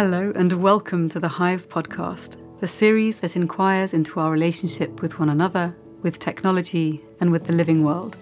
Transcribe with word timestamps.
Hello, 0.00 0.32
and 0.36 0.52
welcome 0.52 1.08
to 1.08 1.18
the 1.18 1.26
Hive 1.26 1.68
podcast, 1.68 2.36
the 2.60 2.68
series 2.68 3.16
that 3.16 3.34
inquires 3.34 3.92
into 3.92 4.20
our 4.20 4.30
relationship 4.30 5.02
with 5.02 5.18
one 5.18 5.28
another, 5.28 5.74
with 6.02 6.20
technology, 6.20 7.04
and 7.20 7.32
with 7.32 7.42
the 7.42 7.52
living 7.52 7.82
world. 7.82 8.16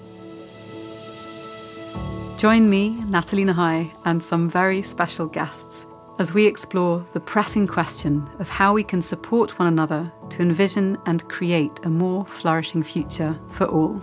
Join 2.38 2.70
me, 2.70 3.04
Nathalie 3.04 3.44
Nahai, 3.44 3.92
and 4.06 4.24
some 4.24 4.48
very 4.48 4.80
special 4.80 5.26
guests 5.26 5.84
as 6.18 6.32
we 6.32 6.46
explore 6.46 7.04
the 7.12 7.20
pressing 7.20 7.66
question 7.66 8.26
of 8.38 8.48
how 8.48 8.72
we 8.72 8.82
can 8.82 9.02
support 9.02 9.58
one 9.58 9.68
another 9.68 10.10
to 10.30 10.40
envision 10.40 10.96
and 11.04 11.28
create 11.28 11.84
a 11.84 11.90
more 11.90 12.24
flourishing 12.24 12.82
future 12.82 13.38
for 13.50 13.66
all. 13.66 14.00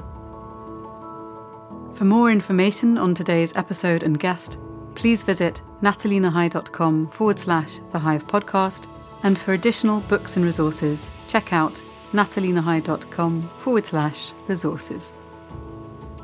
For 1.96 2.06
more 2.06 2.30
information 2.30 3.00
on 3.00 3.16
today's 3.16 3.56
episode 3.56 4.04
and 4.04 4.20
guest, 4.20 4.60
please 4.94 5.24
visit 5.24 5.64
nathalienahai.com 5.84 7.08
forward 7.08 7.38
slash 7.38 7.80
The 7.92 8.00
Hive 8.00 8.26
Podcast. 8.26 8.88
And 9.24 9.38
for 9.38 9.54
additional 9.54 10.00
books 10.02 10.38
and 10.38 10.46
resources, 10.46 11.12
check 11.28 11.54
out 11.54 11.74
nathalienahai.com 12.14 13.42
forward 13.42 13.86
slash 13.86 14.32
resources. 14.48 15.16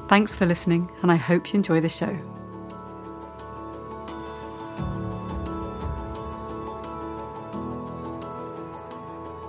Thanks 0.07 0.35
for 0.35 0.45
listening, 0.45 0.89
and 1.01 1.11
I 1.11 1.17
hope 1.17 1.53
you 1.53 1.57
enjoy 1.57 1.81
the 1.81 1.89
show. 1.89 2.17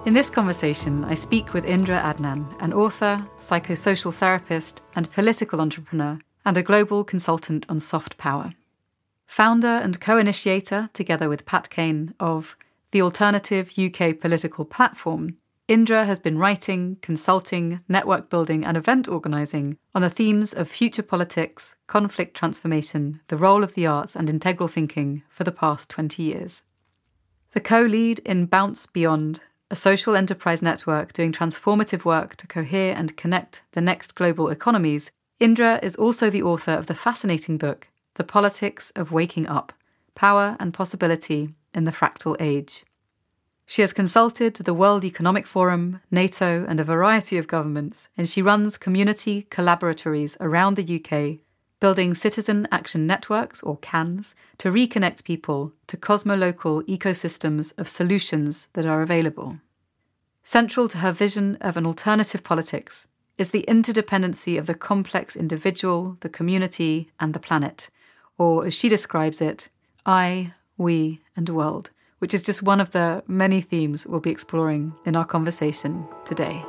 In 0.06 0.14
this 0.14 0.30
conversation, 0.30 1.04
I 1.04 1.14
speak 1.14 1.54
with 1.54 1.64
Indra 1.64 2.00
Adnan, 2.00 2.44
an 2.60 2.72
author, 2.72 3.24
psychosocial 3.38 4.12
therapist, 4.12 4.82
and 4.96 5.10
political 5.10 5.60
entrepreneur, 5.60 6.18
and 6.44 6.56
a 6.56 6.62
global 6.62 7.04
consultant 7.04 7.66
on 7.68 7.80
soft 7.80 8.16
power 8.18 8.54
founder 9.30 9.68
and 9.68 10.00
co 10.00 10.18
initiator, 10.18 10.90
together 10.92 11.28
with 11.28 11.46
Pat 11.46 11.70
Kane, 11.70 12.14
of 12.18 12.56
the 12.90 13.00
alternative 13.00 13.72
UK 13.78 14.18
political 14.18 14.64
platform, 14.64 15.36
Indra 15.68 16.04
has 16.04 16.18
been 16.18 16.36
writing, 16.36 16.96
consulting, 17.00 17.80
network 17.88 18.28
building, 18.28 18.64
and 18.64 18.76
event 18.76 19.06
organising 19.06 19.78
on 19.94 20.02
the 20.02 20.10
themes 20.10 20.52
of 20.52 20.68
future 20.68 21.04
politics, 21.04 21.76
conflict 21.86 22.36
transformation, 22.36 23.20
the 23.28 23.36
role 23.36 23.62
of 23.62 23.74
the 23.74 23.86
arts, 23.86 24.16
and 24.16 24.28
integral 24.28 24.66
thinking 24.66 25.22
for 25.28 25.44
the 25.44 25.52
past 25.52 25.88
20 25.88 26.24
years. 26.24 26.64
The 27.52 27.60
co 27.60 27.82
lead 27.82 28.18
in 28.20 28.46
Bounce 28.46 28.86
Beyond, 28.86 29.44
a 29.70 29.76
social 29.76 30.16
enterprise 30.16 30.60
network 30.60 31.12
doing 31.12 31.30
transformative 31.30 32.04
work 32.04 32.34
to 32.36 32.48
cohere 32.48 32.96
and 32.96 33.16
connect 33.16 33.62
the 33.72 33.80
next 33.80 34.16
global 34.16 34.48
economies, 34.48 35.12
Indra 35.38 35.78
is 35.84 35.94
also 35.94 36.30
the 36.30 36.42
author 36.42 36.72
of 36.72 36.86
the 36.86 36.96
fascinating 36.96 37.58
book 37.58 37.86
the 38.14 38.24
Politics 38.24 38.92
of 38.96 39.12
Waking 39.12 39.46
Up 39.46 39.72
Power 40.14 40.56
and 40.60 40.74
Possibility 40.74 41.54
in 41.74 41.84
the 41.84 41.92
Fractal 41.92 42.36
Age. 42.40 42.84
She 43.66 43.82
has 43.82 43.92
consulted 43.92 44.54
the 44.54 44.74
World 44.74 45.04
Economic 45.04 45.46
Forum, 45.46 46.00
NATO, 46.10 46.64
and 46.68 46.80
a 46.80 46.84
variety 46.84 47.38
of 47.38 47.46
governments, 47.46 48.08
and 48.16 48.28
she 48.28 48.42
runs 48.42 48.76
community 48.76 49.46
collaboratories 49.48 50.36
around 50.40 50.76
the 50.76 50.96
UK, 50.98 51.38
building 51.78 52.14
citizen 52.14 52.66
action 52.72 53.06
networks, 53.06 53.62
or 53.62 53.76
CANs, 53.76 54.34
to 54.58 54.72
reconnect 54.72 55.22
people 55.22 55.72
to 55.86 55.96
cosmolocal 55.96 56.82
ecosystems 56.82 57.72
of 57.78 57.88
solutions 57.88 58.66
that 58.72 58.86
are 58.86 59.02
available. 59.02 59.58
Central 60.42 60.88
to 60.88 60.98
her 60.98 61.12
vision 61.12 61.56
of 61.60 61.76
an 61.76 61.86
alternative 61.86 62.42
politics 62.42 63.06
is 63.38 63.52
the 63.52 63.64
interdependency 63.68 64.58
of 64.58 64.66
the 64.66 64.74
complex 64.74 65.36
individual, 65.36 66.16
the 66.20 66.28
community, 66.28 67.08
and 67.20 67.34
the 67.34 67.38
planet, 67.38 67.88
or 68.40 68.64
as 68.64 68.72
she 68.72 68.88
describes 68.88 69.42
it, 69.42 69.68
I, 70.06 70.54
we, 70.78 71.20
and 71.36 71.46
world, 71.50 71.90
which 72.20 72.32
is 72.32 72.40
just 72.40 72.62
one 72.62 72.80
of 72.80 72.92
the 72.92 73.22
many 73.28 73.60
themes 73.60 74.06
we'll 74.06 74.20
be 74.20 74.30
exploring 74.30 74.94
in 75.04 75.14
our 75.14 75.26
conversation 75.26 76.08
today. 76.24 76.64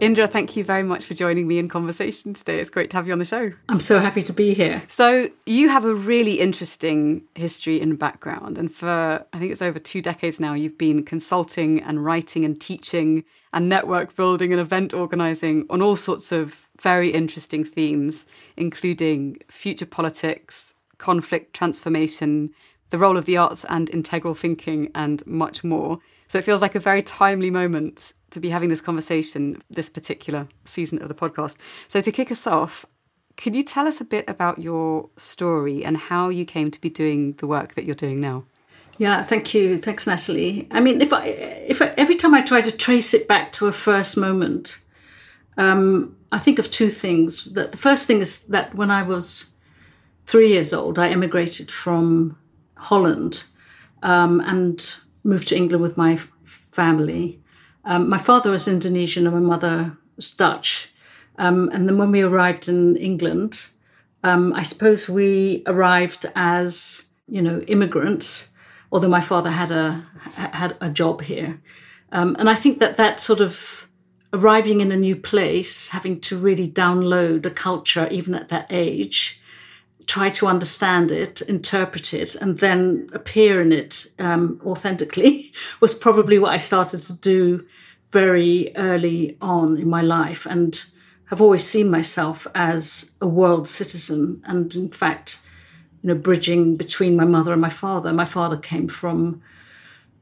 Indra, 0.00 0.28
thank 0.28 0.56
you 0.56 0.62
very 0.62 0.84
much 0.84 1.04
for 1.04 1.14
joining 1.14 1.48
me 1.48 1.58
in 1.58 1.68
conversation 1.68 2.32
today. 2.32 2.60
It's 2.60 2.70
great 2.70 2.90
to 2.90 2.96
have 2.96 3.08
you 3.08 3.12
on 3.12 3.18
the 3.18 3.24
show. 3.24 3.52
I'm 3.68 3.80
so 3.80 3.98
happy 3.98 4.22
to 4.22 4.32
be 4.32 4.54
here. 4.54 4.82
So, 4.86 5.28
you 5.44 5.68
have 5.70 5.84
a 5.84 5.94
really 5.94 6.38
interesting 6.38 7.24
history 7.34 7.80
and 7.80 7.98
background. 7.98 8.58
And 8.58 8.72
for, 8.72 9.24
I 9.32 9.38
think 9.38 9.50
it's 9.50 9.62
over 9.62 9.80
two 9.80 10.00
decades 10.00 10.38
now, 10.38 10.54
you've 10.54 10.78
been 10.78 11.02
consulting 11.02 11.82
and 11.82 12.04
writing 12.04 12.44
and 12.44 12.60
teaching 12.60 13.24
and 13.52 13.68
network 13.68 14.14
building 14.14 14.52
and 14.52 14.60
event 14.60 14.94
organizing 14.94 15.66
on 15.68 15.82
all 15.82 15.96
sorts 15.96 16.30
of 16.30 16.68
very 16.80 17.10
interesting 17.10 17.64
themes, 17.64 18.26
including 18.56 19.38
future 19.48 19.86
politics, 19.86 20.74
conflict 20.98 21.54
transformation, 21.54 22.50
the 22.90 22.98
role 22.98 23.16
of 23.16 23.26
the 23.26 23.36
arts 23.36 23.64
and 23.68 23.90
integral 23.90 24.34
thinking, 24.34 24.90
and 24.94 25.26
much 25.26 25.64
more. 25.64 25.98
So, 26.28 26.38
it 26.38 26.44
feels 26.44 26.60
like 26.60 26.74
a 26.74 26.80
very 26.80 27.02
timely 27.02 27.50
moment 27.50 28.12
to 28.30 28.40
be 28.40 28.50
having 28.50 28.68
this 28.68 28.80
conversation 28.80 29.62
this 29.70 29.88
particular 29.88 30.48
season 30.64 31.00
of 31.02 31.08
the 31.08 31.14
podcast. 31.14 31.56
So, 31.88 32.00
to 32.00 32.12
kick 32.12 32.30
us 32.30 32.46
off, 32.46 32.84
could 33.36 33.54
you 33.54 33.62
tell 33.62 33.86
us 33.86 34.00
a 34.00 34.04
bit 34.04 34.24
about 34.28 34.58
your 34.58 35.08
story 35.16 35.84
and 35.84 35.96
how 35.96 36.28
you 36.28 36.44
came 36.44 36.70
to 36.70 36.80
be 36.80 36.90
doing 36.90 37.32
the 37.34 37.46
work 37.46 37.74
that 37.74 37.84
you're 37.84 37.94
doing 37.94 38.20
now? 38.20 38.44
Yeah, 38.98 39.22
thank 39.22 39.54
you. 39.54 39.78
Thanks, 39.78 40.08
Natalie. 40.08 40.66
I 40.72 40.80
mean, 40.80 41.00
if 41.00 41.12
I, 41.12 41.26
if 41.26 41.80
I, 41.80 41.94
every 41.96 42.16
time 42.16 42.34
I 42.34 42.42
try 42.42 42.60
to 42.60 42.76
trace 42.76 43.14
it 43.14 43.28
back 43.28 43.52
to 43.52 43.68
a 43.68 43.72
first 43.72 44.16
moment, 44.16 44.80
um, 45.56 46.16
I 46.32 46.38
think 46.38 46.58
of 46.58 46.68
two 46.68 46.90
things. 46.90 47.52
That 47.54 47.70
the 47.70 47.78
first 47.78 48.06
thing 48.06 48.20
is 48.20 48.40
that 48.46 48.74
when 48.74 48.90
I 48.90 49.04
was 49.04 49.52
three 50.26 50.50
years 50.52 50.72
old, 50.72 50.98
I 50.98 51.10
emigrated 51.10 51.70
from 51.70 52.36
Holland 52.78 53.44
um, 54.02 54.40
and 54.40 54.94
moved 55.24 55.48
to 55.48 55.56
England 55.56 55.82
with 55.82 55.96
my 55.96 56.16
family. 56.44 57.40
Um, 57.84 58.08
my 58.08 58.18
father 58.18 58.50
was 58.50 58.68
Indonesian 58.68 59.26
and 59.26 59.34
my 59.34 59.40
mother 59.40 59.96
was 60.16 60.32
Dutch. 60.32 60.92
Um, 61.38 61.70
and 61.72 61.88
then 61.88 61.98
when 61.98 62.10
we 62.10 62.22
arrived 62.22 62.68
in 62.68 62.96
England, 62.96 63.68
um, 64.24 64.52
I 64.52 64.62
suppose 64.62 65.08
we 65.08 65.62
arrived 65.66 66.26
as 66.34 67.14
you 67.28 67.42
know 67.42 67.60
immigrants, 67.60 68.52
although 68.90 69.08
my 69.08 69.20
father 69.20 69.50
had 69.50 69.70
a 69.70 70.04
had 70.34 70.76
a 70.80 70.90
job 70.90 71.22
here. 71.22 71.60
Um, 72.10 72.36
and 72.38 72.48
I 72.50 72.54
think 72.54 72.80
that 72.80 72.96
that 72.96 73.20
sort 73.20 73.40
of 73.40 73.88
arriving 74.32 74.80
in 74.80 74.92
a 74.92 74.96
new 74.96 75.16
place, 75.16 75.90
having 75.90 76.20
to 76.20 76.36
really 76.36 76.68
download 76.68 77.46
a 77.46 77.50
culture 77.50 78.08
even 78.10 78.34
at 78.34 78.48
that 78.48 78.66
age, 78.70 79.37
try 80.08 80.30
to 80.30 80.46
understand 80.46 81.12
it, 81.12 81.42
interpret 81.42 82.14
it, 82.14 82.34
and 82.34 82.58
then 82.58 83.10
appear 83.12 83.60
in 83.60 83.72
it 83.72 84.06
um, 84.18 84.60
authentically 84.64 85.52
was 85.80 85.94
probably 85.94 86.38
what 86.38 86.52
I 86.52 86.56
started 86.56 87.00
to 87.00 87.12
do 87.12 87.66
very 88.10 88.74
early 88.74 89.36
on 89.42 89.76
in 89.76 89.88
my 89.88 90.00
life 90.00 90.46
and 90.46 90.82
have 91.26 91.42
always 91.42 91.62
seen 91.62 91.90
myself 91.90 92.46
as 92.54 93.14
a 93.20 93.28
world 93.28 93.68
citizen 93.68 94.42
and 94.46 94.74
in 94.74 94.88
fact 94.88 95.46
you 96.02 96.08
know 96.08 96.14
bridging 96.14 96.74
between 96.74 97.14
my 97.14 97.26
mother 97.26 97.52
and 97.52 97.60
my 97.60 97.68
father. 97.68 98.10
My 98.10 98.24
father 98.24 98.56
came 98.56 98.88
from 98.88 99.42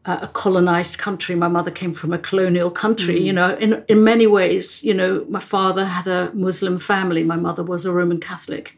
a 0.05 0.27
colonized 0.27 0.99
country. 0.99 1.37
My 1.37 1.49
mother 1.49 1.71
came 1.71 1.93
from 1.93 2.13
a 2.13 2.19
colonial 2.19 2.73
country 2.73 3.21
mm. 3.21 3.25
you 3.25 3.33
know 3.33 3.57
in 3.57 3.85
in 3.87 4.03
many 4.03 4.27
ways 4.27 4.83
you 4.83 4.95
know 4.95 5.25
my 5.29 5.39
father 5.39 5.85
had 5.85 6.09
a 6.09 6.33
muslim 6.35 6.79
family. 6.79 7.23
My 7.23 7.37
mother 7.37 7.63
was 7.63 7.85
a 7.85 7.93
roman 7.93 8.19
catholic 8.19 8.77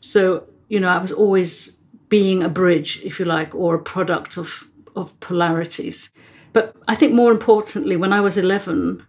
so 0.00 0.46
you 0.68 0.80
know 0.80 0.88
i 0.88 0.98
was 0.98 1.12
always 1.12 1.76
being 2.08 2.42
a 2.42 2.48
bridge 2.48 3.00
if 3.04 3.18
you 3.18 3.24
like 3.24 3.54
or 3.54 3.74
a 3.74 3.82
product 3.82 4.36
of 4.36 4.68
of 4.96 5.18
polarities 5.20 6.10
but 6.52 6.74
I 6.86 6.94
think 6.94 7.12
more 7.12 7.30
importantly, 7.30 7.96
when 7.96 8.12
I 8.12 8.20
was 8.20 8.36
11, 8.36 9.04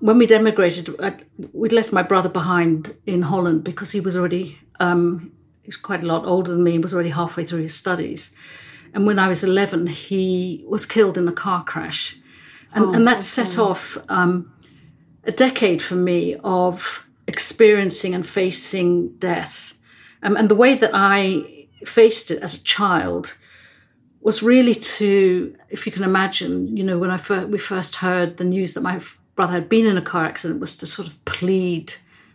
when 0.00 0.18
we'd 0.18 0.32
emigrated, 0.32 0.88
we'd 1.52 1.72
left 1.72 1.92
my 1.92 2.02
brother 2.02 2.28
behind 2.28 2.96
in 3.06 3.22
Holland 3.22 3.64
because 3.64 3.90
he 3.90 4.00
was 4.00 4.16
already, 4.16 4.58
um, 4.80 5.32
he 5.62 5.68
was 5.68 5.76
quite 5.76 6.02
a 6.02 6.06
lot 6.06 6.24
older 6.24 6.52
than 6.52 6.62
me, 6.62 6.74
and 6.74 6.82
was 6.82 6.94
already 6.94 7.10
halfway 7.10 7.44
through 7.44 7.62
his 7.62 7.74
studies. 7.74 8.34
And 8.94 9.06
when 9.06 9.18
I 9.18 9.28
was 9.28 9.42
11, 9.42 9.86
he 9.86 10.64
was 10.68 10.84
killed 10.84 11.16
in 11.16 11.26
a 11.26 11.32
car 11.32 11.64
crash. 11.64 12.18
And, 12.74 12.84
oh, 12.84 12.92
and 12.92 13.06
that 13.06 13.24
so 13.24 13.44
set 13.44 13.58
off 13.58 13.98
um, 14.08 14.52
a 15.24 15.32
decade 15.32 15.82
for 15.82 15.94
me 15.94 16.36
of 16.44 17.06
experiencing 17.26 18.14
and 18.14 18.26
facing 18.26 19.16
death. 19.16 19.71
Um, 20.22 20.36
and 20.36 20.48
the 20.48 20.54
way 20.54 20.74
that 20.74 20.90
I 20.94 21.66
faced 21.84 22.30
it 22.30 22.42
as 22.42 22.54
a 22.54 22.64
child 22.64 23.36
was 24.20 24.42
really 24.42 24.74
to, 24.74 25.56
if 25.68 25.84
you 25.84 25.92
can 25.92 26.04
imagine, 26.04 26.76
you 26.76 26.84
know, 26.84 26.98
when 26.98 27.10
I 27.10 27.16
fir- 27.16 27.46
we 27.46 27.58
first 27.58 27.96
heard 27.96 28.36
the 28.36 28.44
news 28.44 28.74
that 28.74 28.82
my 28.82 29.00
brother 29.34 29.54
had 29.54 29.68
been 29.68 29.86
in 29.86 29.96
a 29.96 30.02
car 30.02 30.24
accident, 30.24 30.60
was 30.60 30.76
to 30.76 30.86
sort 30.86 31.08
of 31.08 31.24
plead 31.24 31.94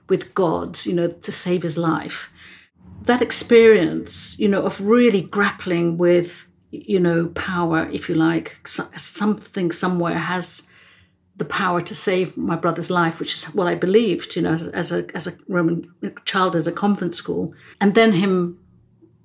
with 0.09 0.33
God, 0.33 0.85
you 0.85 0.93
know, 0.93 1.07
to 1.07 1.31
save 1.31 1.63
his 1.63 1.77
life. 1.77 2.29
That 3.03 3.21
experience, 3.21 4.37
you 4.37 4.49
know, 4.49 4.63
of 4.63 4.81
really 4.81 5.21
grappling 5.21 5.97
with, 5.97 6.49
you 6.71 6.99
know, 6.99 7.27
power, 7.27 7.87
if 7.89 8.09
you 8.09 8.15
like, 8.15 8.57
something 8.65 9.71
somewhere 9.71 10.17
has 10.17 10.69
the 11.37 11.45
power 11.45 11.81
to 11.81 11.95
save 11.95 12.35
my 12.35 12.55
brother's 12.55 12.89
life, 12.89 13.19
which 13.19 13.35
is 13.35 13.45
what 13.53 13.67
I 13.67 13.75
believed, 13.75 14.35
you 14.35 14.41
know, 14.41 14.53
as, 14.53 14.67
as 14.67 14.91
a 14.91 15.05
as 15.15 15.27
a 15.27 15.33
Roman 15.47 15.91
child 16.25 16.55
at 16.55 16.67
a 16.67 16.71
convent 16.71 17.15
school, 17.15 17.53
and 17.79 17.95
then 17.95 18.13
him, 18.13 18.59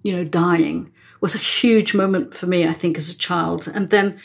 you 0.03 0.15
know, 0.15 0.25
dying 0.25 0.93
was 1.21 1.35
a 1.35 1.39
huge 1.39 1.95
moment 1.95 2.35
for 2.35 2.47
me. 2.47 2.67
I 2.67 2.73
think 2.73 2.99
as 2.99 3.09
a 3.09 3.17
child, 3.17 3.69
and 3.75 3.89
then 3.89 4.21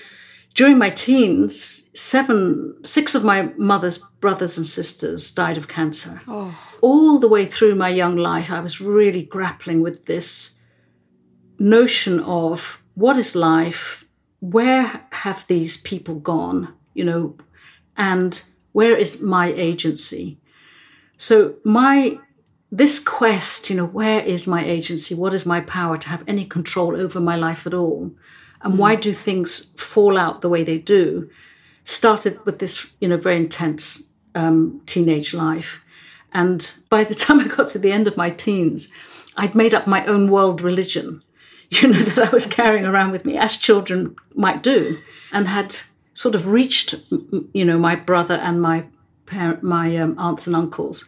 during 0.58 0.80
my 0.80 0.90
teens, 0.90 1.88
seven, 1.94 2.76
six 2.84 3.14
of 3.14 3.24
my 3.24 3.54
mother's 3.58 4.00
brothers 4.00 4.58
and 4.58 4.66
sisters 4.66 5.32
died 5.32 5.56
of 5.56 5.68
cancer. 5.68 6.20
Oh. 6.28 6.58
All 6.82 7.20
the 7.20 7.28
way 7.28 7.46
through 7.46 7.76
my 7.76 7.90
young 7.90 8.18
life, 8.18 8.52
I 8.52 8.60
was 8.60 8.82
really 8.82 9.22
grappling 9.22 9.82
with 9.82 10.08
this 10.08 10.58
notion 11.60 12.20
of 12.22 12.82
what 12.96 13.18
is 13.18 13.36
life? 13.36 14.06
Where 14.40 15.06
have 15.12 15.46
these 15.46 15.78
people 15.78 16.16
gone? 16.16 16.74
You 16.96 17.06
know, 17.06 17.38
and 17.98 18.44
where 18.72 18.96
is 18.96 19.22
my 19.22 19.48
agency? 19.48 20.38
So 21.18 21.56
my 21.64 22.20
this 22.72 23.00
quest, 23.00 23.70
you 23.70 23.76
know, 23.78 23.86
where 23.86 24.20
is 24.20 24.48
my 24.48 24.64
agency? 24.64 25.16
What 25.16 25.34
is 25.34 25.46
my 25.46 25.62
power 25.62 25.98
to 25.98 26.10
have 26.10 26.24
any 26.28 26.46
control 26.46 26.96
over 26.96 27.20
my 27.20 27.36
life 27.36 27.66
at 27.66 27.74
all? 27.74 28.12
and 28.62 28.74
mm. 28.74 28.78
why 28.78 28.96
do 28.96 29.14
things 29.14 29.72
fall 29.78 30.18
out 30.18 30.42
the 30.42 30.50
way 30.50 30.64
they 30.64 30.78
do 30.78 31.30
started 31.84 32.44
with 32.46 32.60
this 32.60 32.92
you 33.00 33.08
know 33.08 33.18
very 33.18 33.38
intense 33.38 34.10
um, 34.36 34.82
teenage 34.86 35.34
life 35.34 35.82
and 36.34 36.78
by 36.90 37.04
the 37.04 37.16
time 37.24 37.40
i 37.40 37.48
got 37.48 37.68
to 37.70 37.80
the 37.80 37.92
end 37.92 38.08
of 38.08 38.18
my 38.18 38.30
teens 38.30 38.94
i'd 39.38 39.56
made 39.56 39.74
up 39.74 39.88
my 39.88 40.06
own 40.06 40.30
world 40.30 40.62
religion 40.62 41.24
you 41.70 41.88
know 41.88 42.00
that 42.00 42.28
i 42.28 42.30
was 42.30 42.48
carrying 42.48 42.86
around 42.86 43.12
with 43.12 43.26
me 43.26 43.38
as 43.38 43.58
children 43.58 44.16
might 44.36 44.64
do 44.64 45.00
and 45.32 45.48
had 45.48 45.76
sort 46.18 46.34
of 46.34 46.48
reached 46.48 46.96
you 47.54 47.64
know 47.64 47.78
my 47.78 47.96
brother 47.96 48.34
and 48.34 48.60
my 48.60 48.84
parent 49.28 49.62
my 49.62 49.96
um, 49.98 50.16
aunts 50.18 50.48
and 50.48 50.56
uncles 50.56 51.06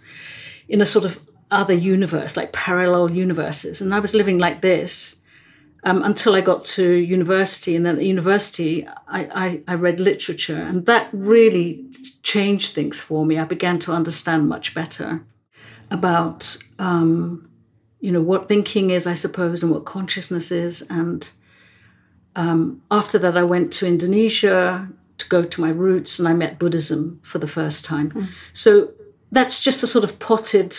in 0.68 0.82
a 0.82 0.86
sort 0.86 1.04
of 1.04 1.20
other 1.50 1.74
universe 1.74 2.38
like 2.38 2.54
parallel 2.54 3.10
universes 3.10 3.82
and 3.82 3.92
i 3.92 4.00
was 4.00 4.14
living 4.14 4.38
like 4.38 4.62
this 4.62 5.20
um, 5.84 6.04
until 6.04 6.36
I 6.36 6.42
got 6.42 6.62
to 6.76 6.92
university. 6.92 7.74
And 7.74 7.86
then 7.86 7.96
at 7.96 8.04
university, 8.04 8.86
I, 9.08 9.22
I, 9.46 9.62
I, 9.66 9.76
read 9.76 10.02
literature, 10.02 10.62
and 10.62 10.86
that 10.88 11.08
really 11.14 11.86
changed 12.22 12.74
things 12.74 13.00
for 13.00 13.26
me. 13.26 13.38
I 13.38 13.46
began 13.46 13.80
to 13.80 13.94
understand 13.94 14.50
much 14.50 14.74
better 14.74 15.24
about, 15.90 16.58
um, 16.80 17.50
you 18.02 18.12
know, 18.12 18.22
what 18.22 18.50
thinking 18.50 18.90
is, 18.90 19.08
I 19.08 19.14
suppose, 19.14 19.64
and 19.64 19.72
what 19.72 19.86
consciousness 19.86 20.52
is. 20.52 20.86
And 20.90 21.30
um, 22.36 22.82
after 22.92 23.18
that, 23.20 23.38
I 23.38 23.44
went 23.44 23.72
to 23.74 23.88
Indonesia 23.88 24.90
go 25.30 25.44
to 25.44 25.62
my 25.62 25.70
roots, 25.70 26.20
and 26.20 26.28
I 26.28 26.34
met 26.34 26.60
Buddhism 26.60 27.20
for 27.24 27.40
the 27.40 27.48
first 27.48 27.86
time. 27.86 28.12
Mm. 28.12 28.28
So 28.54 28.92
that's 29.32 29.64
just 29.64 29.84
a 29.84 29.88
sort 29.88 30.04
of 30.04 30.20
potted 30.20 30.76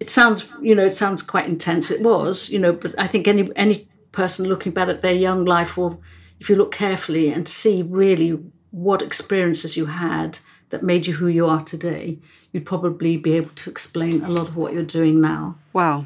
it 0.00 0.08
sounds 0.08 0.52
you 0.60 0.74
know 0.74 0.84
it 0.84 0.96
sounds 0.96 1.22
quite 1.22 1.46
intense 1.46 1.88
it 1.88 2.00
was 2.00 2.50
you 2.50 2.58
know 2.58 2.72
but 2.72 2.92
i 2.98 3.06
think 3.06 3.28
any 3.28 3.48
any 3.54 3.86
person 4.12 4.46
looking 4.46 4.72
back 4.72 4.88
at 4.88 5.02
their 5.02 5.14
young 5.14 5.44
life 5.44 5.76
will, 5.76 6.00
if 6.38 6.48
you 6.48 6.56
look 6.56 6.72
carefully 6.72 7.32
and 7.32 7.48
see 7.48 7.82
really 7.82 8.38
what 8.70 9.02
experiences 9.02 9.76
you 9.76 9.86
had 9.86 10.38
that 10.70 10.82
made 10.82 11.06
you 11.06 11.14
who 11.14 11.26
you 11.26 11.46
are 11.46 11.60
today, 11.60 12.18
you'd 12.52 12.66
probably 12.66 13.16
be 13.16 13.32
able 13.32 13.50
to 13.50 13.70
explain 13.70 14.22
a 14.22 14.28
lot 14.28 14.48
of 14.48 14.56
what 14.56 14.72
you're 14.72 14.82
doing 14.82 15.20
now. 15.20 15.56
Wow. 15.72 16.04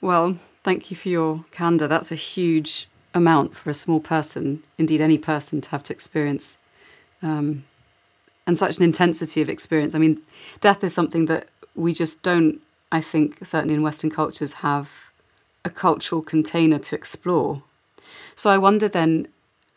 Well, 0.00 0.38
thank 0.64 0.90
you 0.90 0.96
for 0.96 1.08
your 1.08 1.44
candor. 1.50 1.88
That's 1.88 2.12
a 2.12 2.16
huge 2.16 2.88
amount 3.14 3.56
for 3.56 3.70
a 3.70 3.74
small 3.74 4.00
person, 4.00 4.62
indeed 4.76 5.00
any 5.00 5.18
person, 5.18 5.60
to 5.60 5.70
have 5.70 5.82
to 5.84 5.92
experience. 5.92 6.58
Um, 7.22 7.64
and 8.46 8.58
such 8.58 8.78
an 8.78 8.82
intensity 8.82 9.42
of 9.42 9.50
experience. 9.50 9.94
I 9.94 9.98
mean, 9.98 10.22
death 10.60 10.82
is 10.82 10.94
something 10.94 11.26
that 11.26 11.48
we 11.74 11.92
just 11.92 12.22
don't, 12.22 12.60
I 12.90 13.02
think, 13.02 13.44
certainly 13.44 13.74
in 13.74 13.82
Western 13.82 14.10
cultures, 14.10 14.54
have 14.54 15.10
a 15.66 15.70
cultural 15.70 16.22
container 16.22 16.78
to 16.78 16.96
explore. 16.96 17.62
So 18.34 18.48
I 18.48 18.56
wonder 18.56 18.88
then 18.88 19.28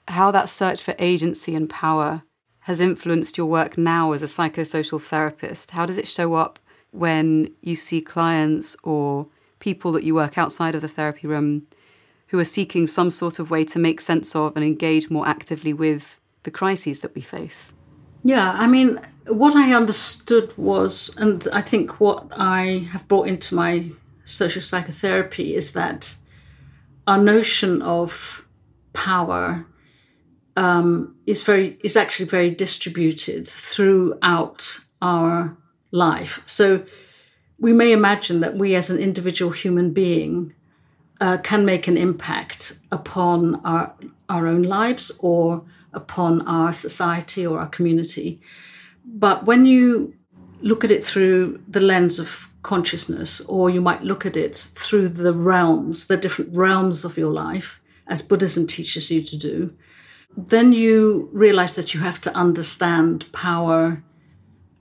how 0.08 0.32
that 0.32 0.48
search 0.48 0.82
for 0.82 0.96
agency 1.00 1.54
and 1.54 1.70
power 1.70 2.24
has 2.62 2.80
influenced 2.80 3.38
your 3.38 3.48
work 3.48 3.78
now 3.78 4.14
as 4.14 4.24
a 4.24 4.28
psychosocial 4.28 5.02
therapist. 5.02 5.72
How 5.72 5.86
does 5.86 5.98
it 5.98 6.08
show 6.08 6.36
up 6.36 6.58
when 6.92 7.52
you 7.62 7.76
see 7.76 8.02
clients 8.02 8.78
or 8.84 9.28
people 9.60 9.92
that 9.92 10.04
you 10.04 10.16
work 10.16 10.38
outside 10.38 10.76
of 10.76 10.82
the 10.82 10.88
therapy 10.88 11.28
room 11.28 11.68
who 12.28 12.40
are 12.40 12.46
seeking 12.46 12.88
some 12.88 13.12
sort 13.12 13.40
of 13.40 13.52
way 13.52 13.66
to 13.66 13.80
make 13.80 14.00
sense 14.00 14.34
of 14.34 14.56
and 14.56 14.64
engage 14.64 15.10
more 15.10 15.28
actively 15.28 15.74
with 15.74 16.21
the 16.44 16.52
crises 16.52 17.00
that 17.00 17.16
we 17.16 17.22
face? 17.22 17.74
Yeah, 18.24 18.52
I 18.56 18.68
mean, 18.68 19.00
what 19.28 19.56
I 19.56 19.74
understood 19.74 20.56
was, 20.58 21.16
and 21.18 21.48
I 21.52 21.62
think 21.62 22.00
what 22.00 22.28
I 22.32 22.88
have 22.92 23.08
brought 23.08 23.28
into 23.28 23.56
my 23.56 23.90
social 24.26 24.62
psychotherapy 24.62 25.56
is 25.56 25.74
that 25.74 26.16
our 27.08 27.18
notion 27.18 27.82
of 27.82 28.46
power 28.94 29.66
um, 30.56 31.16
is 31.26 31.44
very 31.44 31.78
is 31.84 31.98
actually 31.98 32.28
very 32.28 32.52
distributed 32.52 33.48
throughout 33.48 34.80
our 35.02 35.58
life. 35.92 36.42
So 36.46 36.84
we 37.60 37.74
may 37.74 37.92
imagine 37.92 38.42
that 38.42 38.56
we, 38.56 38.76
as 38.76 38.90
an 38.90 39.00
individual 39.00 39.52
human 39.52 39.94
being, 39.94 40.54
uh, 41.20 41.38
can 41.38 41.66
make 41.66 41.88
an 41.88 41.98
impact 41.98 42.80
upon 42.92 43.62
our 43.66 43.94
our 44.30 44.48
own 44.48 44.64
lives 44.64 45.18
or 45.22 45.64
upon 45.94 46.42
our 46.48 46.72
society 46.72 47.46
or 47.46 47.60
our 47.60 47.68
community. 47.68 48.42
But 49.06 49.46
when 49.46 49.66
you 49.66 50.16
look 50.62 50.84
at 50.84 50.92
it 50.92 51.04
through 51.04 51.62
the 51.68 51.80
lens 51.80 52.20
of 52.20 52.52
consciousness, 52.62 53.42
or 53.46 53.70
you 53.70 53.82
might 53.82 54.04
look 54.04 54.26
at 54.26 54.38
it 54.38 54.56
through 54.56 55.10
the 55.10 55.34
realms, 55.34 56.08
the 56.08 56.18
different 56.18 56.56
realms 56.56 57.04
of 57.04 57.18
your 57.18 57.32
life, 57.32 57.82
as 58.08 58.22
Buddhism 58.22 58.68
teaches 58.68 59.10
you 59.10 59.22
to 59.24 59.38
do, 59.38 59.74
then 60.38 60.72
you 60.72 61.30
realize 61.34 61.76
that 61.76 61.94
you 61.94 62.00
have 62.02 62.22
to 62.22 62.36
understand 62.36 63.32
power 63.32 64.04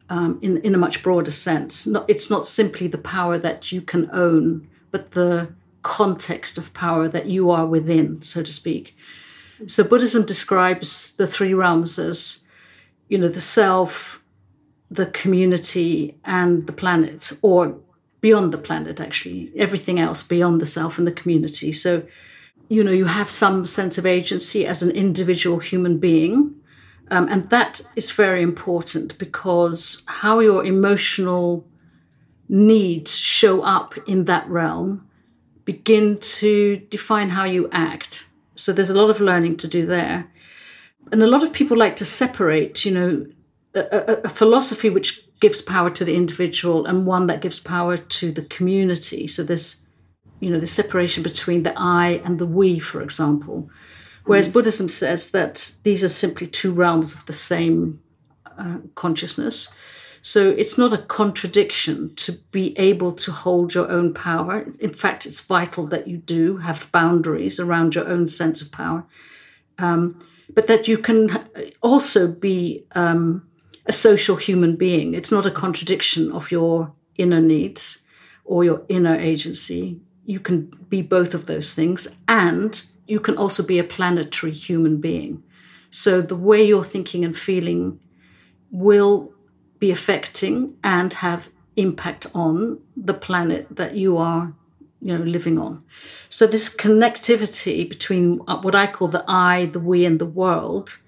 um, 0.08 0.38
in, 0.42 0.58
in 0.58 0.74
a 0.74 0.78
much 0.78 1.02
broader 1.02 1.30
sense. 1.30 1.86
Not, 1.86 2.08
it's 2.08 2.30
not 2.30 2.44
simply 2.44 2.88
the 2.88 2.98
power 2.98 3.38
that 3.38 3.72
you 3.72 3.80
can 3.80 4.10
own, 4.12 4.68
but 4.90 5.12
the 5.12 5.54
context 5.82 6.58
of 6.58 6.74
power 6.74 7.08
that 7.08 7.26
you 7.26 7.50
are 7.50 7.66
within, 7.66 8.20
so 8.22 8.42
to 8.42 8.52
speak. 8.52 8.96
So 9.66 9.84
Buddhism 9.84 10.24
describes 10.24 11.16
the 11.16 11.26
three 11.26 11.54
realms 11.54 11.98
as, 11.98 12.44
you 13.08 13.18
know, 13.18 13.28
the 13.28 13.40
self, 13.40 14.22
the 14.90 15.06
community 15.06 16.16
and 16.24 16.66
the 16.66 16.72
planet, 16.72 17.32
or 17.42 17.78
beyond 18.20 18.52
the 18.52 18.58
planet, 18.58 19.00
actually, 19.00 19.52
everything 19.56 19.98
else 19.98 20.22
beyond 20.22 20.60
the 20.60 20.66
self 20.66 20.98
and 20.98 21.06
the 21.06 21.12
community. 21.12 21.72
So, 21.72 22.02
you 22.68 22.84
know, 22.84 22.92
you 22.92 23.06
have 23.06 23.30
some 23.30 23.66
sense 23.66 23.98
of 23.98 24.06
agency 24.06 24.66
as 24.66 24.82
an 24.82 24.90
individual 24.90 25.58
human 25.58 25.98
being. 25.98 26.54
Um, 27.10 27.28
and 27.28 27.50
that 27.50 27.80
is 27.96 28.12
very 28.12 28.42
important 28.42 29.18
because 29.18 30.02
how 30.06 30.38
your 30.38 30.64
emotional 30.64 31.66
needs 32.48 33.16
show 33.16 33.62
up 33.62 33.96
in 34.06 34.24
that 34.26 34.48
realm 34.48 35.08
begin 35.64 36.18
to 36.18 36.76
define 36.90 37.30
how 37.30 37.44
you 37.44 37.68
act. 37.72 38.26
So 38.60 38.72
there's 38.72 38.90
a 38.90 39.00
lot 39.00 39.10
of 39.10 39.20
learning 39.20 39.56
to 39.58 39.68
do 39.68 39.86
there. 39.86 40.30
And 41.10 41.22
a 41.22 41.26
lot 41.26 41.42
of 41.42 41.52
people 41.52 41.76
like 41.76 41.96
to 41.96 42.04
separate, 42.04 42.84
you 42.84 42.92
know, 42.92 43.26
a, 43.74 44.20
a, 44.24 44.28
philosophy 44.28 44.90
which 44.90 45.26
gives 45.40 45.62
power 45.62 45.90
to 45.90 46.04
the 46.04 46.14
individual 46.14 46.86
and 46.86 47.06
one 47.06 47.26
that 47.28 47.40
gives 47.40 47.58
power 47.60 47.96
to 47.96 48.32
the 48.32 48.42
community. 48.42 49.26
So 49.26 49.42
there's, 49.42 49.86
you 50.40 50.50
know, 50.50 50.60
the 50.60 50.66
separation 50.66 51.22
between 51.22 51.62
the 51.62 51.72
I 51.76 52.20
and 52.24 52.38
the 52.38 52.46
we, 52.46 52.78
for 52.78 53.00
example. 53.00 53.70
Whereas 54.24 54.48
mm. 54.48 54.52
Buddhism 54.52 54.88
says 54.88 55.30
that 55.30 55.72
these 55.84 56.04
are 56.04 56.08
simply 56.08 56.46
two 56.46 56.72
realms 56.72 57.14
of 57.14 57.26
the 57.26 57.32
same 57.32 58.02
uh, 58.58 58.78
consciousness. 58.94 59.72
So 60.22 60.50
it's 60.50 60.76
not 60.76 60.92
a 60.92 60.98
contradiction 60.98 62.14
to 62.16 62.32
be 62.52 62.78
able 62.78 63.12
to 63.12 63.32
hold 63.32 63.74
your 63.74 63.90
own 63.90 64.12
power. 64.12 64.66
In 64.78 64.92
fact, 64.92 65.24
it's 65.24 65.40
vital 65.40 65.86
that 65.86 66.08
you 66.08 66.18
do 66.18 66.58
have 66.58 66.92
boundaries 66.92 67.58
around 67.58 67.94
your 67.94 68.08
own 68.08 68.28
sense 68.28 68.60
of 68.60 68.70
power. 68.70 69.06
Um, 69.78 70.22
but 70.52 70.66
that 70.66 70.88
you 70.88 70.98
can 70.98 71.48
also 71.80 72.28
be 72.28 72.84
um, 72.92 73.48
a 73.86 73.92
social 73.92 74.36
human 74.36 74.76
being. 74.76 75.14
It's 75.14 75.32
not 75.32 75.46
a 75.46 75.50
contradiction 75.50 76.30
of 76.32 76.50
your 76.50 76.92
inner 77.16 77.40
needs 77.40 78.04
or 78.44 78.64
your 78.64 78.82
inner 78.88 79.14
agency. 79.14 80.00
You 80.26 80.40
can 80.40 80.70
be 80.88 81.02
both 81.02 81.34
of 81.34 81.46
those 81.46 81.74
things, 81.74 82.18
and 82.28 82.82
you 83.06 83.20
can 83.20 83.36
also 83.36 83.62
be 83.64 83.78
a 83.78 83.84
planetary 83.84 84.52
human 84.52 85.00
being. 85.00 85.42
So 85.88 86.20
the 86.20 86.36
way 86.36 86.62
you're 86.64 86.84
thinking 86.84 87.24
and 87.24 87.36
feeling 87.36 87.98
will 88.70 89.32
be 89.80 89.90
affecting 89.90 90.76
and 90.84 91.14
have 91.14 91.50
impact 91.76 92.26
on 92.34 92.78
the 92.96 93.14
planet 93.14 93.66
that 93.74 93.96
you 93.96 94.16
are 94.16 94.52
you 95.00 95.16
know 95.16 95.24
living 95.24 95.58
on 95.58 95.82
so 96.28 96.46
this 96.46 96.68
connectivity 96.74 97.88
between 97.88 98.40
uh, 98.46 98.60
what 98.60 98.74
i 98.74 98.86
call 98.86 99.08
the 99.08 99.24
i 99.26 99.66
the 99.66 99.80
we 99.80 100.04
and 100.04 100.18
the 100.18 100.26
world 100.26 100.98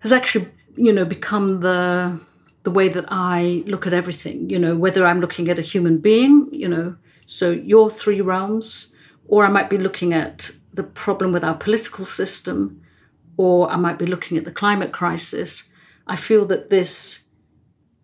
has 0.00 0.12
actually 0.12 0.46
you 0.76 0.92
know, 0.92 1.04
become 1.04 1.60
the 1.60 2.20
the 2.62 2.70
way 2.70 2.88
that 2.88 3.04
I 3.08 3.62
look 3.66 3.86
at 3.86 3.92
everything. 3.92 4.48
You 4.48 4.58
know, 4.58 4.74
whether 4.76 5.04
I'm 5.04 5.20
looking 5.20 5.48
at 5.48 5.58
a 5.58 5.62
human 5.62 5.98
being, 5.98 6.48
you 6.50 6.68
know, 6.68 6.96
so 7.26 7.50
your 7.50 7.90
three 7.90 8.20
realms, 8.20 8.94
or 9.26 9.44
I 9.44 9.50
might 9.50 9.68
be 9.68 9.78
looking 9.78 10.12
at 10.12 10.50
the 10.72 10.82
problem 10.82 11.32
with 11.32 11.44
our 11.44 11.54
political 11.54 12.04
system, 12.04 12.82
or 13.36 13.70
I 13.70 13.76
might 13.76 13.98
be 13.98 14.06
looking 14.06 14.38
at 14.38 14.44
the 14.44 14.52
climate 14.52 14.92
crisis. 14.92 15.72
I 16.06 16.16
feel 16.16 16.46
that 16.46 16.70
this, 16.70 17.23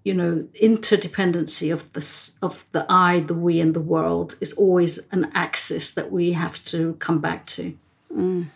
you 0.05 0.15
know, 0.15 0.47
interdependency 0.63 1.73
of 1.73 1.93
the 1.93 2.47
of 2.47 2.71
the 2.73 2.87
I, 2.89 3.21
the 3.21 3.35
we, 3.35 3.61
and 3.61 3.75
the 3.75 3.81
world 3.81 4.37
is 4.41 4.53
always 4.55 5.07
an 5.13 5.31
axis 5.35 5.93
that 5.95 6.11
we 6.11 6.33
have 6.33 6.63
to 6.65 6.95
come 6.95 7.21
back 7.21 7.47
to. 7.47 7.77
Mm. 8.15 8.47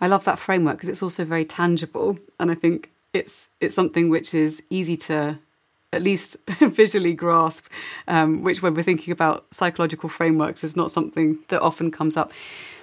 I 0.00 0.06
love 0.06 0.24
that 0.24 0.38
framework 0.38 0.76
because 0.76 0.88
it's 0.88 1.02
also 1.02 1.24
very 1.24 1.44
tangible, 1.44 2.18
and 2.38 2.50
I 2.50 2.54
think 2.54 2.90
it's 3.12 3.48
it's 3.60 3.74
something 3.74 4.08
which 4.08 4.34
is 4.34 4.62
easy 4.70 4.96
to 5.08 5.38
at 5.92 6.02
least 6.02 6.36
visually 6.60 7.12
grasp, 7.12 7.66
um, 8.08 8.42
which 8.42 8.62
when 8.62 8.74
we're 8.74 8.82
thinking 8.82 9.12
about 9.12 9.46
psychological 9.52 10.08
frameworks 10.08 10.62
is 10.64 10.76
not 10.76 10.90
something 10.90 11.38
that 11.48 11.60
often 11.60 11.90
comes 11.90 12.16
up. 12.16 12.32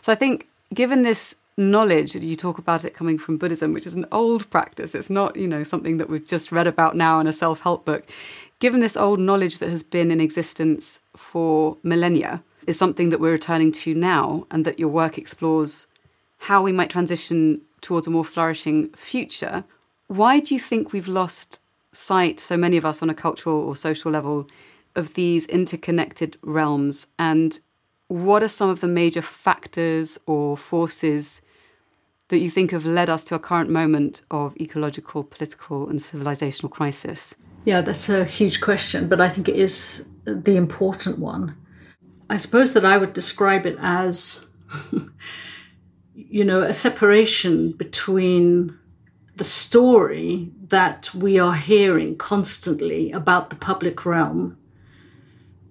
So 0.01 0.11
I 0.11 0.15
think 0.15 0.47
given 0.73 1.01
this 1.03 1.35
knowledge 1.57 2.15
you 2.15 2.35
talk 2.35 2.57
about 2.57 2.85
it 2.85 2.93
coming 2.93 3.17
from 3.17 3.37
buddhism 3.37 3.73
which 3.73 3.85
is 3.85 3.93
an 3.93 4.05
old 4.11 4.49
practice. 4.49 4.95
It's 4.95 5.09
not 5.09 5.35
you 5.35 5.47
know 5.47 5.63
something 5.63 5.97
that 5.97 6.09
we've 6.09 6.25
just 6.25 6.51
read 6.51 6.67
about 6.67 6.95
now 6.95 7.19
in 7.19 7.27
a 7.27 7.33
self-help 7.33 7.85
book. 7.85 8.07
Given 8.59 8.79
this 8.79 8.97
old 8.97 9.19
knowledge 9.19 9.57
that 9.57 9.69
has 9.69 9.83
been 9.83 10.11
in 10.11 10.21
existence 10.21 10.99
for 11.15 11.77
millennia 11.83 12.43
is 12.67 12.77
something 12.77 13.09
that 13.09 13.19
we're 13.19 13.31
returning 13.31 13.71
to 13.71 13.95
now 13.95 14.45
and 14.51 14.65
that 14.65 14.79
your 14.79 14.89
work 14.89 15.17
explores 15.17 15.87
how 16.37 16.61
we 16.61 16.71
might 16.71 16.89
transition 16.89 17.61
towards 17.81 18.07
a 18.07 18.11
more 18.11 18.25
flourishing 18.25 18.89
future 18.89 19.63
why 20.11 20.41
do 20.41 20.53
you 20.53 20.59
think 20.59 20.91
we've 20.91 21.07
lost 21.07 21.61
sight 21.93 22.41
so 22.41 22.57
many 22.57 22.75
of 22.75 22.85
us 22.85 23.01
on 23.01 23.09
a 23.09 23.13
cultural 23.13 23.55
or 23.55 23.77
social 23.77 24.11
level 24.11 24.45
of 24.93 25.13
these 25.13 25.45
interconnected 25.45 26.37
realms? 26.41 27.07
And 27.17 27.57
what 28.11 28.43
are 28.43 28.49
some 28.49 28.69
of 28.69 28.81
the 28.81 28.87
major 28.87 29.21
factors 29.21 30.19
or 30.25 30.57
forces 30.57 31.41
that 32.27 32.39
you 32.39 32.49
think 32.49 32.71
have 32.71 32.85
led 32.85 33.09
us 33.09 33.23
to 33.23 33.35
a 33.35 33.39
current 33.39 33.69
moment 33.69 34.23
of 34.29 34.55
ecological, 34.57 35.23
political, 35.23 35.87
and 35.87 35.99
civilizational 35.99 36.69
crisis? 36.69 37.35
Yeah, 37.63 37.79
that's 37.79 38.09
a 38.09 38.25
huge 38.25 38.59
question, 38.59 39.07
but 39.07 39.21
I 39.21 39.29
think 39.29 39.47
it 39.47 39.55
is 39.55 40.09
the 40.25 40.57
important 40.57 41.19
one. 41.19 41.55
I 42.29 42.35
suppose 42.35 42.73
that 42.73 42.83
I 42.83 42.97
would 42.97 43.13
describe 43.13 43.65
it 43.65 43.77
as, 43.79 44.45
you 46.13 46.43
know, 46.43 46.63
a 46.63 46.73
separation 46.73 47.71
between 47.71 48.77
the 49.37 49.45
story 49.45 50.51
that 50.67 51.13
we 51.15 51.39
are 51.39 51.55
hearing 51.55 52.17
constantly 52.17 53.09
about 53.13 53.51
the 53.51 53.55
public 53.55 54.05
realm 54.05 54.57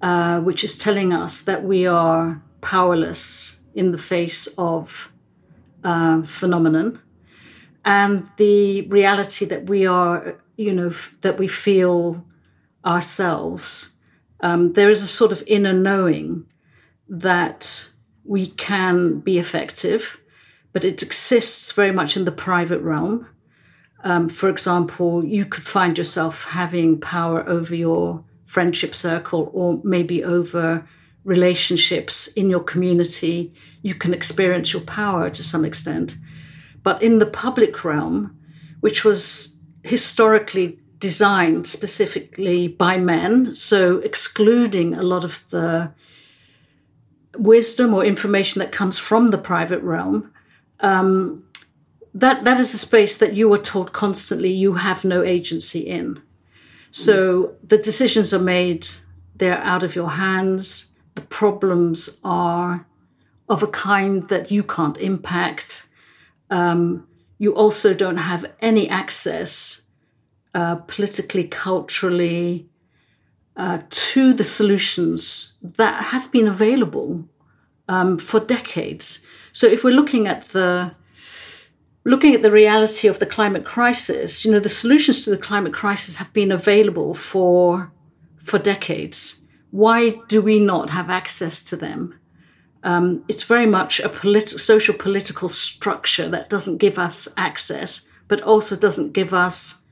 uh, 0.01 0.41
which 0.41 0.65
is 0.65 0.77
telling 0.77 1.13
us 1.13 1.43
that 1.43 1.63
we 1.63 1.87
are 1.87 2.43
powerless 2.61 3.63
in 3.75 3.93
the 3.93 3.99
face 3.99 4.47
of 4.59 5.13
uh, 5.85 6.23
phenomenon, 6.23 7.01
and 7.85 8.27
the 8.37 8.83
reality 8.89 9.47
that 9.47 9.65
we 9.65 9.87
are, 9.87 10.37
you 10.57 10.73
know, 10.73 10.93
that 11.21 11.39
we 11.39 11.49
feel 11.49 12.25
ourselves. 12.85 13.95
Um, 14.41 14.73
there 14.73 14.91
is 14.91 15.03
a 15.03 15.07
sort 15.07 15.33
of 15.33 15.43
inner 15.47 15.73
knowing 15.73 16.47
that 17.09 17.91
we 18.25 18.47
can 18.47 19.21
be 19.21 19.39
effective, 19.39 20.21
but 20.73 20.85
it 20.85 21.03
exists 21.03 21.73
very 21.73 21.93
much 21.93 22.17
in 22.17 22.25
the 22.25 22.33
private 22.33 22.81
realm. 22.81 23.27
Um, 24.03 24.29
for 24.29 24.49
example, 24.49 25.25
you 25.25 25.45
could 25.45 25.65
find 25.65 25.99
yourself 25.99 26.45
having 26.45 27.01
power 27.01 27.47
over 27.49 27.75
your 27.75 28.25
friendship 28.51 28.97
circle 28.97 29.49
or 29.55 29.81
maybe 29.85 30.25
over 30.25 30.85
relationships 31.23 32.27
in 32.33 32.51
your 32.51 32.65
community, 32.73 33.55
you 33.83 33.95
can 33.95 34.13
experience 34.13 34.73
your 34.73 34.83
power 34.83 35.31
to 35.31 35.43
some 35.45 35.65
extent. 35.65 36.17
But 36.83 37.01
in 37.01 37.21
the 37.21 37.31
public 37.45 37.85
realm, 37.85 38.37
which 38.81 39.05
was 39.05 39.57
historically 39.85 40.81
designed 40.99 41.69
specifically 41.69 42.67
by 42.67 42.99
men, 42.99 43.55
so 43.55 43.99
excluding 43.99 44.95
a 44.95 45.05
lot 45.05 45.25
of 45.25 45.49
the 45.51 45.93
wisdom 47.39 47.95
or 47.95 48.05
information 48.05 48.59
that 48.59 48.73
comes 48.73 48.99
from 48.99 49.29
the 49.29 49.39
private 49.39 49.83
realm, 49.83 50.33
um, 50.81 51.45
that 52.15 52.43
that 52.43 52.59
is 52.59 52.75
a 52.75 52.79
space 52.79 53.17
that 53.17 53.35
you 53.35 53.53
are 53.53 53.65
told 53.73 53.93
constantly 53.93 54.51
you 54.51 54.75
have 54.75 55.05
no 55.05 55.23
agency 55.23 55.83
in. 55.87 56.21
So 56.91 57.55
the 57.63 57.79
decisions 57.79 58.35
are 58.35 58.41
made, 58.41 58.87
they're 59.37 59.63
out 59.63 59.83
of 59.83 59.95
your 59.95 60.11
hands. 60.11 60.99
The 61.15 61.23
problems 61.23 62.21
are 62.25 62.87
of 63.49 63.63
a 63.63 63.67
kind 63.67 64.29
that 64.29 64.51
you 64.51 64.63
can't 64.63 64.99
impact. 64.99 65.89
Um, 66.51 67.07
you 67.39 67.55
also 67.55 67.95
don't 67.95 68.19
have 68.19 68.45
any 68.61 68.89
access 68.89 69.91
uh, 70.55 70.77
politically, 70.77 71.49
culturally, 71.49 72.69
uh, 73.57 73.81
to 73.89 74.33
the 74.33 74.45
solutions 74.45 75.57
that 75.77 76.05
have 76.07 76.31
been 76.31 76.47
available 76.47 77.29
um, 77.89 78.19
for 78.19 78.41
decades. 78.41 79.27
So 79.53 79.67
if 79.67 79.85
we're 79.85 79.95
looking 79.95 80.27
at 80.27 80.43
the 80.43 80.95
looking 82.11 82.35
at 82.35 82.43
the 82.43 82.51
reality 82.51 83.07
of 83.09 83.21
the 83.21 83.27
climate 83.27 83.65
crisis, 83.65 84.45
you 84.45 84.51
know, 84.51 84.59
the 84.59 84.69
solutions 84.69 85.25
to 85.25 85.31
the 85.31 85.39
climate 85.39 85.73
crisis 85.73 86.17
have 86.17 86.33
been 86.33 86.53
available 86.53 87.15
for 87.15 87.93
for 88.43 88.59
decades. 88.59 89.47
Why 89.71 90.11
do 90.29 90.43
we 90.43 90.59
not 90.59 90.91
have 90.91 91.09
access 91.09 91.63
to 91.65 91.77
them? 91.77 92.19
Um, 92.83 93.25
it's 93.29 93.45
very 93.45 93.67
much 93.67 94.01
a 94.01 94.09
politi- 94.09 94.59
social 94.59 94.95
political 94.95 95.49
structure 95.49 96.29
that 96.31 96.51
doesn't 96.51 96.79
give 96.79 96.99
us 96.99 97.29
access, 97.37 98.09
but 98.27 98.43
also 98.43 98.75
doesn't 98.75 99.13
give 99.13 99.33
us 99.33 99.85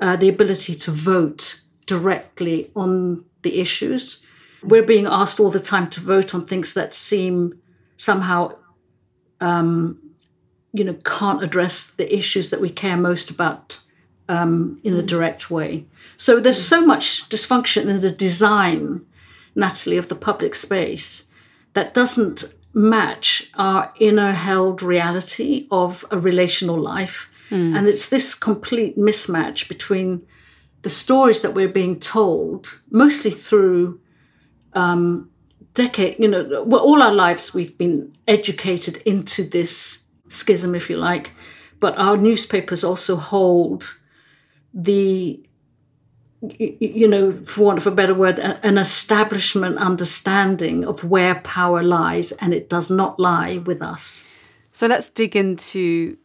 uh, 0.00 0.16
the 0.16 0.28
ability 0.28 0.74
to 0.74 0.90
vote 0.90 1.60
directly 1.86 2.70
on 2.74 3.24
the 3.42 3.60
issues. 3.60 4.24
We're 4.62 4.84
being 4.94 5.06
asked 5.06 5.40
all 5.40 5.50
the 5.50 5.60
time 5.60 5.90
to 5.90 6.00
vote 6.00 6.34
on 6.34 6.46
things 6.46 6.72
that 6.74 6.94
seem 6.94 7.60
somehow 7.96 8.56
um, 9.40 10.01
you 10.72 10.84
know, 10.84 10.94
can't 11.04 11.42
address 11.42 11.90
the 11.90 12.14
issues 12.14 12.50
that 12.50 12.60
we 12.60 12.70
care 12.70 12.96
most 12.96 13.30
about 13.30 13.80
um, 14.28 14.80
in 14.82 14.94
a 14.94 15.02
direct 15.02 15.50
way. 15.50 15.86
So 16.16 16.40
there's 16.40 16.62
so 16.62 16.84
much 16.84 17.28
dysfunction 17.28 17.86
in 17.88 18.00
the 18.00 18.10
design, 18.10 19.04
Natalie, 19.54 19.98
of 19.98 20.08
the 20.08 20.14
public 20.14 20.54
space 20.54 21.30
that 21.74 21.94
doesn't 21.94 22.44
match 22.74 23.50
our 23.54 23.92
inner 24.00 24.32
held 24.32 24.82
reality 24.82 25.66
of 25.70 26.04
a 26.10 26.18
relational 26.18 26.78
life. 26.78 27.30
Mm. 27.50 27.76
And 27.76 27.88
it's 27.88 28.08
this 28.08 28.34
complete 28.34 28.96
mismatch 28.96 29.68
between 29.68 30.26
the 30.82 30.90
stories 30.90 31.42
that 31.42 31.54
we're 31.54 31.68
being 31.68 32.00
told, 32.00 32.80
mostly 32.90 33.30
through 33.30 34.00
um, 34.72 35.30
decade, 35.74 36.18
you 36.18 36.28
know, 36.28 36.64
well, 36.64 36.80
all 36.80 37.02
our 37.02 37.12
lives 37.12 37.54
we've 37.54 37.76
been 37.76 38.16
educated 38.26 38.96
into 38.98 39.44
this 39.44 40.01
schism, 40.32 40.74
if 40.74 40.88
you 40.90 40.96
like. 40.96 41.32
But 41.80 41.96
our 41.98 42.16
newspapers 42.16 42.84
also 42.84 43.16
hold 43.16 43.98
the, 44.72 45.40
you 46.40 47.08
know, 47.08 47.32
for 47.44 47.64
want 47.64 47.78
of 47.78 47.86
a 47.86 47.90
better 47.90 48.14
word, 48.14 48.38
an 48.38 48.78
establishment 48.78 49.78
understanding 49.78 50.84
of 50.84 51.04
where 51.04 51.36
power 51.36 51.82
lies, 51.82 52.32
and 52.32 52.54
it 52.54 52.68
does 52.68 52.90
not 52.90 53.18
lie 53.18 53.58
with 53.58 53.82
us. 53.82 54.28
So 54.72 54.86
let's 54.86 55.08
dig 55.08 55.36
into 55.36 56.16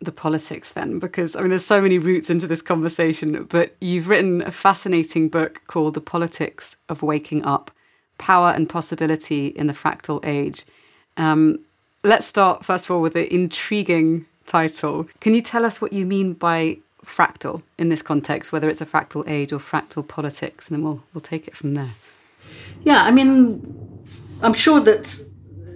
the 0.00 0.12
politics 0.12 0.72
then, 0.72 0.98
because 0.98 1.34
I 1.34 1.40
mean, 1.40 1.50
there's 1.50 1.64
so 1.64 1.80
many 1.80 1.98
roots 1.98 2.28
into 2.28 2.46
this 2.46 2.60
conversation, 2.60 3.44
but 3.44 3.74
you've 3.80 4.08
written 4.08 4.42
a 4.42 4.50
fascinating 4.50 5.30
book 5.30 5.62
called 5.68 5.94
The 5.94 6.02
Politics 6.02 6.76
of 6.88 7.02
Waking 7.02 7.44
Up 7.44 7.70
Power 8.18 8.50
and 8.50 8.68
Possibility 8.68 9.46
in 9.46 9.68
the 9.68 9.72
Fractal 9.72 10.24
Age. 10.24 10.64
Um, 11.16 11.60
Let's 12.06 12.24
start, 12.24 12.64
first 12.64 12.84
of 12.84 12.92
all, 12.92 13.02
with 13.02 13.14
the 13.14 13.34
intriguing 13.34 14.26
title. 14.46 15.08
Can 15.18 15.34
you 15.34 15.42
tell 15.42 15.64
us 15.64 15.80
what 15.80 15.92
you 15.92 16.06
mean 16.06 16.34
by 16.34 16.78
fractal 17.04 17.62
in 17.78 17.88
this 17.88 18.00
context, 18.00 18.52
whether 18.52 18.68
it's 18.68 18.80
a 18.80 18.86
fractal 18.86 19.28
age 19.28 19.52
or 19.52 19.58
fractal 19.58 20.06
politics? 20.06 20.68
And 20.68 20.76
then 20.76 20.84
we'll, 20.84 21.02
we'll 21.12 21.20
take 21.20 21.48
it 21.48 21.56
from 21.56 21.74
there. 21.74 21.90
Yeah, 22.84 23.02
I 23.02 23.10
mean, 23.10 24.04
I'm 24.40 24.54
sure 24.54 24.78
that 24.82 25.20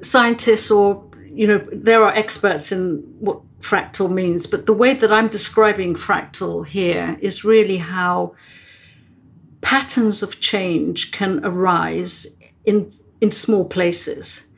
scientists 0.02 0.70
or, 0.70 1.04
you 1.26 1.49
know, 1.49 1.66
there 1.72 2.04
are 2.04 2.14
experts 2.14 2.70
in 2.70 2.99
what 3.18 3.40
fractal 3.60 4.08
means, 4.08 4.46
but 4.46 4.66
the 4.66 4.72
way 4.72 4.94
that 4.94 5.10
I'm 5.10 5.26
describing 5.26 5.96
fractal 5.96 6.64
here 6.64 7.18
is 7.20 7.44
really 7.44 7.78
how 7.78 8.37
patterns 9.62 10.22
of 10.22 10.38
change 10.38 11.10
can 11.10 11.44
arise 11.44 12.40
in 12.64 12.92
in 13.20 13.32
small 13.32 13.68
places. 13.68 14.50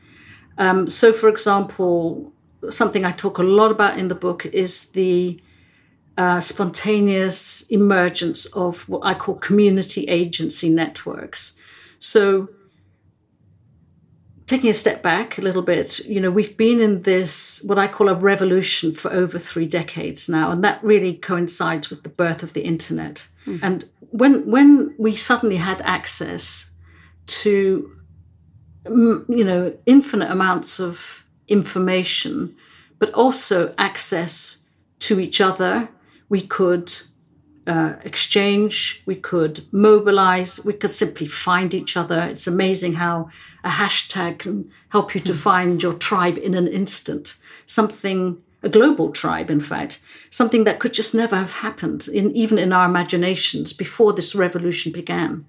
Um, 0.58 0.88
so, 0.88 1.12
for 1.12 1.28
example, 1.28 2.32
something 2.70 3.04
I 3.04 3.12
talk 3.12 3.38
a 3.38 3.42
lot 3.42 3.70
about 3.70 3.98
in 3.98 4.08
the 4.08 4.14
book 4.14 4.46
is 4.46 4.90
the 4.90 5.40
uh, 6.16 6.40
spontaneous 6.40 7.66
emergence 7.70 8.46
of 8.46 8.88
what 8.88 9.00
I 9.04 9.14
call 9.14 9.36
community 9.36 10.04
agency 10.04 10.68
networks. 10.68 11.56
So, 11.98 12.48
taking 14.46 14.68
a 14.68 14.74
step 14.74 15.02
back 15.02 15.38
a 15.38 15.40
little 15.40 15.62
bit, 15.62 16.00
you 16.00 16.20
know, 16.20 16.30
we've 16.30 16.56
been 16.56 16.80
in 16.80 17.02
this, 17.02 17.62
what 17.66 17.78
I 17.78 17.88
call 17.88 18.08
a 18.08 18.14
revolution 18.14 18.92
for 18.92 19.10
over 19.10 19.38
three 19.38 19.66
decades 19.66 20.28
now, 20.28 20.50
and 20.50 20.62
that 20.62 20.82
really 20.84 21.16
coincides 21.16 21.88
with 21.88 22.02
the 22.02 22.10
birth 22.10 22.42
of 22.42 22.52
the 22.52 22.62
internet. 22.62 23.28
Mm. 23.46 23.60
And 23.62 23.88
when, 24.10 24.50
when 24.50 24.94
we 24.98 25.16
suddenly 25.16 25.56
had 25.56 25.80
access 25.82 26.70
to, 27.26 27.96
you 28.84 29.44
know, 29.44 29.76
infinite 29.86 30.30
amounts 30.30 30.80
of 30.80 31.24
information, 31.48 32.54
but 32.98 33.12
also 33.14 33.74
access 33.78 34.82
to 35.00 35.20
each 35.20 35.40
other, 35.40 35.88
we 36.28 36.40
could 36.40 36.92
uh, 37.66 37.94
exchange, 38.04 39.02
we 39.06 39.14
could 39.14 39.64
mobilize, 39.72 40.64
we 40.64 40.72
could 40.72 40.90
simply 40.90 41.26
find 41.26 41.74
each 41.74 41.96
other. 41.96 42.22
It's 42.22 42.46
amazing 42.46 42.94
how 42.94 43.30
a 43.62 43.70
hashtag 43.70 44.40
can 44.40 44.70
help 44.88 45.14
you 45.14 45.20
to 45.22 45.32
hmm. 45.32 45.38
find 45.38 45.82
your 45.82 45.92
tribe 45.92 46.38
in 46.38 46.54
an 46.54 46.66
instant. 46.66 47.36
Something, 47.66 48.42
a 48.62 48.68
global 48.68 49.10
tribe, 49.10 49.50
in 49.50 49.60
fact, 49.60 50.00
something 50.30 50.64
that 50.64 50.80
could 50.80 50.92
just 50.92 51.14
never 51.14 51.36
have 51.36 51.54
happened, 51.54 52.08
in, 52.12 52.32
even 52.32 52.58
in 52.58 52.72
our 52.72 52.86
imaginations, 52.86 53.72
before 53.72 54.12
this 54.12 54.34
revolution 54.34 54.90
began. 54.90 55.46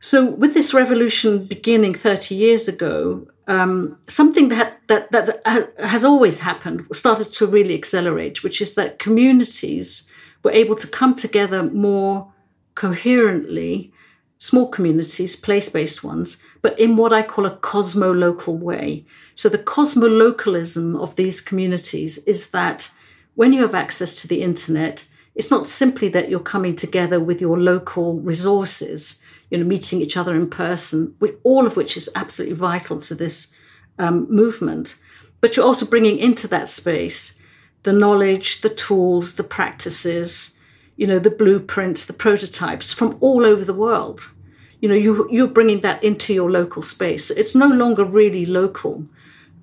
So, 0.00 0.24
with 0.24 0.54
this 0.54 0.72
revolution 0.72 1.44
beginning 1.44 1.94
30 1.94 2.34
years 2.34 2.68
ago, 2.68 3.26
um, 3.48 3.98
something 4.06 4.48
that, 4.50 4.80
that, 4.86 5.10
that 5.10 5.42
has 5.78 6.04
always 6.04 6.40
happened 6.40 6.86
started 6.92 7.32
to 7.32 7.46
really 7.46 7.74
accelerate, 7.74 8.44
which 8.44 8.60
is 8.60 8.74
that 8.74 8.98
communities 8.98 10.08
were 10.44 10.52
able 10.52 10.76
to 10.76 10.86
come 10.86 11.14
together 11.14 11.62
more 11.62 12.32
coherently, 12.74 13.92
small 14.38 14.68
communities, 14.68 15.34
place 15.34 15.68
based 15.68 16.04
ones, 16.04 16.44
but 16.62 16.78
in 16.78 16.96
what 16.96 17.12
I 17.12 17.22
call 17.22 17.46
a 17.46 17.56
cosmo 17.56 18.12
local 18.12 18.56
way. 18.56 19.04
So 19.34 19.48
the 19.48 19.58
cosmo 19.58 20.06
localism 20.06 20.94
of 20.94 21.16
these 21.16 21.40
communities 21.40 22.18
is 22.24 22.50
that 22.50 22.90
when 23.34 23.52
you 23.52 23.62
have 23.62 23.74
access 23.74 24.14
to 24.22 24.28
the 24.28 24.42
internet, 24.42 25.08
it's 25.34 25.50
not 25.50 25.66
simply 25.66 26.08
that 26.10 26.28
you're 26.28 26.40
coming 26.40 26.76
together 26.76 27.18
with 27.18 27.40
your 27.40 27.58
local 27.58 28.20
resources, 28.20 29.24
you 29.50 29.58
know, 29.58 29.64
meeting 29.64 30.00
each 30.00 30.16
other 30.16 30.34
in 30.34 30.48
person, 30.48 31.14
all 31.42 31.66
of 31.66 31.76
which 31.76 31.96
is 31.96 32.10
absolutely 32.14 32.56
vital 32.56 33.00
to 33.00 33.14
this 33.14 33.54
um, 33.98 34.26
movement, 34.30 34.98
but 35.40 35.56
you're 35.56 35.66
also 35.66 35.86
bringing 35.86 36.18
into 36.18 36.48
that 36.48 36.68
space 36.68 37.42
the 37.84 37.92
knowledge, 37.92 38.60
the 38.60 38.68
tools, 38.68 39.36
the 39.36 39.44
practices, 39.44 40.58
you 40.96 41.06
know, 41.06 41.18
the 41.18 41.30
blueprints, 41.30 42.04
the 42.04 42.12
prototypes 42.12 42.92
from 42.92 43.16
all 43.20 43.46
over 43.46 43.64
the 43.64 43.72
world. 43.74 44.32
You 44.80 44.88
know, 44.88 44.94
you, 44.94 45.28
you're 45.30 45.46
bringing 45.46 45.80
that 45.80 46.02
into 46.02 46.34
your 46.34 46.50
local 46.50 46.82
space. 46.82 47.30
It's 47.30 47.54
no 47.54 47.68
longer 47.68 48.04
really 48.04 48.44
local. 48.44 49.06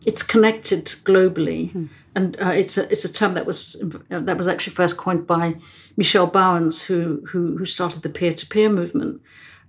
It's 0.05 0.23
connected 0.23 0.85
globally. 0.85 1.71
Hmm. 1.71 1.85
And 2.15 2.41
uh, 2.41 2.51
it's, 2.51 2.77
a, 2.77 2.89
it's 2.89 3.03
a 3.03 3.11
term 3.11 3.33
that 3.33 3.45
was, 3.45 3.75
that 4.09 4.37
was 4.37 4.47
actually 4.47 4.73
first 4.73 4.95
coined 4.95 5.27
by 5.27 5.55
Michel 5.97 6.29
Bauwens, 6.29 6.85
who, 6.85 7.25
who, 7.27 7.57
who 7.57 7.65
started 7.65 8.01
the 8.01 8.09
peer-to-peer 8.09 8.69
movement. 8.69 9.21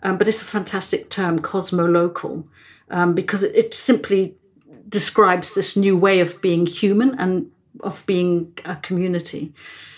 Um, 0.02 0.18
but 0.18 0.28
it's 0.28 0.42
a 0.42 0.46
fantastic 0.46 1.10
term, 1.10 1.38
cosmo-local, 1.38 2.46
um, 2.90 3.14
because 3.14 3.42
it, 3.42 3.54
it 3.56 3.74
simply 3.74 4.34
describes 4.88 5.54
this 5.54 5.76
new 5.76 5.96
way 5.96 6.20
of 6.20 6.40
being 6.40 6.66
human 6.66 7.18
and 7.18 7.50
of 7.80 8.04
being 8.06 8.52
a 8.64 8.76
community. 8.76 9.52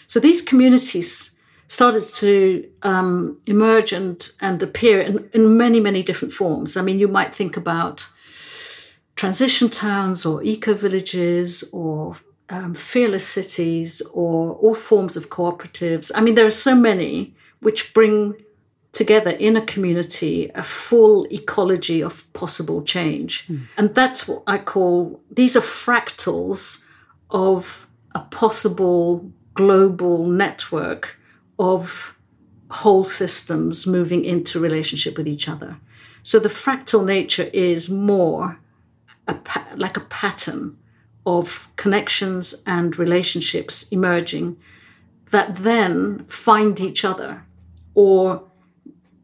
So 0.06 0.20
these 0.20 0.40
communities 0.40 1.32
started 1.66 2.02
to 2.02 2.66
um, 2.82 3.38
emerge 3.46 3.92
and, 3.92 4.30
and 4.40 4.62
appear 4.62 5.00
in, 5.00 5.28
in 5.34 5.56
many, 5.56 5.80
many 5.80 6.02
different 6.02 6.32
forms. 6.32 6.76
I 6.76 6.82
mean, 6.82 6.98
you 6.98 7.08
might 7.08 7.34
think 7.34 7.56
about 7.56 8.08
transition 9.16 9.68
towns 9.68 10.24
or 10.24 10.42
eco 10.42 10.74
villages 10.74 11.68
or 11.72 12.16
um, 12.48 12.74
fearless 12.74 13.26
cities 13.26 14.00
or 14.14 14.54
all 14.54 14.74
forms 14.74 15.16
of 15.16 15.28
cooperatives. 15.28 16.10
I 16.14 16.22
mean, 16.22 16.36
there 16.36 16.46
are 16.46 16.50
so 16.50 16.74
many 16.74 17.34
which 17.60 17.92
bring 17.92 18.34
together 18.92 19.30
in 19.30 19.56
a 19.56 19.64
community 19.64 20.50
a 20.54 20.62
full 20.62 21.26
ecology 21.30 22.02
of 22.02 22.30
possible 22.32 22.82
change. 22.82 23.46
Mm. 23.48 23.66
And 23.76 23.94
that's 23.94 24.26
what 24.26 24.42
I 24.46 24.58
call 24.58 25.20
these 25.30 25.56
are 25.56 25.60
fractals 25.60 26.84
of 27.30 27.86
a 28.14 28.20
possible 28.20 29.30
global 29.54 30.26
network 30.26 31.18
of 31.58 32.16
whole 32.70 33.04
systems 33.04 33.86
moving 33.86 34.24
into 34.24 34.60
relationship 34.60 35.16
with 35.16 35.26
each 35.26 35.48
other. 35.48 35.78
So 36.22 36.38
the 36.38 36.48
fractal 36.48 37.04
nature 37.04 37.50
is 37.52 37.90
more 37.90 38.58
a 39.26 39.34
pa- 39.34 39.68
like 39.76 39.96
a 39.96 40.00
pattern 40.00 40.78
of 41.26 41.68
connections 41.76 42.62
and 42.66 42.98
relationships 42.98 43.88
emerging 43.90 44.56
that 45.30 45.56
then 45.56 46.24
find 46.24 46.80
each 46.80 47.04
other 47.04 47.44
or 47.94 48.47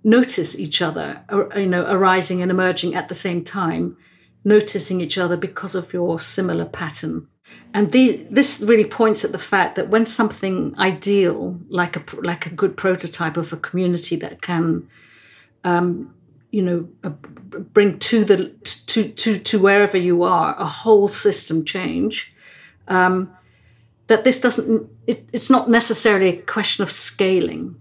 notice 0.05 0.59
each 0.59 0.81
other, 0.83 1.25
you 1.57 1.67
know, 1.67 1.85
arising 1.89 2.43
and 2.43 2.51
emerging 2.51 2.95
at 2.95 3.09
the 3.09 3.15
same 3.15 3.43
time, 3.43 3.97
noticing 4.45 5.01
each 5.01 5.19
other 5.19 5.37
because 5.37 5.75
of 5.75 5.93
your 5.93 6.21
similar 6.21 6.67
pattern 6.67 7.27
and 7.73 7.91
the, 7.91 8.25
this 8.31 8.61
really 8.61 8.85
points 8.85 9.25
at 9.25 9.33
the 9.33 9.39
fact 9.39 9.75
that 9.77 9.89
when 9.89 10.07
something 10.07 10.75
ideal, 10.79 11.59
like 11.69 11.97
a 11.97 12.21
like 12.21 12.47
a 12.47 12.51
good 12.51 12.77
prototype 12.77 13.37
of 13.37 13.53
a 13.53 13.57
community 13.57 14.15
that 14.17 14.43
can, 14.43 14.89
um, 15.65 16.15
you 16.53 16.63
know, 16.63 16.89
uh, 17.03 17.11
bring 17.11 17.99
to 17.99 18.25
the 18.25 18.51
to 18.87 19.09
to 19.09 19.39
to 19.39 19.59
wherever 19.59 19.99
you 19.99 20.23
are 20.23 20.55
a 20.57 20.67
whole 20.67 21.09
system 21.09 21.65
change, 21.65 22.33
um, 22.87 23.35
that 24.07 24.23
this 24.23 24.41
doesn't. 24.41 24.89
It, 25.09 25.29
it's 25.33 25.51
not 25.51 25.69
necessarily 25.69 26.29
a 26.29 26.43
question 26.43 26.85
of 26.85 26.93
scaling. 26.93 27.75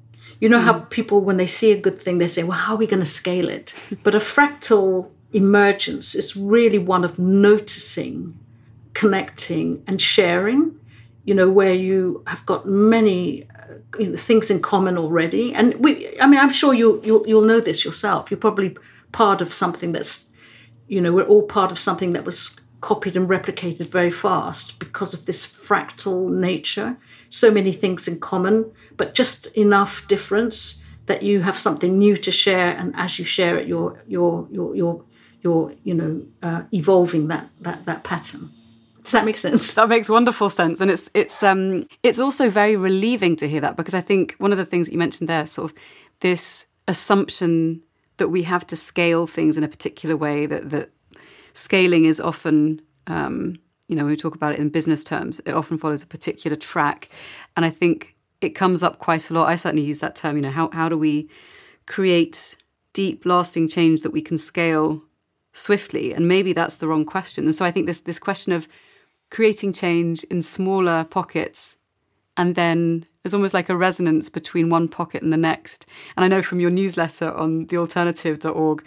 You 0.44 0.50
know 0.50 0.60
mm. 0.60 0.66
how 0.66 0.80
people, 0.90 1.22
when 1.22 1.38
they 1.38 1.46
see 1.46 1.72
a 1.72 1.80
good 1.80 1.98
thing, 1.98 2.18
they 2.18 2.28
say, 2.28 2.44
"Well, 2.44 2.58
how 2.58 2.74
are 2.74 2.82
we 2.84 2.86
going 2.94 3.00
to 3.00 3.16
scale 3.22 3.48
it?" 3.48 3.74
but 4.04 4.14
a 4.14 4.20
fractal 4.20 5.10
emergence 5.32 6.16
is 6.16 6.36
really 6.36 6.78
one 6.78 7.06
of 7.06 7.18
noticing 7.18 8.38
connecting 8.94 9.82
and 9.88 10.02
sharing, 10.02 10.78
you 11.24 11.34
know, 11.34 11.50
where 11.50 11.74
you 11.74 12.24
have 12.28 12.46
got 12.46 12.68
many 12.68 13.44
uh, 13.44 13.76
you 13.98 14.08
know, 14.10 14.18
things 14.18 14.52
in 14.52 14.62
common 14.62 14.98
already. 14.98 15.54
And 15.54 15.76
we, 15.76 16.20
I 16.20 16.28
mean, 16.28 16.42
I'm 16.42 16.52
sure 16.52 16.74
you, 16.74 17.02
you'll, 17.06 17.26
you'll 17.26 17.46
know 17.46 17.62
this 17.62 17.86
yourself. 17.86 18.30
You're 18.30 18.38
probably 18.38 18.76
part 19.14 19.42
of 19.42 19.54
something 19.54 19.94
that's, 19.94 20.30
you 20.90 21.00
know, 21.00 21.14
we're 21.14 21.24
all 21.24 21.44
part 21.44 21.72
of 21.72 21.80
something 21.80 22.12
that 22.14 22.26
was 22.26 22.54
copied 22.82 23.16
and 23.16 23.30
replicated 23.30 23.88
very 23.88 24.12
fast 24.12 24.78
because 24.78 25.14
of 25.14 25.26
this 25.26 25.46
fractal 25.48 26.30
nature. 26.30 26.98
So 27.30 27.50
many 27.50 27.72
things 27.72 28.08
in 28.08 28.20
common, 28.20 28.72
but 28.98 29.14
just 29.14 29.48
enough 29.58 30.08
difference 30.08 30.84
that 31.06 31.24
you 31.24 31.42
have 31.42 31.60
something 31.60 31.98
new 31.98 32.16
to 32.16 32.32
share, 32.32 32.76
and 32.78 32.94
as 32.96 33.20
you 33.20 33.26
share 33.26 33.58
it, 33.58 33.68
you're 33.68 34.02
you're 34.08 34.48
you're 34.52 34.76
you're, 34.76 35.04
you're 35.42 35.74
you 35.84 35.94
know 35.94 36.22
uh, 36.42 36.64
evolving 36.72 37.28
that 37.28 37.50
that 37.62 37.86
that 37.86 38.04
pattern. 38.04 38.50
Does 39.04 39.12
that 39.12 39.26
make 39.26 39.38
sense? 39.38 39.74
That 39.74 39.90
makes 39.90 40.08
wonderful 40.08 40.50
sense, 40.50 40.80
and 40.80 40.90
it's 40.90 41.10
it's 41.14 41.44
um 41.44 41.88
it's 42.04 42.20
also 42.20 42.50
very 42.50 42.76
relieving 42.76 43.36
to 43.38 43.50
hear 43.50 43.62
that 43.62 43.76
because 43.76 43.94
I 43.94 44.02
think 44.02 44.36
one 44.38 44.52
of 44.52 44.58
the 44.58 44.66
things 44.66 44.88
that 44.88 44.94
you 44.94 45.00
mentioned 45.00 45.30
there, 45.30 45.46
sort 45.46 45.72
of 45.72 45.78
this 46.22 46.68
assumption 46.88 47.82
that 48.18 48.30
we 48.30 48.44
have 48.44 48.66
to 48.68 48.76
scale 48.76 49.28
things 49.28 49.58
in 49.58 49.64
a 49.64 49.68
particular 49.68 50.16
way, 50.16 50.46
that 50.46 50.70
that 50.70 50.90
scaling 51.54 52.06
is 52.06 52.22
often 52.22 52.82
um, 53.08 53.58
you 53.90 53.96
know 53.96 54.04
when 54.04 54.12
we 54.12 54.18
talk 54.18 54.36
about 54.36 54.54
it 54.54 54.60
in 54.60 54.70
business 54.70 55.04
terms, 55.04 55.42
it 55.42 55.52
often 55.52 55.78
follows 55.78 56.02
a 56.02 56.08
particular 56.08 56.56
track, 56.56 57.10
and 57.58 57.66
I 57.66 57.70
think 57.70 58.13
it 58.44 58.56
comes 58.56 58.84
up 58.84 59.00
quite 59.00 59.30
a 59.30 59.34
lot. 59.34 59.48
I 59.48 59.56
certainly 59.56 59.86
use 59.86 60.00
that 60.00 60.16
term. 60.16 60.36
You 60.36 60.44
know, 60.44 60.52
how 60.52 60.70
how 60.72 60.90
do 60.90 60.98
we 60.98 61.30
create 61.86 62.58
deep, 62.94 63.26
lasting 63.26 63.68
change 63.68 64.02
that 64.02 64.12
we 64.12 64.22
can 64.22 64.38
scale 64.38 65.02
swiftly? 65.54 66.14
And 66.14 66.28
maybe 66.28 66.54
that's 66.54 66.76
the 66.76 66.88
wrong 66.88 67.06
question. 67.06 67.46
And 67.46 67.56
so 67.56 67.66
I 67.66 67.72
think 67.72 67.88
this 67.88 68.02
this 68.02 68.20
question 68.20 68.54
of 68.54 68.68
creating 69.30 69.74
change 69.74 70.24
in 70.26 70.42
smaller 70.42 71.04
pockets 71.06 71.78
and 72.38 72.56
then 72.56 73.06
there's 73.22 73.34
almost 73.34 73.54
like 73.54 73.70
a 73.70 73.78
resonance 73.78 74.28
between 74.30 74.70
one 74.70 74.88
pocket 74.88 75.24
and 75.24 75.32
the 75.32 75.38
next. 75.38 75.86
And 76.18 76.26
I 76.26 76.28
know 76.28 76.42
from 76.42 76.60
your 76.60 76.72
newsletter 76.72 77.32
on 77.32 77.68
thealternative.org 77.68 78.84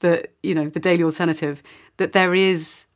that, 0.00 0.32
you 0.42 0.54
know, 0.54 0.68
the 0.68 0.80
Daily 0.80 1.02
Alternative, 1.02 1.62
that 1.96 2.12
there 2.12 2.34
is 2.34 2.86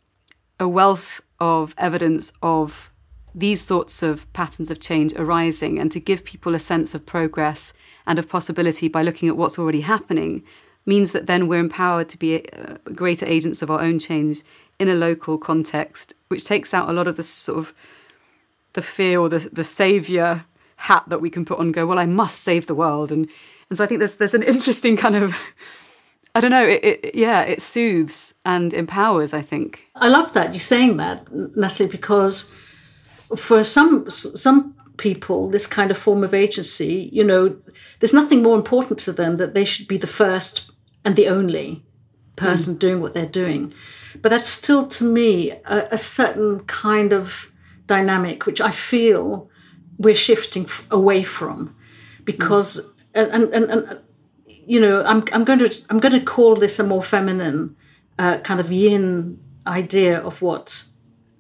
a 0.61 0.69
wealth 0.69 1.21
of 1.41 1.75
evidence 1.79 2.33
of 2.43 2.93
these 3.35 3.61
sorts 3.61 4.03
of 4.03 4.33
patterns 4.33 4.71
of 4.71 4.81
change 4.81 5.13
arising 5.15 5.79
and 5.79 5.91
to 5.93 6.01
give 6.01 6.25
people 6.25 6.55
a 6.55 6.59
sense 6.59 6.95
of 6.95 7.05
progress 7.05 7.73
and 8.07 8.19
of 8.19 8.29
possibility 8.29 8.89
by 8.89 9.03
looking 9.03 9.29
at 9.29 9.37
what's 9.37 9.59
already 9.59 9.81
happening 9.81 10.43
means 10.87 11.13
that 11.13 11.27
then 11.27 11.49
we're 11.49 11.59
empowered 11.59 12.09
to 12.11 12.19
be 12.19 12.49
uh, 12.51 12.77
greater 12.95 13.27
agents 13.27 13.63
of 13.63 13.71
our 13.71 13.81
own 13.81 13.99
change 13.99 14.43
in 14.79 14.89
a 14.89 14.95
local 14.95 15.39
context, 15.39 16.15
which 16.29 16.45
takes 16.45 16.75
out 16.75 16.89
a 16.89 16.93
lot 16.93 17.09
of 17.09 17.17
the 17.17 17.23
sort 17.23 17.59
of 17.59 17.75
the 18.75 18.83
fear 18.83 19.19
or 19.19 19.29
the 19.29 19.49
the 19.53 19.65
savior 19.65 20.45
hat 20.77 21.05
that 21.09 21.21
we 21.21 21.31
can 21.31 21.45
put 21.45 21.59
on 21.59 21.73
go, 21.73 21.87
well, 21.87 21.99
I 21.99 22.07
must 22.07 22.41
save 22.41 22.67
the 22.67 22.75
world. 22.75 23.11
And, 23.11 23.29
and 23.71 23.79
so 23.79 23.85
I 23.85 23.87
think 23.87 24.01
there's, 24.01 24.17
there's 24.17 24.35
an 24.35 24.43
interesting 24.43 24.97
kind 24.97 25.17
of, 25.17 25.37
I 26.35 26.41
don't 26.41 26.51
know, 26.51 26.67
it, 26.67 26.85
it, 26.85 27.15
yeah, 27.15 27.43
it 27.43 27.63
soothes 27.63 28.35
and 28.45 28.75
empowers, 28.75 29.33
I 29.33 29.43
think. 29.43 29.85
I 29.95 30.09
love 30.09 30.33
that 30.35 30.53
you're 30.53 30.61
saying 30.61 30.97
that, 30.99 31.33
Natalie, 31.33 31.89
because 31.89 32.55
for 33.37 33.65
some, 33.65 34.09
some 34.11 34.75
people, 34.97 35.49
this 35.49 35.67
kind 35.67 35.91
of 35.91 35.99
form 35.99 36.23
of 36.25 36.35
agency, 36.35 37.11
you 37.13 37.25
know, 37.25 37.57
there's 38.01 38.15
nothing 38.15 38.43
more 38.43 38.57
important 38.57 38.99
to 39.01 39.13
them 39.13 39.37
that 39.37 39.55
they 39.55 39.65
should 39.65 39.89
be 39.89 39.97
the 39.97 40.07
first 40.07 40.71
and 41.05 41.17
the 41.17 41.29
only 41.29 41.85
person 42.37 42.75
mm. 42.75 42.79
doing 42.79 43.01
what 43.01 43.15
they're 43.15 43.27
doing. 43.27 43.73
But 44.21 44.29
that's 44.31 44.49
still, 44.49 44.87
to 44.87 45.05
me, 45.05 45.51
a, 45.51 45.89
a 45.93 45.99
certain 45.99 46.61
kind 46.61 47.13
of 47.13 47.53
dynamic 47.87 48.47
which 48.47 48.61
I 48.61 48.71
feel 48.71 49.51
we're 49.99 50.15
shifting 50.15 50.65
f- 50.65 50.87
away 50.91 51.23
from, 51.23 51.75
because 52.25 52.93
mm. 53.15 53.35
and, 53.35 53.55
and 53.55 53.71
and 53.71 54.01
you 54.47 54.81
know 54.81 55.05
I'm 55.05 55.25
I'm 55.33 55.45
going 55.45 55.59
to 55.59 55.85
I'm 55.91 55.99
going 55.99 56.13
to 56.13 56.25
call 56.25 56.57
this 56.57 56.79
a 56.79 56.85
more 56.85 57.03
feminine 57.03 57.77
uh, 58.19 58.39
kind 58.39 58.61
of 58.61 58.73
yin 58.73 59.39
idea 59.67 60.21
of 60.21 60.43
what 60.43 60.85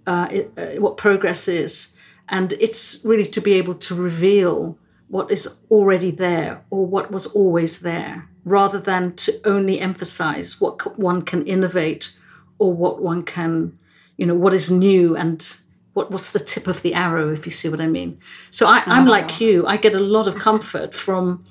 uh, 0.06 0.28
it, 0.30 0.52
uh, 0.56 0.80
what 0.80 0.96
progress 0.96 1.48
is, 1.48 1.94
and 2.28 2.52
it's 2.54 3.04
really 3.04 3.26
to 3.26 3.40
be 3.40 3.54
able 3.54 3.74
to 3.74 3.94
reveal 3.94 4.78
what 5.08 5.30
is 5.30 5.58
already 5.70 6.10
there 6.10 6.62
or 6.70 6.86
what 6.86 7.10
was 7.10 7.26
always 7.26 7.80
there, 7.80 8.28
rather 8.44 8.80
than 8.80 9.14
to 9.16 9.32
only 9.44 9.80
emphasize 9.80 10.60
what 10.60 10.98
one 10.98 11.22
can 11.22 11.46
innovate 11.46 12.16
or 12.58 12.72
what 12.72 13.02
one 13.02 13.22
can, 13.22 13.78
you 14.16 14.26
know, 14.26 14.34
what 14.34 14.54
is 14.54 14.70
new 14.70 15.16
and 15.16 15.58
what 15.94 16.10
what's 16.10 16.32
the 16.32 16.40
tip 16.40 16.66
of 16.66 16.82
the 16.82 16.94
arrow, 16.94 17.32
if 17.32 17.46
you 17.46 17.52
see 17.52 17.68
what 17.68 17.80
I 17.80 17.86
mean. 17.86 18.18
So 18.50 18.66
I, 18.66 18.82
am 18.86 19.06
like 19.06 19.40
you. 19.40 19.66
I 19.66 19.76
get 19.76 19.94
a 19.94 20.00
lot 20.00 20.28
of 20.28 20.34
comfort 20.34 20.92
from 20.92 21.44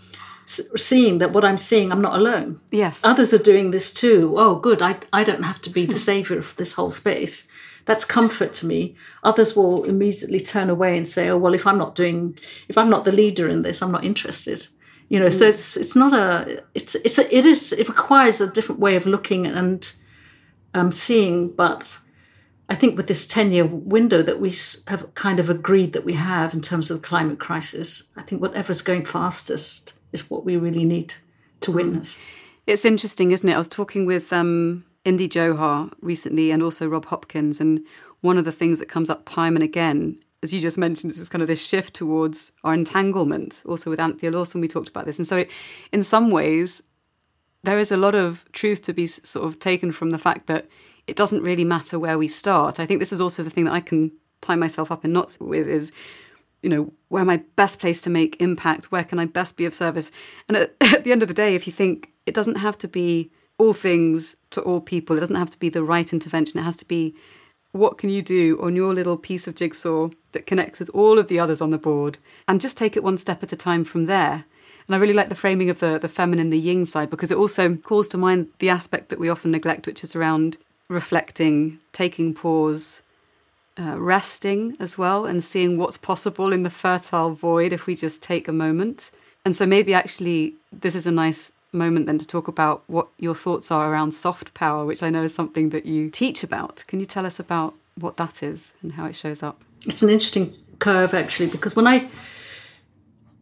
seeing 0.46 1.20
that 1.20 1.32
what 1.32 1.46
I'm 1.46 1.58
seeing, 1.58 1.92
I'm 1.92 2.02
not 2.02 2.16
alone. 2.16 2.60
Yes, 2.70 3.00
others 3.04 3.34
are 3.34 3.40
doing 3.52 3.72
this 3.72 3.94
too. 3.94 4.36
Oh, 4.38 4.56
good. 4.56 4.82
I 4.82 4.98
I 5.12 5.24
don't 5.24 5.44
have 5.44 5.62
to 5.62 5.70
be 5.70 5.86
the 5.86 5.96
savior 5.96 6.38
of 6.38 6.56
this 6.58 6.74
whole 6.74 6.92
space. 6.92 7.48
That's 7.86 8.06
comfort 8.06 8.54
to 8.54 8.66
me. 8.66 8.96
Others 9.24 9.56
will 9.56 9.84
immediately 9.84 10.40
turn 10.40 10.70
away 10.70 10.98
and 10.98 11.08
say, 11.08 11.30
"Oh, 11.30 11.38
well, 11.38 11.54
if 11.54 11.68
I'm 11.68 11.78
not 11.78 11.96
doing, 11.96 12.38
if 12.70 12.78
I'm 12.78 12.90
not 12.90 13.06
the 13.06 13.12
leader 13.12 13.48
in 13.48 13.62
this, 13.62 13.82
I'm 13.82 13.92
not 13.92 14.06
interested." 14.06 14.68
You 15.10 15.20
know, 15.20 15.28
mm. 15.28 15.34
so 15.34 15.48
it's 15.48 15.78
it's 15.78 15.96
not 15.96 16.14
a 16.14 16.64
it's 16.74 16.96
it's 16.96 17.18
a, 17.18 17.36
it 17.36 17.46
is 17.46 17.74
it 17.74 17.90
requires 17.90 18.42
a 18.42 18.52
different 18.52 18.80
way 18.80 18.96
of 18.96 19.06
looking 19.06 19.46
and 19.46 19.94
um, 20.74 20.92
seeing, 20.92 21.50
but 21.50 22.00
I 22.70 22.76
think 22.76 22.98
with 22.98 23.08
this 23.08 23.28
10 23.28 23.52
year 23.52 23.66
window 23.66 24.22
that 24.24 24.40
we 24.40 24.52
have 24.88 25.14
kind 25.16 25.40
of 25.40 25.50
agreed 25.50 25.94
that 25.94 26.06
we 26.06 26.14
have 26.14 26.54
in 26.54 26.62
terms 26.62 26.90
of 26.90 27.02
the 27.02 27.08
climate 27.08 27.40
crisis, 27.40 28.10
I 28.16 28.22
think 28.22 28.42
whatever's 28.42 28.82
going 28.82 29.06
fastest 29.06 29.94
is 30.12 30.30
what 30.30 30.46
we 30.46 30.58
really 30.58 30.86
need 30.86 31.16
to 31.62 31.72
hmm. 31.72 31.78
witness. 31.78 32.20
It's 32.66 32.86
interesting, 32.86 33.32
isn't 33.32 33.48
it? 33.48 33.54
I 33.54 33.58
was 33.58 33.68
talking 33.68 34.06
with 34.06 34.32
um, 34.32 34.86
Indy 35.06 35.28
Johar 35.28 35.92
recently 36.02 36.52
and 36.52 36.64
also 36.64 36.88
Rob 36.88 37.06
Hopkins, 37.06 37.60
and 37.60 37.86
one 38.22 38.38
of 38.38 38.46
the 38.46 38.52
things 38.52 38.80
that 38.80 38.88
comes 38.88 39.10
up 39.10 39.24
time 39.26 39.56
and 39.56 39.64
again, 39.64 40.18
as 40.42 40.54
you 40.54 40.60
just 40.60 40.78
mentioned, 40.78 41.12
is 41.12 41.20
this 41.20 41.30
kind 41.30 41.42
of 41.42 41.48
this 41.48 41.66
shift 41.66 41.94
towards 41.94 42.52
our 42.64 42.74
entanglement. 42.74 43.64
Also 43.66 43.90
with 43.90 44.00
Anthea 44.00 44.32
Lawson, 44.32 44.62
we 44.62 44.68
talked 44.68 44.90
about 44.90 45.06
this. 45.06 45.18
And 45.18 45.28
so, 45.28 45.38
it, 45.38 45.52
in 45.92 46.04
some 46.04 46.32
ways, 46.32 46.84
there 47.64 47.80
is 47.80 47.92
a 47.92 47.98
lot 47.98 48.16
of 48.16 48.46
truth 48.52 48.82
to 48.84 48.94
be 48.94 49.08
sort 49.08 49.46
of 49.46 49.60
taken 49.60 49.92
from 49.92 50.12
the 50.12 50.18
fact 50.18 50.48
that 50.48 50.68
it 51.08 51.16
doesn't 51.16 51.44
really 51.44 51.64
matter 51.64 52.00
where 52.00 52.18
we 52.18 52.28
start. 52.28 52.80
I 52.80 52.86
think 52.86 53.00
this 53.00 53.14
is 53.14 53.22
also 53.22 53.44
the 53.44 53.50
thing 53.50 53.66
that 53.66 53.74
I 53.74 53.82
can 53.82 54.12
tie 54.42 54.56
myself 54.56 54.92
up 54.92 55.04
in 55.04 55.14
knots 55.14 55.40
with 55.40 55.68
is, 55.68 55.92
you 56.62 56.70
know, 56.70 56.94
where 57.10 57.22
am 57.22 57.30
I 57.30 57.38
best 57.56 57.80
placed 57.80 58.04
to 58.06 58.10
make 58.10 58.42
impact? 58.42 58.92
Where 58.92 59.04
can 59.04 59.20
I 59.20 59.26
best 59.26 59.58
be 59.58 59.66
of 59.66 59.74
service? 59.74 60.12
And 60.48 60.58
at, 60.58 60.76
at 60.82 61.04
the 61.04 61.12
end 61.12 61.24
of 61.24 61.28
the 61.28 61.34
day, 61.34 61.56
if 61.56 61.68
you 61.68 61.74
think 61.74 62.12
it 62.26 62.34
doesn't 62.34 62.56
have 62.56 62.78
to 62.80 62.88
be 62.88 63.32
all 63.58 63.74
things 63.74 64.36
to 64.52 64.62
all 64.62 64.82
people, 64.82 65.18
it 65.18 65.22
doesn't 65.22 65.36
have 65.36 65.50
to 65.52 65.60
be 65.60 65.70
the 65.70 65.84
right 65.84 66.12
intervention. 66.12 66.60
It 66.60 66.64
has 66.64 66.76
to 66.78 66.86
be 66.86 67.16
what 67.72 67.98
can 67.98 68.10
you 68.10 68.22
do 68.22 68.60
on 68.62 68.76
your 68.76 68.94
little 68.94 69.18
piece 69.18 69.48
of 69.48 69.56
jigsaw 69.56 70.10
that 70.32 70.46
connects 70.46 70.80
with 70.80 70.90
all 70.90 71.18
of 71.18 71.28
the 71.28 71.40
others 71.40 71.62
on 71.62 71.72
the 71.72 71.78
board 71.78 72.20
and 72.48 72.62
just 72.62 72.78
take 72.78 72.96
it 72.96 73.04
one 73.04 73.18
step 73.18 73.42
at 73.42 73.52
a 73.52 73.56
time 73.56 73.84
from 73.84 74.06
there. 74.06 74.46
And 74.88 74.96
I 74.96 75.00
really 75.00 75.14
like 75.14 75.30
the 75.30 75.36
framing 75.36 75.70
of 75.70 75.80
the, 75.80 75.98
the 75.98 76.10
feminine, 76.10 76.50
the 76.50 76.60
yin 76.60 76.86
side, 76.86 77.10
because 77.10 77.32
it 77.32 77.38
also 77.38 77.76
calls 77.76 78.08
to 78.10 78.18
mind 78.18 78.50
the 78.60 78.70
aspect 78.70 79.10
that 79.10 79.20
we 79.20 79.30
often 79.30 79.52
neglect, 79.52 79.88
which 79.88 80.04
is 80.04 80.16
around 80.16 80.58
reflecting, 80.90 81.80
taking 81.94 82.34
pause, 82.34 83.02
uh, 83.80 84.00
resting 84.00 84.76
as 84.80 84.98
well, 84.98 85.26
and 85.26 85.44
seeing 85.44 85.78
what's 85.78 85.98
possible 85.98 86.52
in 86.52 86.64
the 86.64 86.70
fertile 86.70 87.32
void 87.32 87.74
if 87.74 87.88
we 87.88 87.96
just 87.96 88.22
take 88.22 88.48
a 88.48 88.54
moment. 88.54 89.10
And 89.46 89.56
so 89.56 89.66
maybe 89.66 89.94
actually 89.94 90.56
this 90.72 90.96
is 90.96 91.08
a 91.08 91.12
nice 91.12 91.52
moment 91.74 92.06
then 92.06 92.18
to 92.18 92.28
talk 92.28 92.48
about 92.48 92.84
what 92.88 93.08
your 93.18 93.36
thoughts 93.36 93.72
are 93.72 93.92
around 93.92 94.14
soft 94.14 94.54
power, 94.54 94.86
which 94.86 95.04
I 95.04 95.10
know 95.10 95.24
is 95.24 95.34
something 95.34 95.70
that 95.70 95.86
you 95.86 96.10
teach 96.10 96.44
about. 96.44 96.84
Can 96.88 97.00
you 97.00 97.06
tell 97.06 97.26
us 97.26 97.40
about 97.40 97.74
what 97.96 98.18
that 98.18 98.44
is 98.44 98.74
and 98.82 98.94
how 98.94 99.06
it 99.06 99.16
shows 99.16 99.44
up? 99.44 99.62
It's 99.86 100.04
an 100.04 100.10
interesting 100.10 100.54
curve 100.80 101.14
actually, 101.14 101.50
because 101.50 101.76
when 101.76 101.88
I 101.88 102.10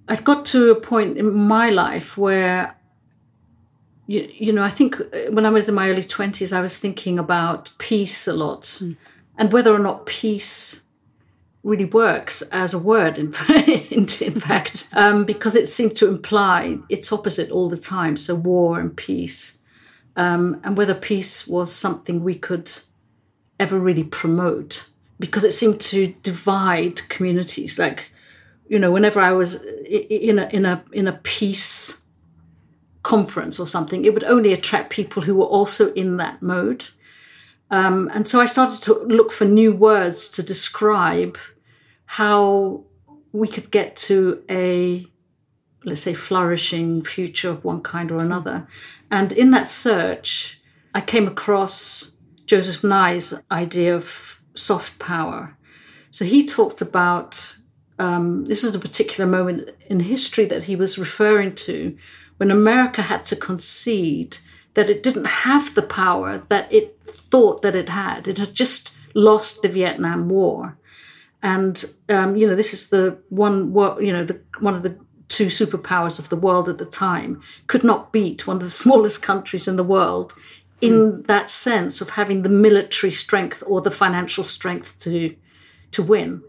I 0.07 0.15
got 0.15 0.45
to 0.47 0.71
a 0.71 0.75
point 0.75 1.17
in 1.17 1.33
my 1.33 1.69
life 1.69 2.17
where 2.17 2.75
you, 4.07 4.29
you 4.33 4.51
know, 4.51 4.63
I 4.63 4.69
think 4.69 4.99
uh, 4.99 5.31
when 5.31 5.45
I 5.45 5.49
was 5.49 5.69
in 5.69 5.75
my 5.75 5.89
early 5.89 6.03
20s, 6.03 6.51
I 6.51 6.61
was 6.61 6.77
thinking 6.77 7.17
about 7.17 7.71
peace 7.77 8.27
a 8.27 8.33
lot 8.33 8.63
mm. 8.63 8.97
and 9.37 9.53
whether 9.53 9.73
or 9.73 9.79
not 9.79 10.05
peace 10.05 10.83
really 11.63 11.85
works 11.85 12.41
as 12.43 12.73
a 12.73 12.79
word, 12.79 13.19
in, 13.19 13.27
in, 13.89 14.07
fact, 14.07 14.87
um, 14.93 15.25
because 15.25 15.55
it 15.55 15.67
seemed 15.67 15.95
to 15.95 16.07
imply 16.07 16.79
its 16.89 17.11
opposite 17.13 17.51
all 17.51 17.69
the 17.69 17.77
time. 17.77 18.17
So, 18.17 18.35
war 18.35 18.79
and 18.79 18.95
peace. 18.95 19.59
Um, 20.15 20.59
and 20.63 20.75
whether 20.75 20.95
peace 20.95 21.47
was 21.47 21.73
something 21.73 22.23
we 22.23 22.35
could 22.35 22.71
ever 23.59 23.79
really 23.79 24.03
promote, 24.03 24.89
because 25.19 25.43
it 25.43 25.53
seemed 25.53 25.79
to 25.81 26.13
divide 26.23 27.07
communities. 27.09 27.77
Like, 27.77 28.11
you 28.67 28.79
know, 28.79 28.91
whenever 28.91 29.19
I 29.19 29.31
was 29.31 29.63
in 29.63 30.39
a 30.39 30.47
in 30.47 30.65
a 30.65 30.83
in 30.91 31.07
a 31.07 31.19
peace 31.23 32.05
conference 33.03 33.59
or 33.59 33.67
something, 33.67 34.03
it 34.03 34.13
would 34.13 34.23
only 34.23 34.51
attract 34.51 34.89
people 34.89 35.23
who 35.23 35.35
were 35.35 35.45
also 35.45 35.93
in 35.93 36.17
that 36.17 36.41
mode. 36.41 36.85
Um, 37.69 38.11
and 38.13 38.27
so 38.27 38.41
I 38.41 38.45
started 38.45 38.81
to 38.83 38.93
look 39.05 39.31
for 39.31 39.45
new 39.45 39.73
words 39.73 40.27
to 40.29 40.43
describe 40.43 41.37
how 42.15 42.83
we 43.31 43.47
could 43.47 43.71
get 43.71 43.95
to 43.95 44.43
a, 44.49 45.07
let's 45.85 46.01
say, 46.01 46.13
flourishing 46.13 47.01
future 47.01 47.49
of 47.49 47.63
one 47.63 47.81
kind 47.81 48.11
or 48.11 48.17
another. 48.17 48.67
And 49.09 49.31
in 49.31 49.51
that 49.51 49.69
search, 49.69 50.59
I 50.93 50.99
came 50.99 51.25
across 51.25 52.11
Joseph 52.45 52.83
Nye's 52.83 53.41
idea 53.49 53.95
of 53.95 54.41
soft 54.55 54.99
power. 54.99 55.55
So 56.09 56.25
he 56.25 56.45
talked 56.45 56.81
about 56.81 57.55
um, 57.97 58.43
this 58.43 58.65
is 58.65 58.75
a 58.75 58.79
particular 58.79 59.29
moment 59.29 59.69
in 59.87 60.01
history 60.01 60.43
that 60.47 60.63
he 60.63 60.75
was 60.75 60.99
referring 60.99 61.55
to 61.67 61.97
when 62.35 62.51
America 62.51 63.03
had 63.03 63.23
to 63.25 63.37
concede 63.37 64.39
that 64.73 64.89
it 64.89 65.01
didn't 65.01 65.27
have 65.27 65.75
the 65.75 65.81
power 65.81 66.39
that 66.49 66.73
it 66.73 67.01
thought 67.01 67.61
that 67.61 67.75
it 67.75 67.87
had. 67.87 68.27
It 68.27 68.37
had 68.37 68.53
just 68.53 68.93
lost 69.13 69.61
the 69.61 69.69
Vietnam 69.69 70.27
War. 70.27 70.77
And, 71.43 71.83
um, 72.09 72.35
you 72.35 72.45
know, 72.45 72.55
this 72.55 72.73
is 72.73 72.89
the 72.89 73.17
one, 73.29 73.73
you 73.99 74.13
know, 74.13 74.23
the, 74.23 74.39
one 74.59 74.75
of 74.75 74.83
the 74.83 74.97
two 75.27 75.47
superpowers 75.47 76.19
of 76.19 76.29
the 76.29 76.35
world 76.35 76.67
at 76.67 76.77
the 76.77 76.85
time, 76.85 77.41
could 77.67 77.83
not 77.83 78.11
beat 78.11 78.45
one 78.45 78.57
of 78.57 78.63
the 78.63 78.69
smallest 78.83 79.21
countries 79.21 79.67
in 79.67 79.75
the 79.75 79.83
world 79.83 80.33
in 80.81 80.93
mm. 80.93 81.27
that 81.27 81.49
sense 81.49 82.01
of 82.01 82.11
having 82.11 82.41
the 82.41 82.49
military 82.49 83.11
strength 83.11 83.63
or 83.65 83.81
the 83.81 83.91
financial 83.91 84.43
strength 84.43 84.99
to, 84.99 85.35
to 85.91 86.03
win. 86.03 86.43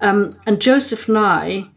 Um, 0.00 0.38
and 0.46 0.60
Joseph 0.60 1.08
Nye, 1.08 1.68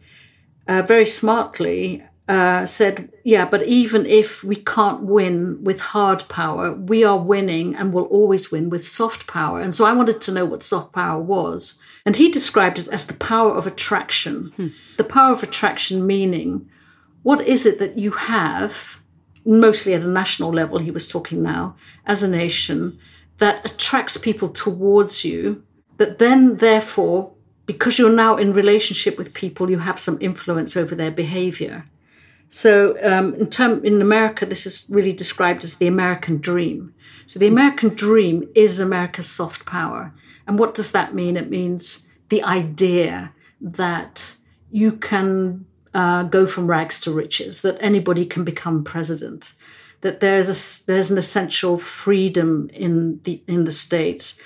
uh, 0.67 0.82
very 0.82 1.06
smartly, 1.06 2.04
uh, 2.28 2.65
said, 2.65 3.10
yeah, 3.24 3.45
but 3.45 3.63
even 3.63 4.06
if 4.06 4.43
we 4.43 4.56
can't 4.56 5.04
win 5.04 5.63
with 5.63 5.80
hard 5.80 6.28
power, 6.30 6.74
we 6.74 7.04
are 7.04 7.17
winning 7.17 7.76
and 7.76 7.93
will 7.93 8.06
always 8.06 8.52
win 8.52 8.69
with 8.69 8.88
soft 8.88 9.28
power. 9.28 9.62
And 9.62 9.74
so 9.74 9.86
I 9.86 9.93
wanted 9.93 10.22
to 10.22 10.32
know 10.32 10.45
what 10.45 10.63
soft 10.63 10.93
power 10.93 11.22
was. 11.22 11.82
And 12.05 12.15
he 12.15 12.31
described 12.31 12.79
it 12.79 12.88
as 12.88 13.05
the 13.05 13.13
power 13.13 13.53
of 13.55 13.67
attraction. 13.67 14.51
Hmm. 14.55 14.67
The 14.97 15.03
power 15.03 15.33
of 15.33 15.43
attraction 15.43 16.07
meaning, 16.07 16.69
what 17.23 17.45
is 17.45 17.65
it 17.65 17.79
that 17.79 17.97
you 17.97 18.12
have, 18.12 19.01
mostly 19.45 19.93
at 19.93 20.03
a 20.03 20.07
national 20.07 20.51
level, 20.51 20.79
he 20.79 20.91
was 20.91 21.07
talking 21.07 21.43
now, 21.43 21.75
as 22.05 22.23
a 22.23 22.29
nation, 22.29 22.97
that 23.38 23.63
attracts 23.69 24.17
people 24.17 24.49
towards 24.49 25.25
you, 25.25 25.63
that 25.97 26.19
then, 26.19 26.57
therefore, 26.57 27.33
because 27.65 27.99
you're 27.99 28.09
now 28.09 28.35
in 28.35 28.53
relationship 28.53 29.17
with 29.17 29.33
people, 29.33 29.69
you 29.69 29.79
have 29.79 29.99
some 29.99 30.17
influence 30.21 30.75
over 30.75 30.95
their 30.95 31.12
behavior. 31.12 31.85
So 32.49 32.97
um, 33.03 33.35
in 33.35 33.49
term 33.49 33.85
in 33.85 34.01
America, 34.01 34.45
this 34.45 34.65
is 34.65 34.88
really 34.89 35.13
described 35.13 35.63
as 35.63 35.75
the 35.75 35.85
American 35.85 36.38
dream. 36.38 36.93
So 37.27 37.38
the 37.38 37.47
American 37.47 37.89
dream 37.89 38.49
is 38.55 38.79
America's 38.79 39.29
soft 39.29 39.67
power. 39.67 40.12
And 40.49 40.57
what 40.57 40.73
does 40.73 40.93
that 40.93 41.13
mean? 41.13 41.38
It 41.38 41.51
means 41.51 42.09
the 42.29 42.41
idea 42.41 43.31
that 43.62 44.35
you 44.71 44.93
can 44.93 45.67
uh, 45.93 46.23
go 46.23 46.47
from 46.47 46.65
rags 46.65 46.99
to 47.01 47.12
riches, 47.12 47.62
that 47.62 47.77
anybody 47.79 48.25
can 48.25 48.43
become 48.43 48.83
president, 48.83 49.53
that 50.01 50.21
there's 50.21 50.49
a 50.49 50.88
there's 50.88 51.12
an 51.12 51.19
essential 51.19 51.77
freedom 51.77 52.67
in 52.73 53.19
the 53.25 53.43
in 53.47 53.65
the 53.65 53.71
states, 53.71 54.41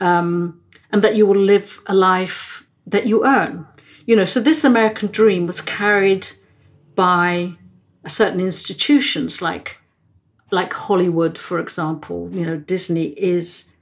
um, 0.00 0.60
and 0.90 1.02
that 1.04 1.14
you 1.14 1.24
will 1.24 1.40
live 1.40 1.80
a 1.86 1.94
life 1.94 2.66
that 2.88 3.06
you 3.06 3.24
earn. 3.24 3.64
You 4.06 4.16
know, 4.16 4.24
so 4.24 4.40
this 4.40 4.64
American 4.64 5.08
dream 5.08 5.46
was 5.46 5.60
carried 5.60 6.26
by 6.96 7.52
certain 8.08 8.40
institutions 8.40 9.40
like 9.40 9.78
like 10.50 10.72
Hollywood, 10.72 11.38
for 11.38 11.60
example. 11.60 12.28
You 12.32 12.44
know, 12.44 12.56
Disney 12.56 13.10
is 13.10 13.73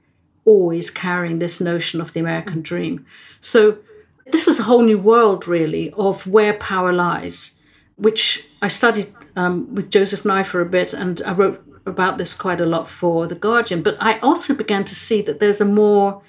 always 0.45 0.89
carrying 0.89 1.39
this 1.39 1.61
notion 1.61 2.01
of 2.01 2.13
the 2.13 2.19
American 2.19 2.61
dream. 2.61 3.05
So 3.39 3.77
this 4.25 4.45
was 4.45 4.59
a 4.59 4.63
whole 4.63 4.83
new 4.83 4.97
world, 4.97 5.47
really, 5.47 5.91
of 5.97 6.27
where 6.27 6.53
power 6.53 6.93
lies, 6.93 7.61
which 7.95 8.45
I 8.61 8.67
studied 8.67 9.07
um, 9.35 9.73
with 9.73 9.89
Joseph 9.89 10.25
Nye 10.25 10.43
for 10.43 10.61
a 10.61 10.65
bit, 10.65 10.93
and 10.93 11.21
I 11.25 11.33
wrote 11.33 11.63
about 11.85 12.17
this 12.17 12.33
quite 12.33 12.61
a 12.61 12.65
lot 12.65 12.87
for 12.87 13.27
The 13.27 13.35
Guardian. 13.35 13.83
But 13.83 13.97
I 13.99 14.19
also 14.19 14.53
began 14.53 14.85
to 14.85 14.95
see 14.95 15.21
that 15.23 15.39
there's 15.39 15.61
a 15.61 15.65
more 15.65 16.21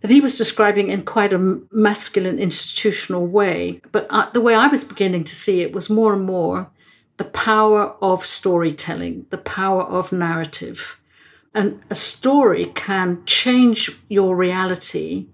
that 0.00 0.10
he 0.10 0.20
was 0.20 0.36
describing 0.36 0.88
in 0.88 1.02
quite 1.02 1.32
a 1.32 1.60
masculine 1.72 2.38
institutional 2.38 3.26
way. 3.26 3.80
But 3.90 4.06
uh, 4.10 4.28
the 4.30 4.40
way 4.42 4.54
I 4.54 4.66
was 4.66 4.84
beginning 4.84 5.24
to 5.24 5.34
see 5.34 5.62
it 5.62 5.72
was 5.72 5.88
more 5.88 6.12
and 6.12 6.26
more 6.26 6.70
the 7.16 7.24
power 7.24 7.94
of 8.02 8.26
storytelling, 8.26 9.26
the 9.30 9.38
power 9.38 9.82
of 9.82 10.12
narrative. 10.12 11.00
And 11.54 11.80
a 11.88 11.94
story 11.94 12.72
can 12.74 13.24
change 13.26 13.90
your 14.08 14.34
reality 14.34 15.28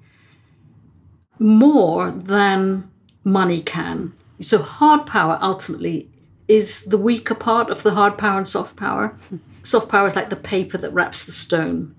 more 1.39 2.11
than 2.11 2.91
money 3.25 3.63
can. 3.63 4.13
So, 4.43 4.59
hard 4.59 5.07
power 5.07 5.39
ultimately 5.41 6.11
is 6.47 6.85
the 6.85 6.99
weaker 6.99 7.35
part 7.35 7.71
of 7.71 7.83
the 7.83 7.93
hard 7.93 8.19
power 8.19 8.39
and 8.39 8.49
soft 8.49 8.77
power. 8.77 9.17
soft 9.63 9.89
power 9.89 10.07
is 10.07 10.17
like 10.17 10.31
the 10.31 10.37
paper 10.37 10.77
that 10.79 10.93
wraps 10.93 11.25
the 11.25 11.33
stone. 11.33 11.95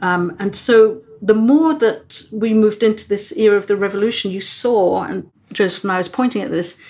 Um, 0.00 0.36
and 0.38 0.54
so, 0.54 1.02
the 1.20 1.34
more 1.34 1.74
that 1.74 2.22
we 2.30 2.52
moved 2.52 2.82
into 2.82 3.08
this 3.08 3.36
era 3.36 3.56
of 3.56 3.66
the 3.66 3.76
revolution, 3.76 4.30
you 4.30 4.40
saw, 4.40 5.02
and 5.04 5.30
Joseph 5.52 5.84
Nye 5.84 5.96
was 5.96 6.08
pointing 6.08 6.42
at 6.42 6.50
this, 6.50 6.80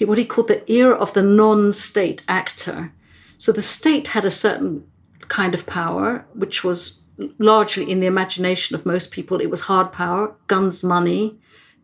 what 0.00 0.18
he 0.18 0.24
called 0.24 0.48
the 0.48 0.70
era 0.70 0.94
of 0.94 1.12
the 1.12 1.22
non 1.22 1.72
state 1.72 2.24
actor. 2.28 2.92
So, 3.36 3.50
the 3.52 3.62
state 3.62 4.08
had 4.08 4.24
a 4.24 4.30
certain 4.30 4.86
kind 5.34 5.52
of 5.52 5.66
power, 5.66 6.24
which 6.32 6.62
was 6.62 7.02
largely 7.38 7.90
in 7.90 7.98
the 7.98 8.06
imagination 8.06 8.76
of 8.76 8.86
most 8.86 9.10
people, 9.10 9.40
it 9.40 9.50
was 9.50 9.62
hard 9.62 9.92
power, 9.92 10.36
guns, 10.46 10.84
money, 10.84 11.36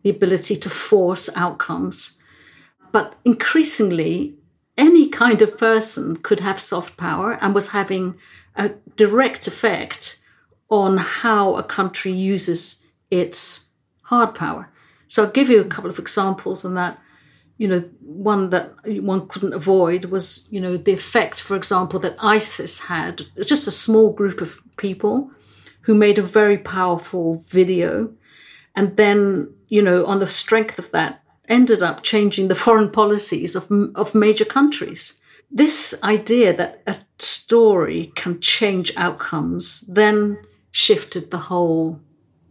the 0.03 0.09
ability 0.09 0.55
to 0.55 0.69
force 0.69 1.29
outcomes. 1.35 2.17
But 2.93 3.17
increasingly, 3.25 4.35
any 4.77 5.09
kind 5.09 5.41
of 5.41 5.57
person 5.57 6.15
could 6.15 6.39
have 6.39 6.61
soft 6.61 6.97
power 6.97 7.37
and 7.41 7.53
was 7.53 7.69
having 7.69 8.15
a 8.55 8.69
direct 8.95 9.47
effect 9.47 10.23
on 10.69 10.95
how 10.97 11.55
a 11.55 11.63
country 11.63 12.13
uses 12.13 12.87
its 13.09 13.69
hard 14.03 14.33
power. 14.33 14.69
So 15.09 15.23
I'll 15.25 15.37
give 15.39 15.49
you 15.49 15.59
a 15.59 15.73
couple 15.73 15.89
of 15.89 15.99
examples 15.99 16.63
on 16.63 16.75
that 16.75 17.00
you 17.61 17.67
know, 17.67 17.81
one 18.01 18.49
that 18.49 18.73
one 19.03 19.27
couldn't 19.27 19.53
avoid 19.53 20.05
was, 20.05 20.47
you 20.49 20.59
know, 20.59 20.77
the 20.77 20.93
effect, 20.93 21.39
for 21.39 21.55
example, 21.55 21.99
that 21.99 22.15
ISIS 22.17 22.85
had. 22.85 23.21
Just 23.45 23.67
a 23.67 23.79
small 23.85 24.15
group 24.15 24.41
of 24.41 24.59
people 24.77 25.29
who 25.81 25.93
made 25.93 26.17
a 26.17 26.33
very 26.39 26.57
powerful 26.57 27.43
video, 27.49 28.11
and 28.75 28.97
then, 28.97 29.53
you 29.67 29.83
know, 29.83 30.07
on 30.07 30.19
the 30.19 30.25
strength 30.25 30.79
of 30.79 30.89
that, 30.89 31.21
ended 31.47 31.83
up 31.83 32.01
changing 32.01 32.47
the 32.47 32.55
foreign 32.55 32.89
policies 32.89 33.55
of 33.55 33.71
of 33.93 34.15
major 34.15 34.45
countries. 34.45 35.21
This 35.51 35.93
idea 36.01 36.57
that 36.57 36.81
a 36.87 36.95
story 37.19 38.11
can 38.15 38.39
change 38.39 38.91
outcomes 38.97 39.81
then 39.81 40.39
shifted 40.71 41.29
the 41.29 41.45
whole 41.49 41.99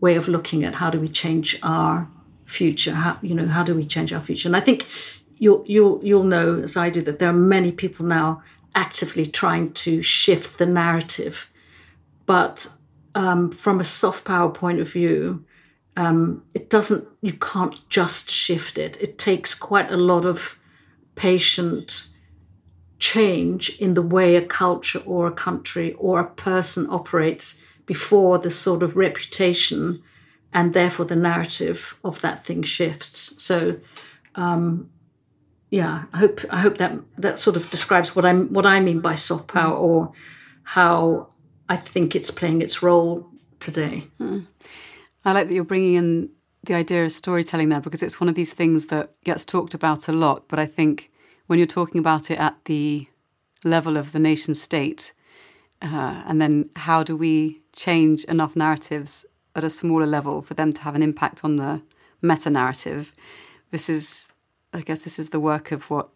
way 0.00 0.14
of 0.14 0.28
looking 0.28 0.64
at 0.64 0.76
how 0.76 0.88
do 0.90 1.00
we 1.00 1.08
change 1.08 1.58
our 1.64 2.08
future? 2.50 2.92
How 2.92 3.18
you 3.22 3.34
know 3.34 3.46
how 3.46 3.62
do 3.62 3.74
we 3.74 3.84
change 3.84 4.12
our 4.12 4.20
future? 4.20 4.48
And 4.48 4.56
I 4.56 4.60
think 4.60 4.86
you'll 5.38 5.64
you'll 5.66 6.00
you'll 6.04 6.24
know 6.24 6.56
as 6.56 6.76
I 6.76 6.90
do 6.90 7.02
that 7.02 7.18
there 7.18 7.30
are 7.30 7.44
many 7.56 7.72
people 7.72 8.04
now 8.04 8.42
actively 8.74 9.26
trying 9.26 9.72
to 9.72 10.02
shift 10.02 10.58
the 10.58 10.66
narrative, 10.66 11.50
but 12.26 12.68
um, 13.14 13.50
from 13.50 13.80
a 13.80 13.84
soft 13.84 14.24
power 14.24 14.50
point 14.50 14.80
of 14.80 14.92
view, 14.92 15.44
um, 15.96 16.42
it 16.54 16.70
doesn't. 16.70 17.08
You 17.22 17.32
can't 17.34 17.88
just 17.88 18.30
shift 18.30 18.78
it. 18.78 19.00
It 19.00 19.18
takes 19.18 19.54
quite 19.54 19.90
a 19.90 19.96
lot 19.96 20.24
of 20.24 20.58
patient 21.14 22.08
change 22.98 23.70
in 23.80 23.94
the 23.94 24.02
way 24.02 24.36
a 24.36 24.44
culture 24.44 25.02
or 25.06 25.26
a 25.26 25.32
country 25.32 25.94
or 25.94 26.20
a 26.20 26.30
person 26.30 26.86
operates 26.90 27.64
before 27.86 28.38
the 28.38 28.50
sort 28.50 28.82
of 28.82 28.96
reputation 28.96 30.02
and 30.52 30.74
therefore 30.74 31.06
the 31.06 31.16
narrative 31.16 31.98
of 32.04 32.20
that 32.20 32.42
thing 32.42 32.62
shifts. 32.62 33.34
So, 33.42 33.78
um, 34.34 34.90
yeah, 35.70 36.04
I 36.12 36.18
hope 36.18 36.40
I 36.50 36.58
hope 36.58 36.78
that 36.78 36.98
that 37.18 37.38
sort 37.38 37.56
of 37.56 37.70
describes 37.70 38.16
what 38.16 38.24
I'm 38.24 38.52
what 38.52 38.66
I 38.66 38.80
mean 38.80 39.00
by 39.00 39.14
soft 39.14 39.48
power 39.48 39.74
or 39.74 40.12
how 40.62 41.28
I 41.68 41.76
think 41.76 42.16
it's 42.16 42.30
playing 42.30 42.62
its 42.62 42.82
role 42.82 43.26
today. 43.60 44.08
Hmm. 44.18 44.40
I 45.24 45.32
like 45.32 45.48
that 45.48 45.54
you're 45.54 45.64
bringing 45.64 45.94
in 45.94 46.30
the 46.64 46.74
idea 46.74 47.04
of 47.04 47.12
storytelling 47.12 47.68
there 47.68 47.80
because 47.80 48.02
it's 48.02 48.20
one 48.20 48.28
of 48.28 48.34
these 48.34 48.52
things 48.52 48.86
that 48.86 49.14
gets 49.24 49.44
talked 49.44 49.74
about 49.74 50.08
a 50.08 50.12
lot. 50.12 50.48
But 50.48 50.58
I 50.58 50.66
think 50.66 51.10
when 51.46 51.58
you're 51.58 51.66
talking 51.66 51.98
about 51.98 52.30
it 52.30 52.38
at 52.38 52.56
the 52.64 53.06
level 53.64 53.96
of 53.96 54.12
the 54.12 54.18
nation 54.18 54.54
state, 54.54 55.12
uh, 55.82 56.22
and 56.26 56.40
then 56.40 56.70
how 56.76 57.02
do 57.02 57.16
we 57.16 57.60
change 57.72 58.24
enough 58.24 58.56
narratives 58.56 59.24
at 59.54 59.64
a 59.64 59.70
smaller 59.70 60.06
level 60.06 60.42
for 60.42 60.54
them 60.54 60.72
to 60.72 60.82
have 60.82 60.94
an 60.94 61.02
impact 61.02 61.44
on 61.44 61.56
the 61.56 61.82
meta 62.22 62.50
narrative. 62.50 63.12
This 63.70 63.88
is, 63.88 64.32
I 64.72 64.80
guess, 64.80 65.04
this 65.04 65.18
is 65.18 65.30
the 65.30 65.40
work 65.40 65.72
of 65.72 65.90
what 65.90 66.08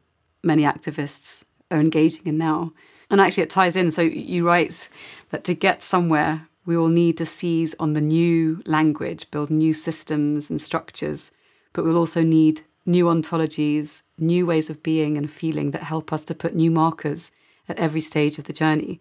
many 0.42 0.62
activists 0.62 1.44
are 1.70 1.80
engaging 1.80 2.26
in 2.26 2.38
now. 2.38 2.72
And 3.10 3.20
actually, 3.20 3.44
it 3.44 3.50
ties 3.50 3.76
in. 3.76 3.90
So 3.90 4.02
you 4.02 4.46
write 4.46 4.88
that 5.30 5.44
to 5.44 5.54
get 5.54 5.82
somewhere, 5.82 6.48
we 6.66 6.76
will 6.76 6.88
need 6.88 7.16
to 7.18 7.26
seize 7.26 7.74
on 7.78 7.92
the 7.92 8.00
new 8.00 8.62
language, 8.66 9.30
build 9.30 9.50
new 9.50 9.74
systems 9.74 10.48
and 10.48 10.60
structures, 10.60 11.30
but 11.72 11.84
we'll 11.84 11.98
also 11.98 12.22
need 12.22 12.62
new 12.86 13.06
ontologies, 13.06 14.02
new 14.18 14.46
ways 14.46 14.70
of 14.70 14.82
being 14.82 15.16
and 15.16 15.30
feeling 15.30 15.70
that 15.72 15.82
help 15.82 16.12
us 16.12 16.24
to 16.24 16.34
put 16.34 16.54
new 16.54 16.70
markers 16.70 17.32
at 17.68 17.78
every 17.78 18.00
stage 18.00 18.38
of 18.38 18.44
the 18.44 18.52
journey. 18.52 19.00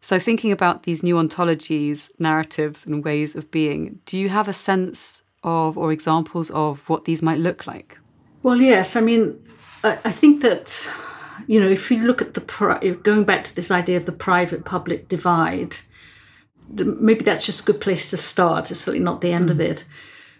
So, 0.00 0.18
thinking 0.18 0.52
about 0.52 0.84
these 0.84 1.02
new 1.02 1.16
ontologies, 1.16 2.10
narratives, 2.18 2.86
and 2.86 3.04
ways 3.04 3.34
of 3.34 3.50
being, 3.50 4.00
do 4.06 4.18
you 4.18 4.28
have 4.28 4.48
a 4.48 4.52
sense 4.52 5.22
of 5.42 5.78
or 5.78 5.92
examples 5.92 6.50
of 6.50 6.88
what 6.88 7.04
these 7.04 7.22
might 7.22 7.38
look 7.38 7.66
like? 7.66 7.98
Well, 8.42 8.60
yes. 8.60 8.96
I 8.96 9.00
mean, 9.00 9.42
I, 9.82 9.98
I 10.04 10.10
think 10.10 10.42
that, 10.42 10.88
you 11.46 11.60
know, 11.60 11.68
if 11.68 11.90
you 11.90 12.02
look 12.02 12.22
at 12.22 12.34
the, 12.34 12.40
pri- 12.40 12.90
going 13.02 13.24
back 13.24 13.44
to 13.44 13.56
this 13.56 13.70
idea 13.70 13.96
of 13.96 14.06
the 14.06 14.12
private 14.12 14.64
public 14.64 15.08
divide, 15.08 15.76
maybe 16.68 17.24
that's 17.24 17.46
just 17.46 17.62
a 17.62 17.72
good 17.72 17.80
place 17.80 18.10
to 18.10 18.16
start. 18.16 18.70
It's 18.70 18.80
certainly 18.80 19.04
not 19.04 19.20
the 19.20 19.32
end 19.32 19.48
mm. 19.48 19.52
of 19.52 19.60
it. 19.60 19.84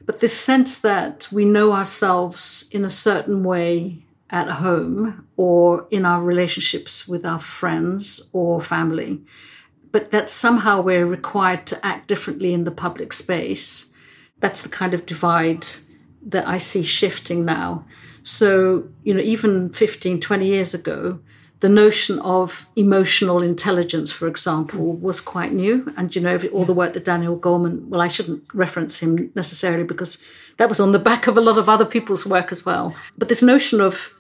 But 0.04 0.20
this 0.20 0.38
sense 0.38 0.78
that 0.80 1.28
we 1.32 1.44
know 1.44 1.72
ourselves 1.72 2.70
in 2.72 2.84
a 2.84 2.90
certain 2.90 3.42
way 3.42 4.05
at 4.30 4.48
home 4.48 5.26
or 5.36 5.86
in 5.90 6.04
our 6.04 6.22
relationships 6.22 7.06
with 7.06 7.24
our 7.24 7.38
friends 7.38 8.28
or 8.32 8.60
family, 8.60 9.20
but 9.92 10.10
that 10.10 10.28
somehow 10.28 10.80
we're 10.80 11.06
required 11.06 11.66
to 11.66 11.86
act 11.86 12.08
differently 12.08 12.52
in 12.52 12.64
the 12.64 12.70
public 12.70 13.12
space. 13.12 13.94
That's 14.40 14.62
the 14.62 14.68
kind 14.68 14.94
of 14.94 15.06
divide 15.06 15.66
that 16.26 16.46
I 16.46 16.58
see 16.58 16.82
shifting 16.82 17.44
now. 17.44 17.86
So, 18.22 18.88
you 19.04 19.14
know, 19.14 19.20
even 19.20 19.70
15, 19.70 20.20
20 20.20 20.46
years 20.46 20.74
ago, 20.74 21.20
the 21.60 21.68
notion 21.68 22.18
of 22.18 22.66
emotional 22.76 23.40
intelligence, 23.40 24.12
for 24.12 24.28
example, 24.28 24.92
was 24.92 25.20
quite 25.20 25.52
new. 25.52 25.90
And, 25.96 26.14
you 26.14 26.20
know, 26.20 26.38
all 26.52 26.64
the 26.64 26.74
work 26.74 26.92
that 26.92 27.04
Daniel 27.04 27.38
Goleman, 27.38 27.86
well, 27.88 28.02
I 28.02 28.08
shouldn't 28.08 28.42
reference 28.52 28.98
him 28.98 29.32
necessarily 29.34 29.84
because 29.84 30.22
that 30.58 30.68
was 30.68 30.80
on 30.80 30.92
the 30.92 30.98
back 30.98 31.26
of 31.26 31.36
a 31.36 31.40
lot 31.40 31.56
of 31.56 31.68
other 31.68 31.86
people's 31.86 32.26
work 32.26 32.52
as 32.52 32.66
well. 32.66 32.94
But 33.16 33.28
this 33.28 33.42
notion 33.42 33.80
of 33.80 34.15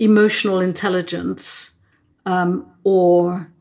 emotional 0.00 0.60
intelligence 0.60 1.80
um, 2.26 2.66
or 2.82 3.52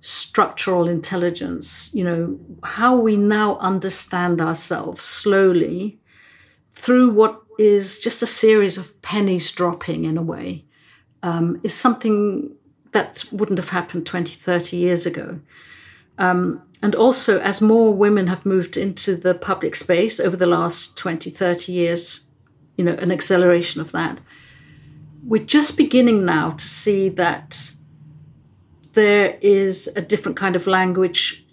structural 0.00 0.86
intelligence, 0.86 1.90
you 1.94 2.04
know, 2.04 2.38
how 2.62 2.96
we 2.96 3.16
now 3.16 3.56
understand 3.58 4.40
ourselves 4.40 5.02
slowly 5.02 5.98
through 6.70 7.10
what 7.10 7.40
is 7.58 7.98
just 7.98 8.22
a 8.22 8.26
series 8.26 8.76
of 8.76 9.00
pennies 9.02 9.50
dropping 9.50 10.04
in 10.04 10.16
a 10.16 10.22
way, 10.22 10.64
um, 11.22 11.60
is 11.62 11.74
something 11.74 12.54
that 12.92 13.24
wouldn't 13.32 13.58
have 13.58 13.70
happened 13.70 14.04
20, 14.04 14.34
30 14.34 14.76
years 14.76 15.06
ago. 15.06 15.40
Um, 16.18 16.62
and 16.82 16.94
also, 16.94 17.38
as 17.38 17.62
more 17.62 17.94
women 17.94 18.26
have 18.26 18.44
moved 18.44 18.76
into 18.76 19.16
the 19.16 19.34
public 19.34 19.76
space 19.76 20.18
over 20.18 20.36
the 20.36 20.46
last 20.46 20.98
20, 20.98 21.30
30 21.30 21.72
years, 21.72 22.26
you 22.76 22.84
know, 22.84 22.94
an 22.94 23.12
acceleration 23.12 23.80
of 23.80 23.92
that. 23.92 24.18
We're 25.24 25.44
just 25.44 25.76
beginning 25.76 26.24
now 26.24 26.50
to 26.50 26.64
see 26.64 27.08
that 27.10 27.72
there 28.94 29.38
is 29.40 29.88
a 29.96 30.02
different 30.02 30.36
kind 30.36 30.56
of 30.56 30.66
language 30.66 31.44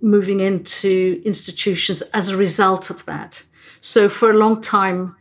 moving 0.00 0.40
into 0.40 1.20
institutions 1.24 2.02
as 2.14 2.28
a 2.28 2.36
result 2.36 2.90
of 2.90 3.04
that. 3.06 3.44
So 3.80 4.08
for 4.08 4.30
a 4.30 4.34
long 4.34 4.60
time, 4.60 5.16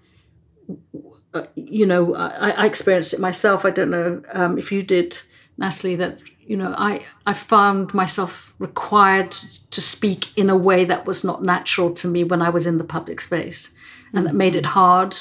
uh, 1.34 1.45
you 1.56 1.86
know, 1.86 2.15
I, 2.15 2.50
I, 2.50 2.65
experienced 2.65 3.13
it 3.13 3.19
myself. 3.19 3.65
I 3.65 3.69
don't 3.69 3.91
know 3.91 4.21
um, 4.34 4.58
if 4.58 4.71
you 4.71 4.82
did, 4.82 5.19
Natalie. 5.58 5.95
That 5.95 6.19
you 6.39 6.58
know, 6.58 6.73
I 6.78 7.06
I 7.26 7.34
found 7.34 7.93
myself 7.93 8.54
required 8.60 9.32
to 9.32 9.82
speak 9.82 10.36
in 10.38 10.50
a 10.50 10.56
way 10.56 10.86
that 10.86 11.06
was 11.06 11.23
not 11.23 11.43
natural 11.43 11.93
to 11.95 12.08
me 12.08 12.23
when 12.23 12.41
I 12.41 12.50
was 12.50 12.65
in 12.65 12.78
the 12.78 12.84
public 12.84 13.21
space, 13.21 13.76
and 14.13 14.26
that 14.26 14.36
made 14.36 14.56
it 14.56 14.65
hard 14.65 15.15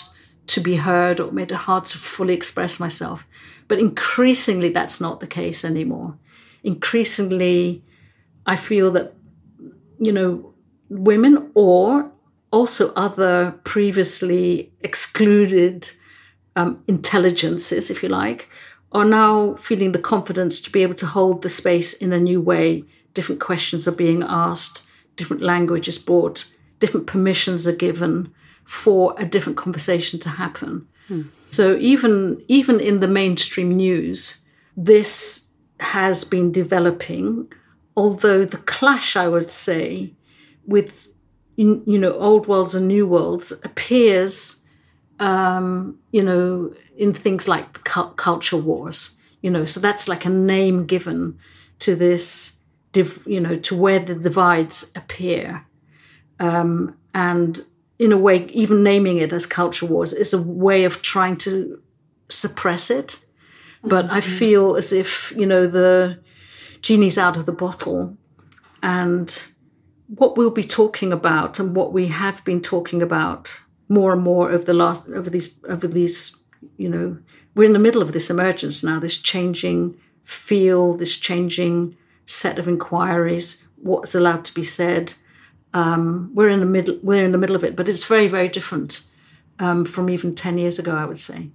to 0.48 0.60
be 0.60 0.76
heard 0.76 1.20
or 1.20 1.32
made 1.32 1.52
it 1.52 1.56
hard 1.56 1.84
to 1.86 1.98
fully 1.98 2.34
express 2.34 2.80
myself. 2.80 3.26
But 3.68 3.78
increasingly, 3.78 4.70
that's 4.70 5.00
not 5.00 5.20
the 5.20 5.26
case 5.26 5.64
anymore. 5.64 6.16
Increasingly, 6.62 7.82
I 8.46 8.56
feel 8.56 8.90
that 8.92 9.16
you 9.98 10.12
know, 10.12 10.52
women 10.88 11.50
or 11.54 12.10
also 12.50 12.92
other 12.94 13.58
previously 13.64 14.72
excluded 14.80 15.90
um, 16.54 16.82
intelligences, 16.86 17.90
if 17.90 18.02
you 18.02 18.08
like, 18.08 18.48
are 18.92 19.04
now 19.04 19.54
feeling 19.56 19.92
the 19.92 19.98
confidence 19.98 20.60
to 20.60 20.70
be 20.70 20.82
able 20.82 20.94
to 20.94 21.06
hold 21.06 21.42
the 21.42 21.48
space 21.48 21.92
in 21.92 22.12
a 22.12 22.20
new 22.20 22.40
way. 22.40 22.84
Different 23.14 23.40
questions 23.40 23.88
are 23.88 23.92
being 23.92 24.22
asked, 24.22 24.82
different 25.16 25.42
language 25.42 25.88
is 25.88 25.98
brought, 25.98 26.46
different 26.78 27.06
permissions 27.06 27.66
are 27.66 27.74
given 27.74 28.32
for 28.66 29.14
a 29.16 29.24
different 29.24 29.56
conversation 29.56 30.18
to 30.20 30.28
happen. 30.28 30.86
Hmm. 31.08 31.22
So 31.50 31.76
even 31.76 32.42
even 32.48 32.80
in 32.80 33.00
the 33.00 33.08
mainstream 33.08 33.76
news, 33.76 34.44
this 34.76 35.56
has 35.80 36.24
been 36.24 36.52
developing, 36.52 37.50
although 37.96 38.44
the 38.44 38.58
clash, 38.58 39.16
I 39.16 39.28
would 39.28 39.50
say, 39.50 40.12
with 40.66 41.08
you 41.56 41.98
know 41.98 42.12
old 42.12 42.46
worlds 42.46 42.74
and 42.74 42.86
new 42.86 43.06
worlds 43.06 43.52
appears 43.64 44.66
um, 45.18 45.98
you 46.12 46.22
know 46.22 46.74
in 46.98 47.14
things 47.14 47.48
like 47.48 47.84
culture 47.84 48.56
wars 48.56 49.18
you 49.40 49.50
know 49.50 49.64
so 49.64 49.80
that's 49.80 50.06
like 50.08 50.26
a 50.26 50.30
name 50.30 50.84
given 50.84 51.38
to 51.78 51.96
this 51.96 52.62
div, 52.92 53.22
you 53.26 53.40
know 53.40 53.56
to 53.56 53.74
where 53.74 53.98
the 53.98 54.14
divides 54.14 54.92
appear 54.94 55.64
um, 56.40 56.94
and 57.14 57.60
in 57.98 58.12
a 58.12 58.16
way 58.16 58.46
even 58.46 58.82
naming 58.82 59.18
it 59.18 59.32
as 59.32 59.46
culture 59.46 59.86
wars 59.86 60.12
is 60.12 60.34
a 60.34 60.42
way 60.42 60.84
of 60.84 61.02
trying 61.02 61.36
to 61.36 61.80
suppress 62.28 62.90
it 62.90 63.24
but 63.82 64.06
mm-hmm. 64.06 64.14
i 64.14 64.20
feel 64.20 64.76
as 64.76 64.92
if 64.92 65.32
you 65.36 65.46
know 65.46 65.66
the 65.66 66.18
genie's 66.82 67.18
out 67.18 67.36
of 67.36 67.46
the 67.46 67.52
bottle 67.52 68.16
and 68.82 69.52
what 70.08 70.36
we'll 70.36 70.50
be 70.50 70.62
talking 70.62 71.12
about 71.12 71.58
and 71.58 71.74
what 71.74 71.92
we 71.92 72.06
have 72.08 72.44
been 72.44 72.60
talking 72.60 73.02
about 73.02 73.60
more 73.88 74.12
and 74.12 74.22
more 74.22 74.50
over 74.50 74.64
the 74.64 74.74
last 74.74 75.08
over 75.10 75.30
these 75.30 75.58
over 75.68 75.86
these 75.86 76.36
you 76.76 76.88
know 76.88 77.16
we're 77.54 77.64
in 77.64 77.72
the 77.72 77.78
middle 77.78 78.02
of 78.02 78.12
this 78.12 78.30
emergence 78.30 78.84
now 78.84 79.00
this 79.00 79.18
changing 79.18 79.96
feel 80.22 80.94
this 80.94 81.16
changing 81.16 81.96
set 82.26 82.58
of 82.58 82.68
inquiries 82.68 83.66
what's 83.82 84.14
allowed 84.14 84.44
to 84.44 84.54
be 84.54 84.62
said 84.62 85.14
um, 85.76 86.30
we're 86.34 86.48
in 86.48 86.60
the 86.60 86.66
middle 86.66 86.98
we're 87.02 87.24
in 87.24 87.32
the 87.32 87.38
middle 87.38 87.56
of 87.56 87.62
it 87.62 87.76
but 87.76 87.88
it's 87.88 88.04
very 88.04 88.28
very 88.28 88.48
different 88.48 89.04
um, 89.58 89.84
from 89.84 90.10
even 90.10 90.34
10 90.34 90.58
years 90.58 90.78
ago 90.78 90.94
i 90.96 91.04
would 91.04 91.18
say 91.18 91.48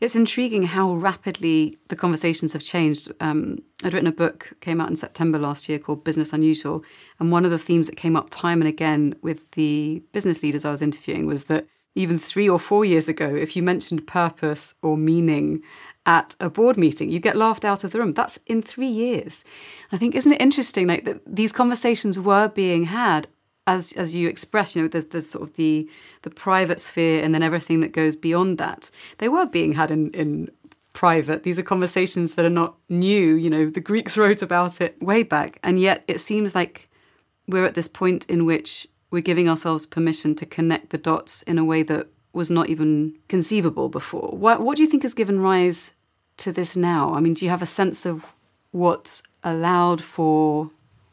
it's 0.00 0.16
intriguing 0.16 0.64
how 0.64 0.92
rapidly 0.92 1.78
the 1.88 1.96
conversations 1.96 2.52
have 2.52 2.62
changed. 2.62 3.10
Um, 3.20 3.62
I'd 3.82 3.94
written 3.94 4.06
a 4.06 4.12
book, 4.12 4.52
came 4.60 4.80
out 4.80 4.90
in 4.90 4.96
September 4.96 5.38
last 5.38 5.68
year 5.68 5.78
called 5.78 6.04
Business 6.04 6.32
Unusual. 6.32 6.84
And 7.18 7.32
one 7.32 7.44
of 7.44 7.50
the 7.50 7.58
themes 7.58 7.88
that 7.88 7.96
came 7.96 8.16
up 8.16 8.28
time 8.30 8.60
and 8.60 8.68
again 8.68 9.14
with 9.22 9.50
the 9.52 10.02
business 10.12 10.42
leaders 10.42 10.64
I 10.64 10.70
was 10.70 10.82
interviewing 10.82 11.26
was 11.26 11.44
that 11.44 11.66
even 11.94 12.18
three 12.18 12.48
or 12.48 12.58
four 12.58 12.84
years 12.84 13.08
ago, 13.08 13.34
if 13.34 13.56
you 13.56 13.62
mentioned 13.62 14.06
purpose 14.06 14.74
or 14.82 14.98
meaning 14.98 15.62
at 16.04 16.36
a 16.38 16.50
board 16.50 16.76
meeting, 16.76 17.08
you'd 17.10 17.22
get 17.22 17.36
laughed 17.36 17.64
out 17.64 17.82
of 17.82 17.92
the 17.92 17.98
room. 17.98 18.12
That's 18.12 18.38
in 18.46 18.60
three 18.60 18.86
years. 18.86 19.44
I 19.90 19.96
think, 19.96 20.14
isn't 20.14 20.32
it 20.32 20.40
interesting 20.42 20.86
like, 20.86 21.06
that 21.06 21.20
these 21.26 21.52
conversations 21.52 22.20
were 22.20 22.48
being 22.48 22.84
had 22.84 23.28
as 23.66 23.92
as 23.92 24.14
you 24.14 24.28
express, 24.28 24.76
you 24.76 24.82
know, 24.82 24.88
there's, 24.88 25.06
there's 25.06 25.28
sort 25.28 25.48
of 25.48 25.56
the 25.56 25.88
the 26.22 26.30
private 26.30 26.80
sphere 26.80 27.22
and 27.22 27.34
then 27.34 27.42
everything 27.42 27.80
that 27.80 27.92
goes 27.92 28.16
beyond 28.16 28.58
that. 28.58 28.90
They 29.18 29.28
were 29.28 29.46
being 29.46 29.72
had 29.72 29.90
in 29.90 30.10
in 30.12 30.50
private. 30.92 31.42
These 31.42 31.58
are 31.58 31.62
conversations 31.62 32.34
that 32.34 32.44
are 32.46 32.50
not 32.50 32.76
new. 32.88 33.34
You 33.34 33.50
know, 33.50 33.70
the 33.70 33.80
Greeks 33.80 34.16
wrote 34.16 34.42
about 34.42 34.80
it 34.80 35.00
way 35.02 35.22
back, 35.22 35.58
and 35.62 35.78
yet 35.78 36.04
it 36.08 36.20
seems 36.20 36.54
like 36.54 36.88
we're 37.48 37.66
at 37.66 37.74
this 37.74 37.88
point 37.88 38.24
in 38.28 38.44
which 38.44 38.88
we're 39.10 39.22
giving 39.22 39.48
ourselves 39.48 39.86
permission 39.86 40.34
to 40.34 40.46
connect 40.46 40.90
the 40.90 40.98
dots 40.98 41.42
in 41.42 41.58
a 41.58 41.64
way 41.64 41.82
that 41.82 42.08
was 42.32 42.50
not 42.50 42.68
even 42.68 43.16
conceivable 43.28 43.88
before. 43.88 44.30
What, 44.36 44.60
what 44.60 44.76
do 44.76 44.82
you 44.82 44.88
think 44.88 45.04
has 45.04 45.14
given 45.14 45.40
rise 45.40 45.92
to 46.38 46.52
this 46.52 46.76
now? 46.76 47.14
I 47.14 47.20
mean, 47.20 47.34
do 47.34 47.44
you 47.44 47.50
have 47.50 47.62
a 47.62 47.66
sense 47.66 48.04
of 48.04 48.32
what's 48.72 49.22
allowed 49.42 50.02
for 50.02 50.70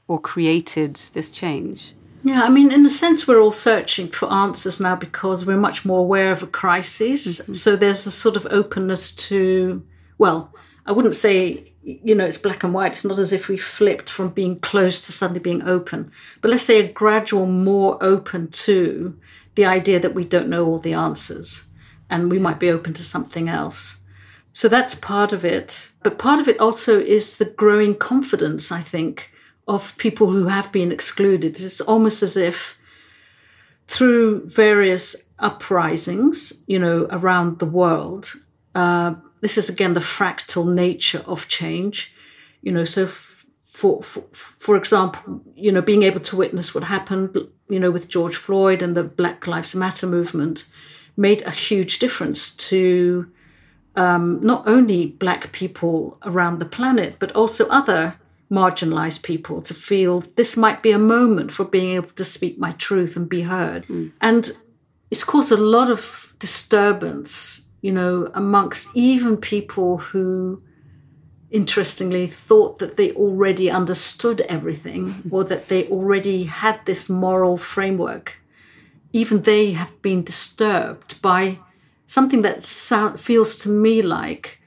or 0.08 0.20
created 0.20 0.96
this 1.14 1.32
change? 1.32 1.94
Yeah, 2.24 2.44
I 2.44 2.50
mean, 2.50 2.72
in 2.72 2.86
a 2.86 2.90
sense, 2.90 3.28
we're 3.28 3.42
all 3.42 3.52
searching 3.52 4.08
for 4.08 4.32
answers 4.32 4.80
now 4.80 4.96
because 4.96 5.46
we're 5.46 5.58
much 5.58 5.84
more 5.84 6.00
aware 6.00 6.32
of 6.32 6.42
a 6.42 6.48
crisis. 6.48 7.42
Mm-hmm. 7.42 7.54
So 7.54 7.76
there's 7.76 8.08
a 8.08 8.12
sort 8.12 8.38
of 8.38 8.48
openness 8.50 9.12
to, 9.28 9.84
well, 10.18 10.54
I 10.86 10.94
wouldn't 10.94 11.16
say, 11.16 11.74
you 11.84 12.16
know, 12.16 12.26
it's 12.26 12.38
black 12.38 12.64
and 12.64 12.74
white. 12.74 12.94
It's 12.94 13.04
not 13.04 13.20
as 13.20 13.34
if 13.34 13.50
we 13.50 13.58
flipped 13.58 14.10
from 14.10 14.30
being 14.30 14.60
closed 14.60 15.04
to 15.06 15.12
suddenly 15.12 15.42
being 15.42 15.64
open. 15.64 16.12
But 16.42 16.52
let's 16.52 16.64
say 16.64 16.80
a 16.80 16.92
gradual 16.92 17.46
more 17.46 18.02
open 18.02 18.50
to 18.52 19.20
the 19.56 19.66
idea 19.66 20.00
that 20.00 20.16
we 20.16 20.24
don't 20.24 20.50
know 20.50 20.66
all 20.66 20.80
the 20.80 20.94
answers 20.94 21.68
and 22.10 22.30
we 22.30 22.40
might 22.40 22.60
be 22.60 22.70
open 22.70 22.94
to 22.94 23.04
something 23.04 23.50
else. 23.50 24.00
So 24.54 24.70
that's 24.70 24.96
part 24.96 25.34
of 25.34 25.44
it. 25.44 25.92
But 26.04 26.20
part 26.20 26.40
of 26.40 26.48
it 26.48 26.60
also 26.60 27.00
is 27.00 27.38
the 27.38 27.46
growing 27.46 27.96
confidence, 27.96 28.72
I 28.72 28.82
think, 28.82 29.32
of 29.68 29.98
people 29.98 30.30
who 30.30 30.48
have 30.48 30.72
been 30.72 30.92
excluded. 30.92 31.60
It's 31.60 31.82
almost 31.82 32.24
as 32.24 32.38
if 32.38 32.78
through 33.88 34.48
various 34.48 35.30
uprisings, 35.40 36.64
you 36.68 36.80
know, 36.80 37.08
around 37.12 37.60
the 37.60 37.66
world, 37.66 38.34
uh, 38.76 39.16
this 39.42 39.58
is 39.58 39.70
again 39.70 39.94
the 39.94 40.00
fractal 40.00 40.74
nature 40.74 41.24
of 41.28 41.48
change. 41.48 42.14
You 42.62 42.72
know, 42.72 42.86
so 42.86 43.04
f- 43.04 43.46
for, 43.72 44.02
for 44.02 44.24
for 44.32 44.76
example, 44.78 45.42
you 45.56 45.72
know, 45.72 45.82
being 45.82 46.04
able 46.04 46.22
to 46.22 46.38
witness 46.38 46.74
what 46.74 46.86
happened, 46.86 47.38
you 47.70 47.80
know, 47.80 47.92
with 47.92 48.10
George 48.10 48.36
Floyd 48.36 48.82
and 48.82 48.96
the 48.96 49.04
Black 49.04 49.48
Lives 49.48 49.76
Matter 49.76 50.08
movement, 50.08 50.66
made 51.18 51.42
a 51.42 51.52
huge 51.52 52.00
difference 52.00 52.56
to 52.56 53.30
um, 53.96 54.40
not 54.42 54.68
only 54.68 55.08
Black 55.08 55.52
people 55.52 56.18
around 56.24 56.60
the 56.60 56.66
planet, 56.66 57.18
but 57.20 57.32
also 57.34 57.68
other 57.68 58.16
marginalized 58.52 59.24
people 59.24 59.62
to 59.62 59.74
feel 59.74 60.22
this 60.36 60.56
might 60.56 60.84
be 60.84 60.92
a 60.92 61.00
moment 61.00 61.52
for 61.52 61.66
being 61.66 61.96
able 61.96 62.10
to 62.10 62.26
speak 62.26 62.60
my 62.60 62.72
truth 62.72 63.16
and 63.16 63.28
be 63.28 63.42
heard. 63.42 63.86
Mm. 63.88 64.12
And 64.22 64.52
it's 65.10 65.24
caused 65.24 65.52
a 65.52 65.58
lot 65.58 65.90
of 65.90 66.34
disturbance, 66.40 67.70
you 67.82 67.92
know, 67.92 68.30
amongst 68.34 68.90
even 68.96 69.38
people 69.38 69.98
who 69.98 70.62
interestingly 71.52 72.26
thought 72.26 72.80
that 72.80 72.98
they 72.98 73.12
already 73.14 73.70
understood 73.70 74.42
everything 74.42 75.14
or 75.32 75.44
that 75.44 75.68
they 75.68 75.88
already 75.88 76.46
had 76.46 76.80
this 76.86 77.10
moral 77.10 77.58
framework. 77.58 78.42
Even 79.14 79.44
they 79.44 79.74
have 79.74 80.02
been 80.02 80.24
disturbed 80.24 81.22
by 81.22 81.60
something 82.06 82.42
that 82.42 82.64
sound, 82.64 83.20
feels 83.20 83.56
to 83.58 83.70
me 83.70 84.02
like 84.02 84.60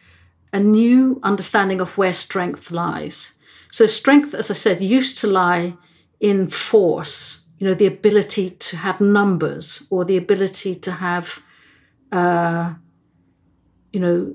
a 0.53 0.61
new 0.61 1.21
understanding 1.23 1.81
of 1.81 1.99
where 1.99 2.13
strength 2.13 2.71
lies 2.71 3.36
so 3.77 3.87
strength, 3.87 4.33
as 4.35 4.51
I 4.51 4.55
said, 4.55 4.81
used 4.81 5.19
to 5.19 5.27
lie 5.27 5.75
in 6.19 6.49
force, 6.49 7.47
you 7.59 7.67
know, 7.67 7.75
the 7.75 7.87
ability 7.87 8.49
to 8.49 8.77
have 8.79 9.03
numbers 9.03 9.87
or 9.91 10.03
the 10.07 10.17
ability 10.17 10.77
to 10.77 10.93
have, 10.93 11.43
uh, 12.11 12.73
you 13.93 14.01
know, 14.01 14.35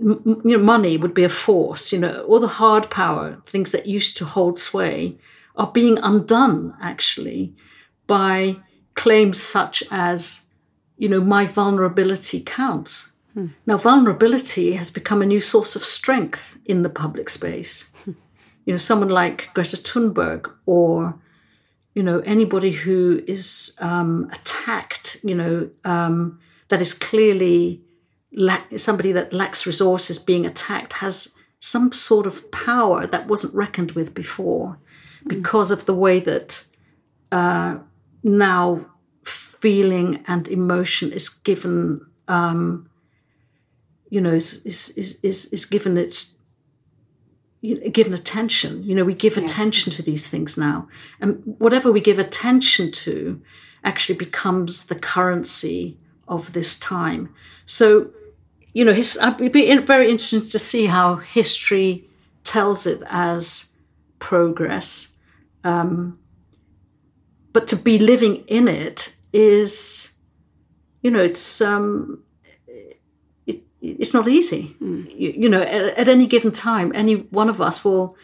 m- 0.00 0.42
you 0.44 0.58
know, 0.58 0.64
money 0.64 0.96
would 0.96 1.14
be 1.14 1.22
a 1.22 1.28
force. 1.28 1.92
You 1.92 2.00
know, 2.00 2.24
all 2.24 2.40
the 2.40 2.58
hard 2.58 2.90
power 2.90 3.40
things 3.46 3.70
that 3.70 3.86
used 3.86 4.16
to 4.16 4.24
hold 4.24 4.58
sway 4.58 5.16
are 5.54 5.70
being 5.70 6.00
undone 6.02 6.74
actually 6.82 7.54
by 8.08 8.56
claims 8.94 9.40
such 9.40 9.84
as, 9.88 10.46
you 10.98 11.08
know, 11.08 11.20
my 11.20 11.46
vulnerability 11.46 12.40
counts. 12.40 13.12
Hmm. 13.34 13.46
Now, 13.66 13.76
vulnerability 13.76 14.72
has 14.72 14.90
become 14.90 15.22
a 15.22 15.26
new 15.26 15.40
source 15.40 15.76
of 15.76 15.84
strength 15.84 16.58
in 16.66 16.82
the 16.82 16.90
public 16.90 17.30
space 17.30 17.92
you 18.64 18.72
know, 18.72 18.78
someone 18.78 19.08
like 19.08 19.50
Greta 19.54 19.76
Thunberg 19.76 20.52
or, 20.66 21.18
you 21.94 22.02
know, 22.02 22.20
anybody 22.20 22.72
who 22.72 23.22
is 23.26 23.76
um, 23.80 24.28
attacked, 24.32 25.18
you 25.22 25.34
know, 25.34 25.70
um, 25.84 26.38
that 26.68 26.80
is 26.80 26.94
clearly 26.94 27.82
lack, 28.32 28.78
somebody 28.78 29.12
that 29.12 29.32
lacks 29.32 29.66
resources 29.66 30.18
being 30.18 30.46
attacked 30.46 30.94
has 30.94 31.34
some 31.58 31.92
sort 31.92 32.26
of 32.26 32.50
power 32.50 33.06
that 33.06 33.26
wasn't 33.28 33.54
reckoned 33.54 33.92
with 33.92 34.14
before 34.14 34.78
because 35.26 35.70
of 35.70 35.86
the 35.86 35.94
way 35.94 36.18
that 36.18 36.64
uh, 37.30 37.78
now 38.22 38.84
feeling 39.24 40.24
and 40.26 40.48
emotion 40.48 41.12
is 41.12 41.28
given 41.28 42.04
um, 42.26 42.88
you 44.10 44.20
know 44.20 44.32
is 44.32 44.66
is 44.66 45.20
is, 45.22 45.46
is 45.52 45.64
given 45.64 45.96
its 45.96 46.31
given 47.62 48.12
attention. 48.12 48.82
You 48.82 48.94
know 48.94 49.04
we 49.04 49.14
give 49.14 49.36
yes. 49.36 49.50
attention 49.50 49.92
to 49.92 50.02
these 50.02 50.28
things 50.28 50.58
now. 50.58 50.88
And 51.20 51.42
whatever 51.58 51.92
we 51.92 52.00
give 52.00 52.18
attention 52.18 52.90
to 52.92 53.40
actually 53.84 54.18
becomes 54.18 54.86
the 54.86 54.98
currency 54.98 55.98
of 56.28 56.52
this 56.52 56.78
time. 56.78 57.34
So 57.66 58.06
you 58.72 58.84
know 58.84 58.92
his, 58.92 59.16
it'd 59.16 59.52
be 59.52 59.76
very 59.78 60.10
interesting 60.10 60.48
to 60.48 60.58
see 60.58 60.86
how 60.86 61.16
history 61.16 62.04
tells 62.44 62.86
it 62.86 63.02
as 63.08 63.72
progress. 64.18 65.08
Um, 65.64 66.18
but 67.52 67.66
to 67.68 67.76
be 67.76 67.98
living 67.98 68.44
in 68.46 68.66
it 68.66 69.14
is 69.32 70.18
you 71.02 71.10
know 71.10 71.20
it's 71.20 71.60
um 71.60 72.22
it's 73.82 74.14
not 74.14 74.28
easy 74.28 74.74
mm. 74.80 75.06
you, 75.18 75.30
you, 75.30 75.48
know 75.48 75.60
at, 75.60 75.98
at, 75.98 76.08
any 76.08 76.26
given 76.26 76.52
time 76.52 76.92
any 76.94 77.14
one 77.14 77.48
of 77.48 77.60
us 77.60 77.84
will 77.84 78.16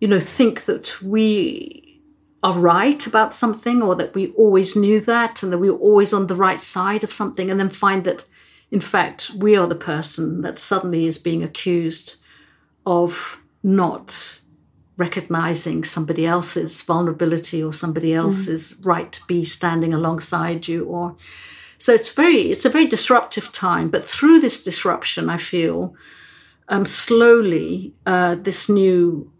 you 0.00 0.08
know 0.08 0.20
think 0.20 0.64
that 0.64 1.02
we 1.02 2.00
are 2.42 2.58
right 2.58 3.06
about 3.06 3.34
something 3.34 3.82
or 3.82 3.96
that 3.96 4.14
we 4.14 4.28
always 4.32 4.76
knew 4.76 5.00
that 5.00 5.42
and 5.42 5.52
that 5.52 5.58
we 5.58 5.70
were 5.70 5.78
always 5.78 6.12
on 6.12 6.28
the 6.28 6.36
right 6.36 6.60
side 6.60 7.02
of 7.02 7.12
something 7.12 7.50
and 7.50 7.58
then 7.58 7.70
find 7.70 8.04
that 8.04 8.24
in 8.70 8.80
fact 8.80 9.30
we 9.36 9.56
are 9.56 9.66
the 9.66 9.74
person 9.74 10.42
that 10.42 10.58
suddenly 10.58 11.06
is 11.06 11.18
being 11.18 11.42
accused 11.42 12.16
of 12.86 13.42
not 13.62 14.40
recognizing 14.96 15.84
somebody 15.84 16.26
else's 16.26 16.82
vulnerability 16.82 17.62
or 17.62 17.72
somebody 17.72 18.10
mm. 18.10 18.16
else's 18.16 18.80
mm. 18.80 18.86
right 18.86 19.10
to 19.12 19.24
be 19.26 19.42
standing 19.42 19.92
alongside 19.92 20.68
you 20.68 20.84
or 20.84 21.16
so 21.78 21.92
it's 21.92 22.12
very 22.12 22.50
it's 22.50 22.64
a 22.64 22.70
very 22.70 22.86
disruptive 22.86 23.50
time 23.52 23.88
but 23.88 24.04
through 24.04 24.40
this 24.40 24.62
disruption 24.62 25.30
i 25.30 25.36
feel 25.36 25.94
um, 26.70 26.84
slowly 26.84 27.94
uh, 28.04 28.34
this 28.34 28.68
new 28.68 29.32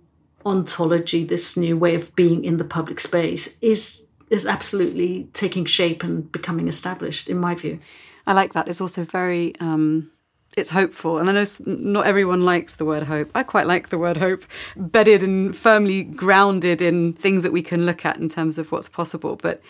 ontology 0.47 1.25
this 1.25 1.57
new 1.57 1.77
way 1.77 1.95
of 1.95 2.15
being 2.17 2.45
in 2.45 2.57
the 2.57 2.65
public 2.65 3.01
space 3.01 3.59
is 3.61 4.07
is 4.31 4.47
absolutely 4.47 5.29
taking 5.33 5.65
shape 5.65 6.03
and 6.03 6.31
becoming 6.33 6.69
established 6.69 7.29
in 7.29 7.39
my 7.39 7.55
view 7.55 7.79
i 8.27 8.33
like 8.33 8.55
that 8.55 8.69
it's 8.69 8.81
also 8.81 9.05
very 9.05 9.55
um 9.61 10.11
it's 10.57 10.71
hopeful. 10.71 11.19
And 11.19 11.29
I 11.29 11.33
know 11.33 11.45
not 11.67 12.07
everyone 12.07 12.45
likes 12.45 12.77
the 12.77 12.85
word 12.85 13.05
hope. 13.05 13.31
I 13.35 13.43
quite 13.43 13.67
like 13.67 13.91
the 13.91 13.99
word 13.99 14.17
hope, 14.17 14.45
bedded 14.77 15.23
and 15.23 15.57
firmly 15.57 16.03
grounded 16.03 16.83
in 16.83 17.13
things 17.13 17.43
that 17.43 17.53
we 17.53 17.63
can 17.63 17.87
look 17.87 18.05
at 18.05 18.17
in 18.17 18.29
terms 18.29 18.59
of 18.59 18.73
what's 18.73 18.89
possible. 18.89 19.37
But 19.37 19.61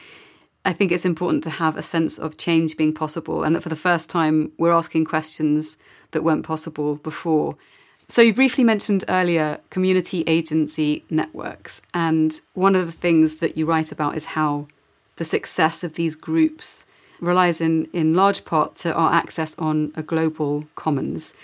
I 0.64 0.72
think 0.72 0.92
it's 0.92 1.04
important 1.04 1.44
to 1.44 1.50
have 1.50 1.76
a 1.76 1.82
sense 1.82 2.18
of 2.18 2.36
change 2.36 2.76
being 2.76 2.92
possible 2.92 3.42
and 3.42 3.54
that 3.54 3.62
for 3.62 3.68
the 3.68 3.76
first 3.76 4.10
time 4.10 4.52
we're 4.58 4.72
asking 4.72 5.04
questions 5.04 5.76
that 6.10 6.22
weren't 6.22 6.44
possible 6.44 6.96
before. 6.96 7.56
So, 8.10 8.22
you 8.22 8.32
briefly 8.32 8.64
mentioned 8.64 9.04
earlier 9.08 9.60
community 9.68 10.24
agency 10.26 11.04
networks. 11.10 11.82
And 11.92 12.40
one 12.54 12.74
of 12.74 12.86
the 12.86 12.92
things 12.92 13.36
that 13.36 13.58
you 13.58 13.66
write 13.66 13.92
about 13.92 14.16
is 14.16 14.24
how 14.26 14.66
the 15.16 15.24
success 15.24 15.84
of 15.84 15.94
these 15.94 16.14
groups 16.14 16.86
relies 17.20 17.60
in, 17.60 17.86
in 17.92 18.14
large 18.14 18.44
part 18.44 18.76
to 18.76 18.94
our 18.94 19.12
access 19.12 19.54
on 19.58 19.92
a 19.94 20.02
global 20.02 20.64
commons, 20.74 21.34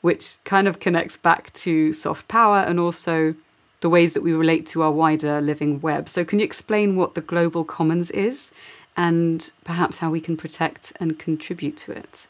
which 0.00 0.36
kind 0.44 0.68
of 0.68 0.80
connects 0.80 1.16
back 1.16 1.52
to 1.52 1.92
soft 1.92 2.28
power 2.28 2.58
and 2.58 2.78
also 2.78 3.34
the 3.80 3.90
ways 3.90 4.12
that 4.12 4.22
we 4.22 4.32
relate 4.32 4.66
to 4.66 4.82
our 4.82 4.92
wider 4.92 5.40
living 5.40 5.80
web. 5.80 6.08
So, 6.08 6.24
can 6.24 6.38
you 6.38 6.44
explain 6.44 6.96
what 6.96 7.14
the 7.14 7.20
global 7.20 7.64
commons 7.64 8.10
is 8.10 8.52
and 8.96 9.50
perhaps 9.64 9.98
how 9.98 10.10
we 10.10 10.20
can 10.20 10.36
protect 10.36 10.92
and 11.00 11.18
contribute 11.18 11.76
to 11.78 11.92
it? 11.92 12.26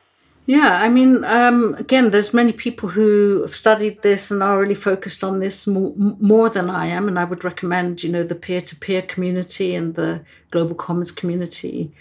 Yeah, 0.47 0.81
I 0.83 0.89
mean, 0.89 1.23
um, 1.25 1.75
again, 1.75 2.11
there's 2.11 2.35
many 2.35 2.53
people 2.53 2.89
who 2.89 3.43
have 3.43 3.55
studied 3.55 4.03
this 4.03 4.31
and 4.31 4.43
are 4.43 4.59
really 4.59 4.75
focused 4.75 5.23
on 5.23 5.39
this 5.39 5.67
more, 5.67 5.93
more 5.97 6.49
than 6.51 6.69
I 6.69 6.87
am, 6.87 7.07
and 7.07 7.19
I 7.19 7.25
would 7.25 7.45
recommend, 7.45 8.03
you 8.03 8.11
know, 8.11 8.25
the 8.25 8.35
peer-to-peer 8.35 9.03
community 9.03 9.75
and 9.75 9.95
the 9.95 10.25
global 10.51 10.75
commons 10.75 11.13
community 11.13 11.93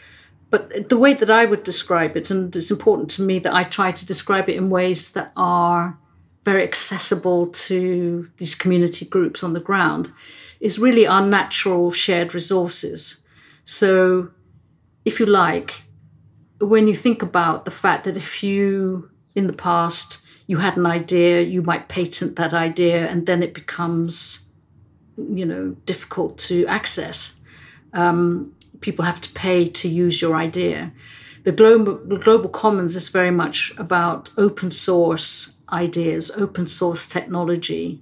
but 0.50 0.90
the 0.90 0.98
way 0.98 1.14
that 1.14 1.30
I 1.30 1.46
would 1.46 1.64
describe 1.64 2.18
it, 2.18 2.32
and 2.32 2.56
it's 2.56 2.72
important 2.72 3.10
to 3.12 3.22
me 3.22 3.40
that 3.40 3.54
I 3.54 3.64
try 3.64 3.92
to 3.92 4.06
describe 4.06 4.50
it 4.50 4.56
in 4.56 4.70
ways 4.70 5.12
that 5.12 5.32
are 5.38 5.98
very 6.44 6.64
accessible 6.64 7.48
to 7.48 8.30
these 8.38 8.56
community 8.56 9.06
groups 9.06 9.44
on 9.44 9.54
the 9.54 9.60
ground, 9.60 10.12
is 10.60 10.80
really 10.80 11.06
our 11.08 11.26
natural 11.26 11.92
shared 11.92 12.34
resources. 12.34 13.24
So, 13.64 14.32
if 15.06 15.20
you 15.20 15.26
like, 15.26 15.84
when 16.60 16.88
you 16.88 16.96
think 16.96 17.22
about 17.22 17.66
the 17.66 17.72
fact 17.72 18.04
that 18.06 18.18
if 18.18 18.44
you, 18.44 19.10
in 19.36 19.48
the 19.48 19.54
past, 19.54 20.26
you 20.48 20.58
had 20.58 20.78
an 20.78 20.86
idea, 20.86 21.42
you 21.42 21.62
might 21.62 21.88
patent 21.88 22.36
that 22.36 22.54
idea, 22.54 23.08
and 23.08 23.26
then 23.26 23.44
it 23.44 23.54
becomes, 23.54 24.50
you 25.18 25.46
know, 25.46 25.76
difficult 25.86 26.38
to 26.40 26.66
access. 26.68 27.42
Um, 27.94 28.56
people 28.82 29.06
have 29.06 29.22
to 29.22 29.32
pay 29.34 29.66
to 29.66 29.88
use 29.88 30.22
your 30.22 30.36
idea. 30.36 30.92
The 31.44 31.52
global, 31.52 32.00
the 32.04 32.18
global 32.18 32.50
commons 32.50 32.96
is 32.96 33.08
very 33.10 33.32
much 33.32 33.72
about 33.78 34.32
open 34.38 34.72
source 34.72 35.59
ideas, 35.72 36.32
open 36.38 36.68
source 36.68 37.08
technology, 37.08 38.02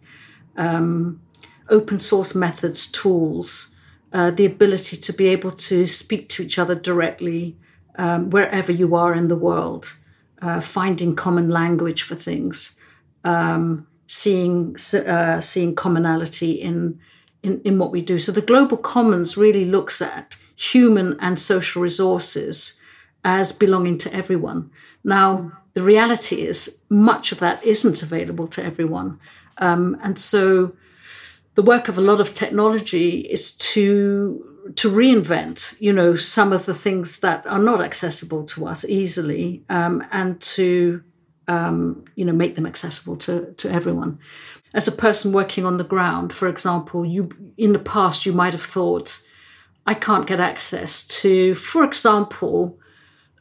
um, 0.55 1.22
open 1.70 1.99
source 1.99 2.34
methods, 2.36 2.88
tools, 2.91 3.76
uh, 4.13 4.32
the 4.32 4.45
ability 4.45 4.97
to 4.97 5.13
be 5.13 5.28
able 5.28 5.51
to 5.51 5.86
speak 5.86 6.30
to 6.30 6.43
each 6.43 6.57
other 6.57 6.76
directly 6.76 7.55
um, 7.97 8.30
wherever 8.30 8.72
you 8.72 8.95
are 8.95 9.13
in 9.13 9.28
the 9.28 9.36
world, 9.36 9.97
uh, 10.41 10.61
finding 10.61 11.15
common 11.15 11.49
language 11.49 12.03
for 12.03 12.15
things, 12.15 12.80
um, 13.24 13.88
seeing 14.07 14.76
uh, 14.93 15.39
seeing 15.39 15.76
commonality 15.76 16.51
in, 16.51 16.99
in 17.43 17.61
in 17.61 17.78
what 17.78 17.91
we 17.91 18.01
do. 18.01 18.20
So 18.20 18.32
the 18.32 18.41
global 18.41 18.78
commons 18.78 19.38
really 19.38 19.65
looks 19.65 20.01
at 20.01 20.38
human 20.55 21.18
and 21.20 21.39
social 21.39 21.82
resources 21.82 22.82
as 23.24 23.51
belonging 23.51 23.97
to 23.99 24.13
everyone. 24.13 24.72
Now, 25.03 25.51
the 25.78 25.84
reality 25.84 26.41
is 26.41 26.82
much 26.89 27.32
of 27.32 27.38
that 27.38 27.63
isn't 27.63 28.01
available 28.01 28.47
to 28.47 28.63
everyone. 28.63 29.19
Um, 29.59 29.95
and 30.01 30.17
so 30.17 30.75
the 31.53 31.61
work 31.61 31.88
of 31.88 31.99
a 31.99 32.01
lot 32.01 32.19
of 32.19 32.34
technology 32.34 33.19
is 33.19 33.51
to 33.73 34.43
to 34.75 34.89
reinvent, 34.89 35.80
you 35.80 35.93
know, 35.93 36.15
some 36.15 36.51
of 36.51 36.65
the 36.65 36.73
things 36.73 37.19
that 37.19 37.45
are 37.45 37.59
not 37.59 37.80
accessible 37.80 38.43
to 38.47 38.65
us 38.65 38.84
easily, 38.86 39.61
um, 39.69 40.03
and 40.11 40.41
to 40.55 41.03
um, 41.47 42.05
you 42.15 42.25
know 42.25 42.34
make 42.34 42.55
them 42.55 42.65
accessible 42.65 43.15
to 43.17 43.53
to 43.61 43.71
everyone. 43.71 44.17
As 44.73 44.88
a 44.88 44.91
person 45.05 45.32
working 45.32 45.63
on 45.63 45.78
the 45.78 45.91
ground, 45.95 46.34
for 46.34 46.47
example, 46.47 47.05
you 47.05 47.30
in 47.55 47.73
the 47.73 47.88
past 47.95 48.25
you 48.25 48.34
might 48.34 48.53
have 48.53 48.69
thought 48.75 49.21
I 49.86 49.93
can't 49.93 50.25
get 50.25 50.39
access 50.39 51.05
to, 51.21 51.53
for 51.53 51.84
example, 51.84 52.80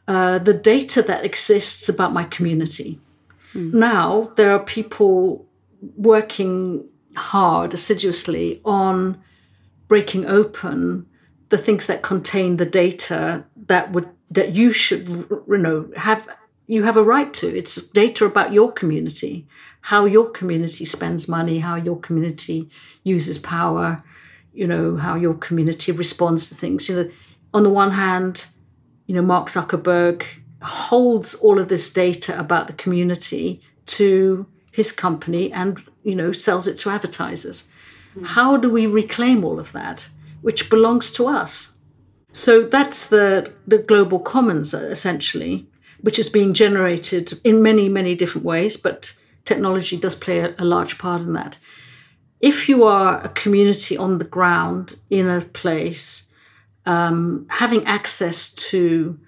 uh, 0.07 0.39
the 0.39 0.53
data 0.53 1.01
that 1.01 1.25
exists 1.25 1.89
about 1.89 2.13
my 2.13 2.23
community. 2.23 2.99
Mm. 3.53 3.73
Now, 3.73 4.31
there 4.35 4.51
are 4.51 4.59
people 4.59 5.45
working 5.95 6.87
hard, 7.15 7.73
assiduously 7.73 8.61
on 8.63 9.21
breaking 9.87 10.25
open 10.25 11.05
the 11.49 11.57
things 11.57 11.87
that 11.87 12.01
contain 12.01 12.57
the 12.57 12.65
data 12.65 13.45
that 13.67 13.91
would 13.91 14.09
that 14.29 14.55
you 14.55 14.71
should 14.71 15.07
you 15.47 15.57
know 15.57 15.89
have 15.95 16.27
you 16.67 16.83
have 16.83 16.97
a 16.97 17.03
right 17.03 17.33
to 17.33 17.47
it's 17.57 17.87
data 17.87 18.25
about 18.25 18.51
your 18.51 18.71
community 18.71 19.47
how 19.81 20.03
your 20.05 20.29
community 20.29 20.83
spends 20.83 21.29
money 21.29 21.59
how 21.59 21.75
your 21.75 21.97
community 21.99 22.69
uses 23.03 23.39
power 23.39 24.03
you 24.53 24.67
know 24.67 24.97
how 24.97 25.15
your 25.15 25.33
community 25.33 25.91
responds 25.91 26.49
to 26.49 26.55
things 26.55 26.89
you 26.89 26.95
know 26.95 27.09
on 27.53 27.63
the 27.63 27.69
one 27.69 27.91
hand 27.91 28.47
you 29.07 29.15
know 29.15 29.21
mark 29.21 29.47
zuckerberg 29.47 30.23
holds 30.61 31.35
all 31.35 31.59
of 31.59 31.69
this 31.69 31.91
data 31.91 32.37
about 32.39 32.67
the 32.67 32.73
community 32.73 33.61
to 33.85 34.45
his 34.71 34.91
company 34.91 35.51
and 35.51 35.83
you 36.03 36.15
know 36.15 36.31
sells 36.31 36.67
it 36.67 36.77
to 36.77 36.89
advertisers 36.89 37.71
mm. 38.15 38.25
how 38.25 38.55
do 38.57 38.69
we 38.69 38.85
reclaim 38.85 39.43
all 39.43 39.59
of 39.59 39.71
that 39.71 40.09
which 40.41 40.69
belongs 40.69 41.11
to 41.11 41.27
us 41.27 41.77
so 42.31 42.63
that's 42.63 43.09
the 43.09 43.51
the 43.65 43.79
global 43.79 44.19
commons 44.19 44.73
essentially 44.73 45.67
which 46.01 46.19
is 46.19 46.29
being 46.29 46.53
generated 46.53 47.33
in 47.43 47.63
many 47.63 47.89
many 47.89 48.15
different 48.15 48.45
ways 48.45 48.77
but 48.77 49.17
technology 49.45 49.97
does 49.97 50.15
play 50.15 50.39
a, 50.39 50.53
a 50.59 50.65
large 50.65 50.97
part 50.99 51.21
in 51.21 51.33
that 51.33 51.57
if 52.39 52.69
you 52.69 52.83
are 52.83 53.21
a 53.21 53.29
community 53.29 53.97
on 53.97 54.19
the 54.19 54.25
ground 54.25 54.99
in 55.09 55.27
a 55.27 55.41
place, 55.41 56.33
um, 56.87 57.45
having 57.49 57.85
access 57.85 58.51
to 58.53 59.19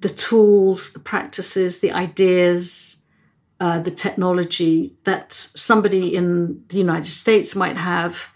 the 0.00 0.08
tools, 0.08 0.92
the 0.92 0.98
practices, 0.98 1.80
the 1.80 1.92
ideas, 1.92 3.06
uh, 3.60 3.80
the 3.80 3.90
technology 3.90 4.94
that 5.04 5.32
somebody 5.32 6.16
in 6.16 6.64
the 6.68 6.78
United 6.78 7.10
States 7.10 7.54
might 7.54 7.76
have 7.76 8.30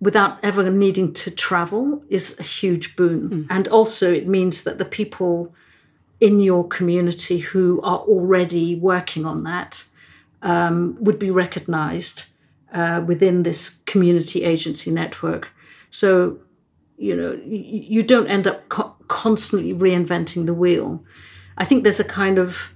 without 0.00 0.42
ever 0.42 0.70
needing 0.70 1.12
to 1.12 1.30
travel 1.30 2.02
is 2.08 2.40
a 2.40 2.42
huge 2.42 2.96
boon. 2.96 3.28
Mm. 3.28 3.46
And 3.50 3.68
also, 3.68 4.10
it 4.10 4.26
means 4.26 4.64
that 4.64 4.78
the 4.78 4.86
people 4.86 5.54
in 6.20 6.40
your 6.40 6.66
community 6.66 7.38
who 7.38 7.82
are 7.82 7.98
already 7.98 8.76
working 8.76 9.26
on 9.26 9.44
that 9.44 9.84
um, 10.40 10.96
would 11.00 11.18
be 11.18 11.30
recognized 11.30 12.24
uh, 12.72 13.02
within 13.06 13.42
this 13.42 13.80
community 13.84 14.42
agency 14.42 14.90
network. 14.90 15.50
So, 15.90 16.38
you 17.00 17.16
know, 17.16 17.32
you, 17.46 18.02
don't 18.02 18.26
end 18.26 18.46
up 18.46 18.68
co- 18.68 18.94
constantly 19.08 19.72
reinventing 19.72 20.44
the 20.44 20.52
wheel. 20.52 21.02
I 21.56 21.64
think 21.64 21.82
there's 21.82 21.98
a 21.98 22.04
kind 22.04 22.36
of 22.36 22.74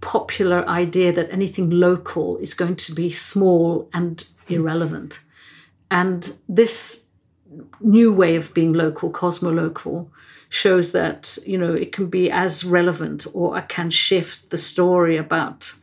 popular 0.00 0.66
idea 0.68 1.12
that 1.12 1.28
anything 1.32 1.68
local 1.68 2.36
is 2.38 2.54
going 2.54 2.76
to 2.76 2.94
be 2.94 3.10
small 3.10 3.90
and 3.92 4.24
irrelevant. 4.48 5.20
And 5.90 6.32
this 6.48 7.10
new 7.80 8.12
way 8.12 8.36
of 8.36 8.54
being 8.54 8.74
local, 8.74 9.10
cosmolocal, 9.10 10.12
shows 10.50 10.92
that 10.92 11.36
you 11.44 11.58
know 11.58 11.74
it 11.74 11.92
can 11.92 12.06
be 12.06 12.30
as 12.30 12.64
relevant 12.64 13.26
or 13.34 13.58
it 13.58 13.68
can 13.68 13.90
shift 13.90 14.50
the 14.50 14.56
story 14.56 15.16
about 15.16 15.74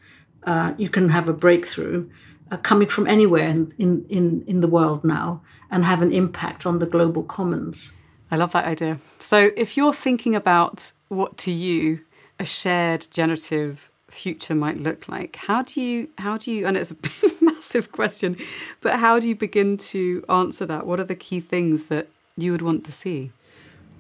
uh, 0.43 0.73
you 0.78 0.89
can 0.89 1.09
have 1.09 1.30
a 1.30 1.34
breakthrough 1.34 2.09
uh, 2.49 2.57
coming 2.57 2.88
from 2.88 3.05
anywhere 3.05 3.47
in, 3.47 3.71
in, 4.09 4.43
in 4.47 4.61
the 4.61 4.67
world 4.67 5.03
now 5.03 5.39
and 5.72 5.86
have 5.86 6.01
an 6.01 6.11
impact 6.11 6.66
on 6.66 6.80
the 6.80 6.86
global 6.86 7.24
commons. 7.24 7.95
I 8.32 8.38
love 8.38 8.51
that 8.53 8.66
idea. 8.66 8.99
So, 9.20 9.51
if 9.55 9.78
you're 9.78 9.93
thinking 9.93 10.36
about 10.36 10.91
what 11.09 11.38
to 11.39 11.51
you 11.51 12.01
a 12.39 12.45
shared 12.45 13.07
generative 13.11 13.89
future 14.09 14.55
might 14.55 14.78
look 14.78 15.07
like, 15.07 15.36
how 15.36 15.61
do 15.61 15.82
you 15.82 16.09
how 16.18 16.38
do 16.38 16.51
you 16.51 16.66
and 16.66 16.78
it's 16.78 16.91
a 16.91 16.97
massive 17.41 17.91
question, 17.91 18.38
but 18.82 18.99
how 18.99 19.20
do 19.20 19.28
you 19.28 19.36
begin 19.36 19.78
to 19.78 20.24
answer 20.30 20.66
that? 20.66 20.86
What 20.86 20.99
are 20.99 21.05
the 21.05 21.16
key 21.16 21.39
things 21.39 21.86
that 21.86 22.07
you 22.38 22.51
would 22.51 22.61
want 22.61 22.84
to 22.86 22.91
see? 22.91 23.32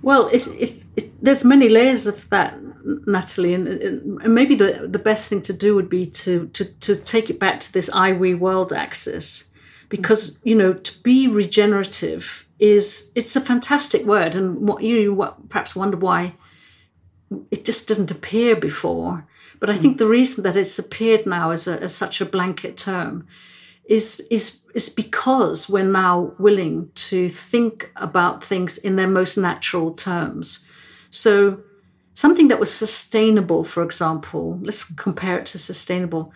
Well, 0.01 0.27
it, 0.27 0.45
it, 0.47 0.85
it, 0.95 1.23
there's 1.23 1.43
many 1.43 1.67
layers 1.67 2.05
of 2.05 2.29
that, 2.29 2.59
Nathalie, 3.07 3.55
and, 3.55 3.67
and, 3.67 4.33
maybe 4.35 4.53
the, 4.53 4.87
the 4.87 4.99
best 4.99 5.29
thing 5.29 5.41
to 5.43 5.53
do 5.53 5.73
would 5.73 5.89
be 5.89 6.05
to, 6.05 6.47
to, 6.49 6.65
to 6.65 6.95
take 6.95 7.31
it 7.31 7.39
back 7.39 7.59
to 7.61 7.73
this 7.73 7.89
I 7.91 8.11
we 8.11 8.35
world 8.35 8.71
axis, 8.71 9.49
because 9.95 10.41
you 10.43 10.55
know 10.55 10.73
to 10.73 11.03
be 11.03 11.27
regenerative 11.27 12.47
is 12.59 13.11
it's 13.15 13.35
a 13.35 13.41
fantastic 13.41 14.05
word, 14.05 14.35
and 14.35 14.67
what 14.67 14.83
you 14.83 15.13
what, 15.13 15.49
perhaps 15.49 15.75
wonder 15.75 15.97
why 15.97 16.33
it 17.51 17.65
just 17.65 17.87
didn't 17.87 18.11
appear 18.11 18.55
before. 18.55 19.25
But 19.59 19.69
I 19.69 19.75
think 19.75 19.95
mm. 19.95 19.99
the 19.99 20.07
reason 20.07 20.43
that 20.43 20.57
it's 20.57 20.77
appeared 20.77 21.25
now 21.25 21.51
as, 21.51 21.67
a, 21.67 21.81
as 21.81 21.95
such 21.95 22.19
a 22.19 22.25
blanket 22.25 22.77
term 22.77 23.25
is 23.85 24.19
is 24.29 24.63
is 24.73 24.89
because 24.89 25.69
we're 25.69 25.83
now 25.83 26.33
willing 26.37 26.89
to 26.95 27.29
think 27.29 27.91
about 27.95 28.43
things 28.43 28.77
in 28.77 28.95
their 28.97 29.07
most 29.07 29.37
natural 29.37 29.93
terms. 29.93 30.69
So 31.09 31.63
something 32.13 32.49
that 32.49 32.59
was 32.59 32.73
sustainable, 32.73 33.63
for 33.63 33.83
example, 33.83 34.59
let's 34.61 34.83
compare 34.83 35.37
it 35.39 35.45
to 35.47 35.59
sustainable, 35.59 36.33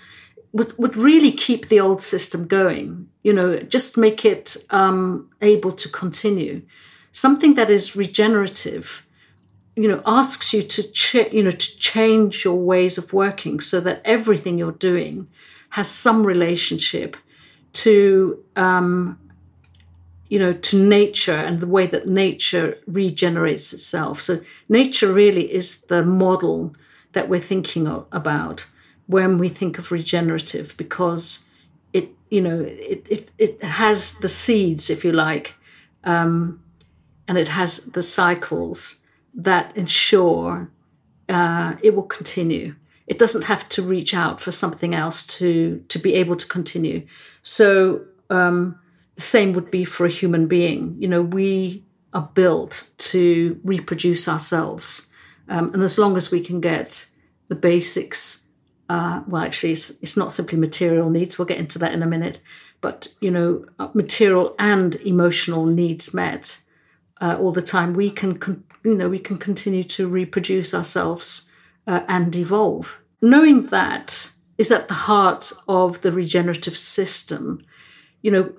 would, 0.51 0.77
would 0.77 0.95
really 0.95 1.31
keep 1.31 1.67
the 1.67 1.79
old 1.79 2.01
system 2.01 2.47
going, 2.47 3.07
you 3.23 3.33
know, 3.33 3.59
just 3.59 3.97
make 3.97 4.25
it 4.25 4.57
um, 4.69 5.29
able 5.41 5.71
to 5.71 5.89
continue. 5.89 6.61
Something 7.11 7.55
that 7.55 7.69
is 7.69 7.95
regenerative, 7.95 9.05
you 9.75 9.87
know, 9.87 10.01
asks 10.05 10.53
you 10.53 10.61
to, 10.63 10.83
ch- 10.91 11.31
you 11.31 11.43
know, 11.43 11.51
to 11.51 11.77
change 11.77 12.43
your 12.43 12.55
ways 12.55 12.97
of 12.97 13.13
working 13.13 13.59
so 13.59 13.79
that 13.81 14.01
everything 14.05 14.57
you're 14.57 14.71
doing 14.71 15.27
has 15.71 15.87
some 15.87 16.25
relationship 16.25 17.15
to 17.73 18.43
um, 18.55 19.19
you 20.27 20.39
know 20.39 20.53
to 20.53 20.81
nature 20.81 21.35
and 21.35 21.59
the 21.59 21.67
way 21.67 21.85
that 21.87 22.07
nature 22.07 22.77
regenerates 22.87 23.73
itself 23.73 24.21
so 24.21 24.39
nature 24.67 25.11
really 25.11 25.51
is 25.53 25.81
the 25.81 26.03
model 26.03 26.75
that 27.13 27.27
we're 27.27 27.39
thinking 27.39 27.87
of, 27.87 28.05
about 28.11 28.67
when 29.09 29.37
we 29.37 29.49
think 29.49 29.77
of 29.77 29.91
regenerative 29.91 30.75
because 30.77 31.49
it 31.93 32.09
you 32.29 32.41
know 32.41 32.59
it 32.61 33.05
it, 33.09 33.31
it 33.37 33.63
has 33.63 34.17
the 34.19 34.27
seeds 34.27 34.89
if 34.89 35.03
you 35.03 35.11
like 35.11 35.55
um, 36.03 36.61
and 37.27 37.37
it 37.37 37.47
has 37.47 37.85
the 37.97 38.01
cycles 38.01 39.03
that 39.33 39.75
ensure 39.75 40.71
uh, 41.27 41.75
it 41.83 41.95
will 41.95 42.09
continue 42.17 42.75
it 43.07 43.19
doesn't 43.19 43.45
have 43.45 43.67
to 43.67 43.81
reach 43.81 44.13
out 44.13 44.39
for 44.39 44.51
something 44.51 44.93
else 44.93 45.25
to 45.25 45.83
to 45.89 45.99
be 45.99 46.13
able 46.13 46.35
to 46.35 46.47
continue 46.47 47.05
so 47.41 48.01
um, 48.29 48.79
the 49.19 49.21
same 49.21 49.51
would 49.51 49.69
be 49.69 49.83
for 49.83 50.05
a 50.05 50.09
human 50.09 50.47
being. 50.47 50.95
You 50.97 51.09
know, 51.09 51.21
we 51.21 51.83
are 52.13 52.29
built 52.33 52.89
to 52.97 53.59
reproduce 53.65 54.29
ourselves, 54.29 55.11
um, 55.49 55.73
and 55.73 55.83
as 55.83 55.99
long 55.99 56.15
as 56.15 56.31
we 56.31 56.39
can 56.39 56.61
get 56.61 57.05
the 57.49 57.55
basics, 57.55 58.45
uh, 58.89 59.21
well, 59.27 59.43
actually, 59.43 59.71
it's, 59.71 59.91
it's 60.01 60.17
not 60.17 60.31
simply 60.31 60.57
material 60.57 61.09
needs. 61.09 61.37
We'll 61.37 61.45
get 61.45 61.59
into 61.59 61.77
that 61.79 61.93
in 61.93 62.01
a 62.01 62.07
minute, 62.07 62.41
but 62.81 63.07
you 63.21 63.29
know, 63.29 63.65
uh, 63.77 63.89
material 63.93 64.55
and 64.57 64.95
emotional 64.95 65.65
needs 65.65 66.13
met 66.13 66.61
uh, 67.21 67.37
all 67.39 67.51
the 67.51 67.61
time. 67.61 67.93
We 67.93 68.09
can, 68.09 68.39
con- 68.39 68.63
you 68.83 68.95
know, 68.95 69.07
we 69.07 69.19
can 69.19 69.37
continue 69.37 69.83
to 69.83 70.07
reproduce 70.07 70.73
ourselves 70.73 71.51
uh, 71.85 72.01
and 72.07 72.35
evolve. 72.35 72.99
Knowing 73.21 73.67
that 73.67 74.31
is 74.57 74.71
at 74.71 74.87
the 74.87 74.93
heart 74.93 75.53
of 75.67 76.01
the 76.01 76.11
regenerative 76.11 76.77
system, 76.77 77.63
you 78.23 78.31
know, 78.31 78.51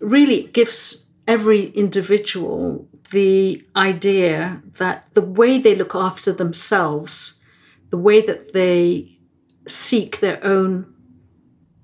really 0.00 0.48
gives 0.48 1.08
every 1.28 1.66
individual 1.68 2.88
the 3.10 3.64
idea 3.76 4.62
that 4.78 5.06
the 5.14 5.22
way 5.22 5.58
they 5.58 5.74
look 5.76 5.94
after 5.94 6.32
themselves, 6.32 7.42
the 7.90 7.96
way 7.96 8.20
that 8.20 8.52
they 8.52 9.13
seek 9.66 10.20
their 10.20 10.42
own 10.44 10.94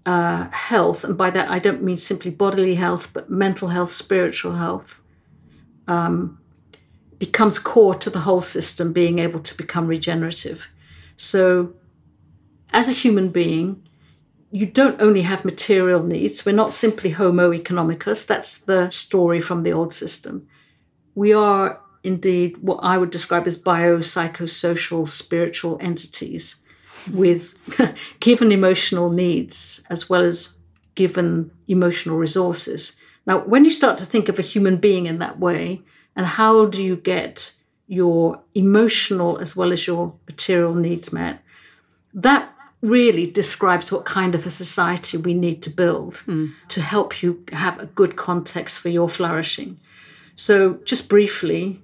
uh, 0.06 0.48
health, 0.50 1.04
and 1.04 1.16
by 1.16 1.30
that 1.30 1.50
I 1.50 1.58
don't 1.58 1.82
mean 1.82 1.96
simply 1.96 2.30
bodily 2.30 2.74
health, 2.74 3.12
but 3.12 3.30
mental 3.30 3.68
health, 3.68 3.90
spiritual 3.90 4.56
health, 4.56 5.02
um, 5.86 6.38
becomes 7.18 7.58
core 7.58 7.94
to 7.94 8.10
the 8.10 8.20
whole 8.20 8.40
system 8.40 8.92
being 8.92 9.18
able 9.18 9.40
to 9.40 9.56
become 9.56 9.86
regenerative. 9.86 10.68
So 11.16 11.74
as 12.72 12.88
a 12.88 12.92
human 12.92 13.28
being, 13.28 13.86
you 14.50 14.66
don't 14.66 15.00
only 15.00 15.22
have 15.22 15.44
material 15.44 16.02
needs. 16.02 16.44
We're 16.44 16.52
not 16.52 16.72
simply 16.72 17.10
Homo 17.10 17.52
economicus. 17.52 18.26
That's 18.26 18.58
the 18.58 18.90
story 18.90 19.40
from 19.40 19.62
the 19.62 19.72
old 19.72 19.92
system. 19.92 20.48
We 21.14 21.32
are 21.32 21.80
indeed 22.02 22.56
what 22.62 22.78
I 22.82 22.98
would 22.98 23.10
describe 23.10 23.46
as 23.46 23.62
biopsychosocial 23.62 25.06
spiritual 25.06 25.78
entities 25.80 26.64
with 27.12 27.54
given 28.20 28.52
emotional 28.52 29.10
needs 29.10 29.86
as 29.90 30.08
well 30.08 30.22
as 30.22 30.58
given 30.94 31.50
emotional 31.68 32.16
resources. 32.16 33.00
Now, 33.26 33.40
when 33.40 33.64
you 33.64 33.70
start 33.70 33.98
to 33.98 34.06
think 34.06 34.28
of 34.28 34.38
a 34.38 34.42
human 34.42 34.76
being 34.76 35.06
in 35.06 35.18
that 35.18 35.38
way, 35.38 35.82
and 36.16 36.26
how 36.26 36.66
do 36.66 36.82
you 36.82 36.96
get 36.96 37.54
your 37.86 38.40
emotional 38.54 39.38
as 39.38 39.56
well 39.56 39.72
as 39.72 39.86
your 39.86 40.14
material 40.26 40.74
needs 40.74 41.12
met, 41.12 41.42
that 42.14 42.52
really 42.80 43.30
describes 43.30 43.92
what 43.92 44.04
kind 44.04 44.34
of 44.34 44.46
a 44.46 44.50
society 44.50 45.16
we 45.16 45.34
need 45.34 45.62
to 45.62 45.70
build 45.70 46.14
mm. 46.26 46.52
to 46.68 46.80
help 46.80 47.22
you 47.22 47.44
have 47.52 47.78
a 47.78 47.86
good 47.86 48.16
context 48.16 48.78
for 48.78 48.88
your 48.88 49.08
flourishing. 49.08 49.78
So, 50.34 50.80
just 50.84 51.08
briefly, 51.08 51.82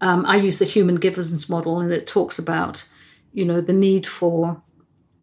um, 0.00 0.26
I 0.26 0.36
use 0.36 0.58
the 0.58 0.64
human 0.64 0.96
givens 0.96 1.48
model, 1.48 1.78
and 1.78 1.92
it 1.92 2.06
talks 2.06 2.38
about, 2.38 2.84
you 3.32 3.44
know, 3.44 3.60
the 3.60 3.72
need 3.72 4.06
for 4.06 4.62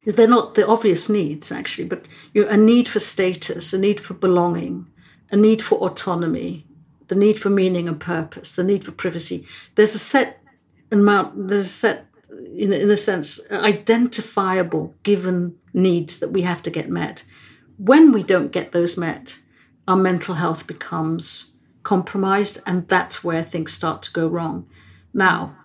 they're 0.05 0.28
not 0.28 0.55
the 0.55 0.66
obvious 0.66 1.10
needs 1.10 1.51
actually, 1.51 1.88
but 1.88 2.07
you 2.34 2.43
know, 2.43 2.49
a 2.49 2.57
need 2.57 2.88
for 2.88 2.99
status, 2.99 3.74
a 3.74 3.80
need 3.80 3.99
for 3.99 4.14
belonging, 4.14 4.88
a 5.30 5.36
need 5.36 5.62
for 5.62 5.78
autonomy, 5.80 6.66
the 7.10 7.16
need 7.16 7.38
for 7.38 7.49
meaning 7.49 7.88
and 7.88 7.99
purpose, 7.99 8.55
the 8.55 8.64
need 8.64 8.84
for 8.84 8.91
privacy. 8.91 9.45
There's 9.76 9.95
a 9.95 9.99
set 9.99 10.41
amount, 10.91 11.47
there's 11.47 11.68
a 11.68 11.70
set 11.70 12.05
in, 12.55 12.74
in 12.74 12.89
a 12.89 12.97
sense, 12.97 13.39
identifiable 13.51 14.95
given 15.03 15.55
needs 15.74 16.20
that 16.20 16.32
we 16.32 16.41
have 16.43 16.62
to 16.64 16.70
get 16.70 16.89
met. 16.89 17.26
When 17.78 18.12
we 18.12 18.24
don't 18.24 18.51
get 18.51 18.72
those 18.72 18.97
met, 18.97 19.39
our 19.88 19.95
mental 19.95 20.36
health 20.36 20.68
becomes 20.68 21.55
compromised, 21.84 22.62
and 22.66 22.88
that's 22.88 23.24
where 23.24 23.43
things 23.43 23.74
start 23.74 24.01
to 24.03 24.12
go 24.12 24.28
wrong. 24.28 24.68
Now, 25.14 25.55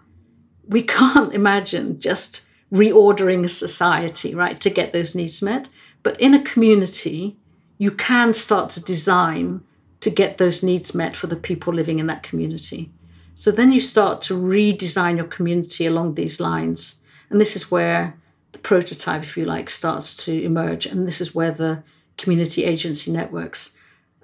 we 0.68 0.82
can't 0.82 1.34
imagine 1.34 2.00
just 2.00 2.42
reordering 2.72 3.48
society, 3.48 4.34
right, 4.34 4.60
to 4.60 4.70
get 4.70 4.92
those 4.92 5.14
needs 5.14 5.42
met. 5.42 5.68
But 6.02 6.20
in 6.20 6.34
a 6.34 6.42
community, 6.42 7.36
you 7.78 7.90
can 7.90 8.34
start 8.34 8.70
to 8.70 8.82
design 8.82 9.62
to 10.00 10.10
get 10.10 10.38
those 10.38 10.62
needs 10.62 10.94
met 10.94 11.16
for 11.16 11.28
the 11.28 11.36
people 11.36 11.72
living 11.72 11.98
in 11.98 12.06
that 12.08 12.22
community. 12.22 12.90
So 13.34 13.50
then 13.50 13.72
you 13.72 13.80
start 13.80 14.22
to 14.22 14.34
redesign 14.34 15.16
your 15.16 15.26
community 15.26 15.86
along 15.86 16.14
these 16.14 16.40
lines. 16.40 17.00
And 17.30 17.40
this 17.40 17.56
is 17.56 17.70
where 17.70 18.16
the 18.52 18.58
prototype, 18.58 19.22
if 19.22 19.36
you 19.36 19.44
like, 19.44 19.70
starts 19.70 20.14
to 20.24 20.42
emerge. 20.42 20.86
And 20.86 21.06
this 21.06 21.20
is 21.20 21.34
where 21.34 21.50
the 21.50 21.82
community 22.16 22.64
agency 22.64 23.10
networks 23.10 23.76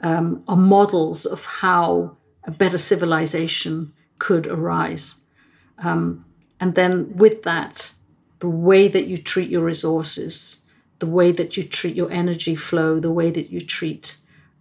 um, 0.03 0.45
are 0.47 0.57
models 0.57 1.27
of 1.27 1.45
how 1.45 2.17
a 2.45 2.51
better 2.51 2.79
civilization 2.79 3.93
could 4.19 4.47
arise. 4.47 5.25
Um, 5.79 6.25
and 6.61 6.75
then 6.75 7.17
with 7.17 7.43
that, 7.45 7.93
the 8.41 8.49
way 8.49 8.89
that 8.89 9.07
you 9.07 9.17
treat 9.17 9.51
your 9.51 9.65
resources, 9.65 10.67
the 10.99 11.07
way 11.07 11.33
that 11.33 11.57
you 11.57 11.63
treat 11.63 11.97
your 11.97 12.11
energy 12.11 12.55
flow, 12.55 13.01
the 13.01 13.13
way 13.13 13.31
that 13.31 13.51
you 13.51 13.61
treat 13.61 14.17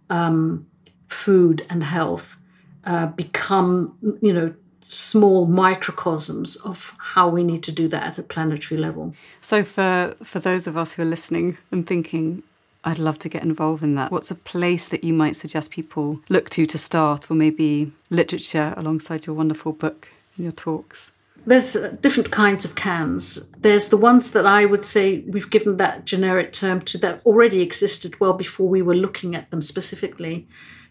um, 0.08 0.66
food 1.06 1.66
and 1.68 1.84
health 1.84 2.36
uh, 2.84 3.06
become, 3.06 3.96
you 4.22 4.32
know, 4.32 4.54
small 4.82 5.46
microcosms 5.46 6.56
of 6.56 6.96
how 6.98 7.28
we 7.28 7.44
need 7.44 7.62
to 7.62 7.70
do 7.70 7.86
that 7.88 8.02
at 8.02 8.18
a 8.18 8.22
planetary 8.22 8.80
level. 8.80 9.14
So, 9.40 9.62
for 9.62 10.16
for 10.24 10.40
those 10.40 10.66
of 10.66 10.76
us 10.76 10.94
who 10.94 11.02
are 11.02 11.06
listening 11.06 11.58
and 11.70 11.86
thinking, 11.86 12.42
I'd 12.82 12.98
love 12.98 13.18
to 13.20 13.28
get 13.28 13.42
involved 13.42 13.82
in 13.82 13.94
that. 13.96 14.10
What's 14.10 14.30
a 14.30 14.34
place 14.34 14.88
that 14.88 15.04
you 15.04 15.12
might 15.12 15.36
suggest 15.36 15.70
people 15.70 16.20
look 16.28 16.50
to 16.50 16.66
to 16.66 16.78
start, 16.78 17.30
or 17.30 17.34
maybe 17.34 17.92
literature 18.08 18.74
alongside 18.76 19.26
your 19.26 19.36
wonderful 19.36 19.72
book 19.72 20.08
and 20.36 20.44
your 20.44 20.52
talks? 20.52 21.12
There's 21.46 21.74
uh, 21.74 21.96
different 22.00 22.30
kinds 22.30 22.64
of 22.64 22.74
CANs. 22.74 23.50
There's 23.52 23.88
the 23.88 23.96
ones 23.96 24.32
that 24.32 24.46
I 24.46 24.66
would 24.66 24.84
say 24.84 25.24
we've 25.26 25.50
given 25.50 25.76
that 25.76 26.04
generic 26.04 26.52
term 26.52 26.82
to 26.82 26.98
that 26.98 27.24
already 27.24 27.62
existed 27.62 28.20
well 28.20 28.34
before 28.34 28.68
we 28.68 28.82
were 28.82 28.94
looking 28.94 29.34
at 29.34 29.50
them 29.50 29.62
specifically. 29.62 30.46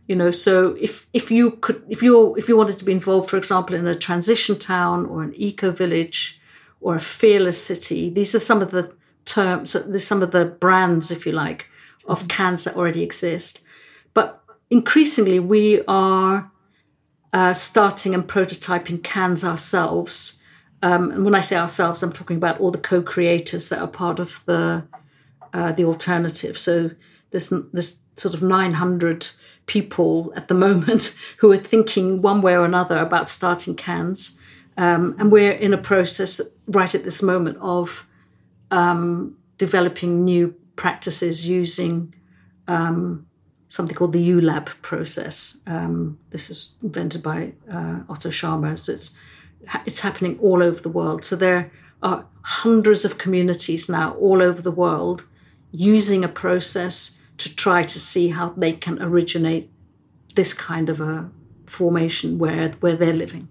You 0.07 0.15
know, 0.15 0.31
so 0.31 0.75
if 0.81 1.07
if 1.13 1.29
you 1.29 1.51
could 1.51 1.83
if 1.87 2.01
you 2.01 2.35
if 2.35 2.49
you 2.49 2.57
wanted 2.57 2.79
to 2.79 2.85
be 2.85 2.91
involved, 2.91 3.29
for 3.29 3.37
example, 3.37 3.75
in 3.75 3.85
a 3.85 3.93
transition 3.93 4.57
town 4.57 5.05
or 5.05 5.21
an 5.21 5.33
eco 5.35 5.69
village 5.69 6.41
or 6.81 6.95
a 6.95 6.99
fearless 6.99 7.63
city, 7.63 8.09
these 8.09 8.33
are 8.33 8.39
some 8.39 8.61
of 8.61 8.71
the 8.71 8.91
terms. 9.25 9.73
There's 9.73 10.07
some 10.07 10.23
of 10.23 10.31
the 10.31 10.45
brands, 10.45 11.11
if 11.11 11.27
you 11.27 11.31
like, 11.31 11.67
of 12.07 12.27
CANs 12.27 12.63
that 12.63 12.75
already 12.75 13.03
exist. 13.03 13.61
But 14.15 14.41
increasingly, 14.71 15.39
we 15.39 15.83
are 15.87 16.51
uh, 17.33 17.53
starting 17.53 18.13
and 18.13 18.27
prototyping 18.27 19.03
CANs 19.03 19.43
ourselves. 19.43 20.43
Um, 20.81 21.11
and 21.11 21.25
when 21.25 21.35
I 21.35 21.41
say 21.41 21.57
ourselves, 21.57 22.01
I'm 22.01 22.11
talking 22.11 22.37
about 22.37 22.59
all 22.59 22.71
the 22.71 22.77
co-creators 22.77 23.69
that 23.69 23.79
are 23.79 23.87
part 23.87 24.19
of 24.19 24.43
the 24.45 24.83
uh, 25.51 25.71
the 25.71 25.83
alternative. 25.83 26.57
So 26.57 26.91
there's 27.31 27.51
there's 27.73 28.01
sort 28.13 28.33
of 28.33 28.41
900 28.41 29.27
people 29.65 30.33
at 30.35 30.47
the 30.47 30.53
moment 30.65 31.15
who 31.39 31.51
are 31.51 31.57
thinking 31.57 32.21
one 32.21 32.41
way 32.41 32.53
or 32.53 32.65
another 32.65 32.97
about 32.97 33.27
starting 33.27 33.75
CANs, 33.75 34.39
um, 34.77 35.15
and 35.19 35.31
we're 35.31 35.51
in 35.51 35.73
a 35.73 35.77
process 35.77 36.41
right 36.67 36.93
at 36.95 37.03
this 37.03 37.21
moment 37.21 37.57
of 37.59 38.07
um, 38.71 39.35
developing 39.57 40.23
new 40.23 40.55
practices 40.75 41.47
using 41.47 42.13
um, 42.67 43.25
something 43.69 43.95
called 43.95 44.13
the 44.13 44.21
u.lab 44.21 44.67
process. 44.81 45.61
Um, 45.65 46.19
this 46.31 46.49
is 46.49 46.73
invented 46.83 47.23
by 47.23 47.53
uh, 47.71 47.99
Otto 48.09 48.29
Scharmer. 48.29 48.77
So 48.77 48.91
it's 48.93 49.17
it's 49.85 50.01
happening 50.01 50.37
all 50.39 50.61
over 50.61 50.81
the 50.81 50.89
world. 50.89 51.23
So 51.23 51.35
there 51.35 51.71
are 52.01 52.25
hundreds 52.41 53.05
of 53.05 53.17
communities 53.17 53.87
now 53.87 54.11
all 54.13 54.41
over 54.41 54.61
the 54.61 54.71
world 54.71 55.27
using 55.71 56.23
a 56.23 56.27
process 56.27 57.19
to 57.37 57.53
try 57.55 57.83
to 57.83 57.99
see 57.99 58.29
how 58.29 58.49
they 58.49 58.73
can 58.73 59.01
originate 59.01 59.69
this 60.35 60.53
kind 60.53 60.89
of 60.89 60.99
a 60.99 61.29
formation 61.65 62.39
where 62.39 62.69
where 62.79 62.95
they're 62.95 63.13
living. 63.13 63.47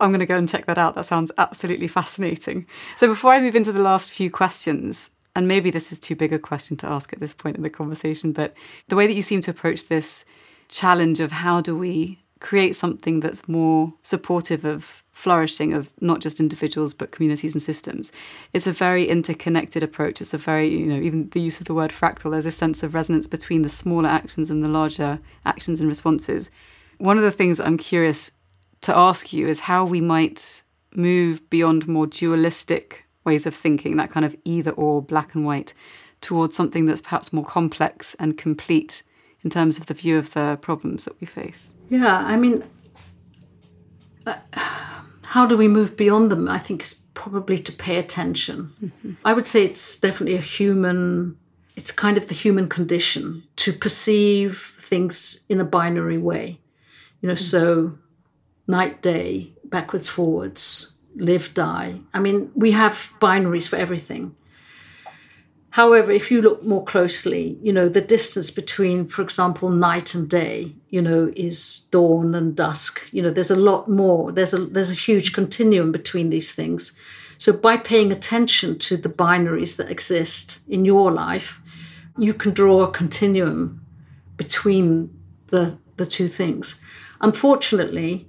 I'm 0.00 0.10
going 0.10 0.20
to 0.20 0.26
go 0.26 0.36
and 0.36 0.48
check 0.48 0.66
that 0.66 0.76
out. 0.76 0.96
That 0.96 1.06
sounds 1.06 1.32
absolutely 1.38 1.88
fascinating. 1.88 2.66
So 2.96 3.08
before 3.08 3.32
I 3.32 3.40
move 3.40 3.56
into 3.56 3.72
the 3.72 3.80
last 3.80 4.10
few 4.10 4.30
questions, 4.30 5.10
and 5.34 5.48
maybe 5.48 5.70
this 5.70 5.90
is 5.92 5.98
too 5.98 6.14
big 6.14 6.32
a 6.32 6.38
question 6.38 6.76
to 6.78 6.88
ask 6.88 7.12
at 7.12 7.20
this 7.20 7.32
point 7.32 7.56
in 7.56 7.62
the 7.62 7.70
conversation, 7.70 8.32
but 8.32 8.54
the 8.88 8.96
way 8.96 9.06
that 9.06 9.14
you 9.14 9.22
seem 9.22 9.40
to 9.42 9.50
approach 9.50 9.88
this 9.88 10.24
challenge 10.68 11.20
of 11.20 11.32
how 11.32 11.60
do 11.60 11.76
we 11.76 12.24
create 12.40 12.76
something 12.76 13.20
that's 13.20 13.48
more 13.48 13.94
supportive 14.02 14.64
of 14.64 15.02
flourishing 15.12 15.72
of 15.72 15.88
not 16.00 16.20
just 16.20 16.40
individuals 16.40 16.92
but 16.92 17.10
communities 17.10 17.54
and 17.54 17.62
systems 17.62 18.12
it's 18.52 18.66
a 18.66 18.72
very 18.72 19.06
interconnected 19.06 19.82
approach. 19.82 20.20
It's 20.20 20.34
a 20.34 20.38
very 20.38 20.68
you 20.68 20.86
know 20.86 21.00
even 21.00 21.30
the 21.30 21.40
use 21.40 21.60
of 21.60 21.66
the 21.66 21.74
word 21.74 21.90
fractal 21.90 22.32
there's 22.32 22.44
a 22.44 22.50
sense 22.50 22.82
of 22.82 22.94
resonance 22.94 23.26
between 23.26 23.62
the 23.62 23.68
smaller 23.68 24.08
actions 24.08 24.50
and 24.50 24.62
the 24.62 24.68
larger 24.68 25.20
actions 25.46 25.80
and 25.80 25.88
responses. 25.88 26.50
One 26.98 27.16
of 27.16 27.22
the 27.22 27.30
things 27.30 27.60
i'm 27.60 27.78
curious 27.78 28.32
to 28.82 28.96
ask 28.96 29.32
you 29.32 29.48
is 29.48 29.60
how 29.60 29.86
we 29.86 30.00
might 30.02 30.64
move 30.94 31.48
beyond 31.48 31.88
more 31.88 32.06
dualistic 32.06 33.03
ways 33.24 33.46
of 33.46 33.54
thinking, 33.54 33.96
that 33.96 34.10
kind 34.10 34.26
of 34.26 34.36
either 34.44 34.70
or, 34.72 35.02
black 35.02 35.34
and 35.34 35.44
white, 35.44 35.74
towards 36.20 36.56
something 36.56 36.86
that's 36.86 37.00
perhaps 37.00 37.32
more 37.32 37.44
complex 37.44 38.14
and 38.18 38.38
complete 38.38 39.02
in 39.42 39.50
terms 39.50 39.78
of 39.78 39.86
the 39.86 39.94
view 39.94 40.16
of 40.16 40.32
the 40.32 40.58
problems 40.62 41.04
that 41.04 41.20
we 41.20 41.26
face. 41.26 41.72
Yeah, 41.90 42.16
I 42.16 42.36
mean, 42.36 42.64
uh, 44.26 44.36
how 45.24 45.46
do 45.46 45.56
we 45.56 45.68
move 45.68 45.96
beyond 45.96 46.30
them? 46.30 46.48
I 46.48 46.58
think 46.58 46.82
is 46.82 46.94
probably 47.14 47.58
to 47.58 47.72
pay 47.72 47.98
attention. 47.98 48.72
Mm-hmm. 48.82 49.12
I 49.24 49.34
would 49.34 49.46
say 49.46 49.64
it's 49.64 50.00
definitely 50.00 50.36
a 50.36 50.40
human, 50.40 51.36
it's 51.76 51.92
kind 51.92 52.16
of 52.16 52.28
the 52.28 52.34
human 52.34 52.68
condition 52.68 53.42
to 53.56 53.72
perceive 53.72 54.74
things 54.78 55.44
in 55.48 55.60
a 55.60 55.64
binary 55.64 56.18
way. 56.18 56.58
You 57.20 57.28
know, 57.28 57.34
mm-hmm. 57.34 57.38
so 57.38 57.98
night, 58.66 59.02
day, 59.02 59.52
backwards, 59.64 60.08
forwards, 60.08 60.93
live, 61.14 61.54
die. 61.54 62.00
I 62.12 62.20
mean, 62.20 62.50
we 62.54 62.72
have 62.72 63.12
binaries 63.20 63.68
for 63.68 63.76
everything. 63.76 64.34
However, 65.70 66.12
if 66.12 66.30
you 66.30 66.40
look 66.40 66.62
more 66.62 66.84
closely, 66.84 67.58
you 67.60 67.72
know, 67.72 67.88
the 67.88 68.00
distance 68.00 68.52
between, 68.52 69.08
for 69.08 69.22
example, 69.22 69.70
night 69.70 70.14
and 70.14 70.30
day, 70.30 70.76
you 70.88 71.02
know, 71.02 71.32
is 71.34 71.80
dawn 71.90 72.32
and 72.36 72.54
dusk. 72.54 73.02
You 73.10 73.22
know, 73.22 73.32
there's 73.32 73.50
a 73.50 73.56
lot 73.56 73.88
more. 73.88 74.30
There's 74.30 74.54
a 74.54 74.58
there's 74.58 74.90
a 74.90 74.94
huge 74.94 75.32
continuum 75.32 75.90
between 75.90 76.30
these 76.30 76.54
things. 76.54 76.96
So 77.38 77.52
by 77.52 77.76
paying 77.76 78.12
attention 78.12 78.78
to 78.78 78.96
the 78.96 79.08
binaries 79.08 79.76
that 79.76 79.90
exist 79.90 80.60
in 80.68 80.84
your 80.84 81.10
life, 81.10 81.60
you 82.16 82.34
can 82.34 82.52
draw 82.52 82.84
a 82.84 82.92
continuum 82.92 83.84
between 84.36 85.10
the 85.48 85.76
the 85.96 86.06
two 86.06 86.28
things. 86.28 86.80
Unfortunately, 87.20 88.28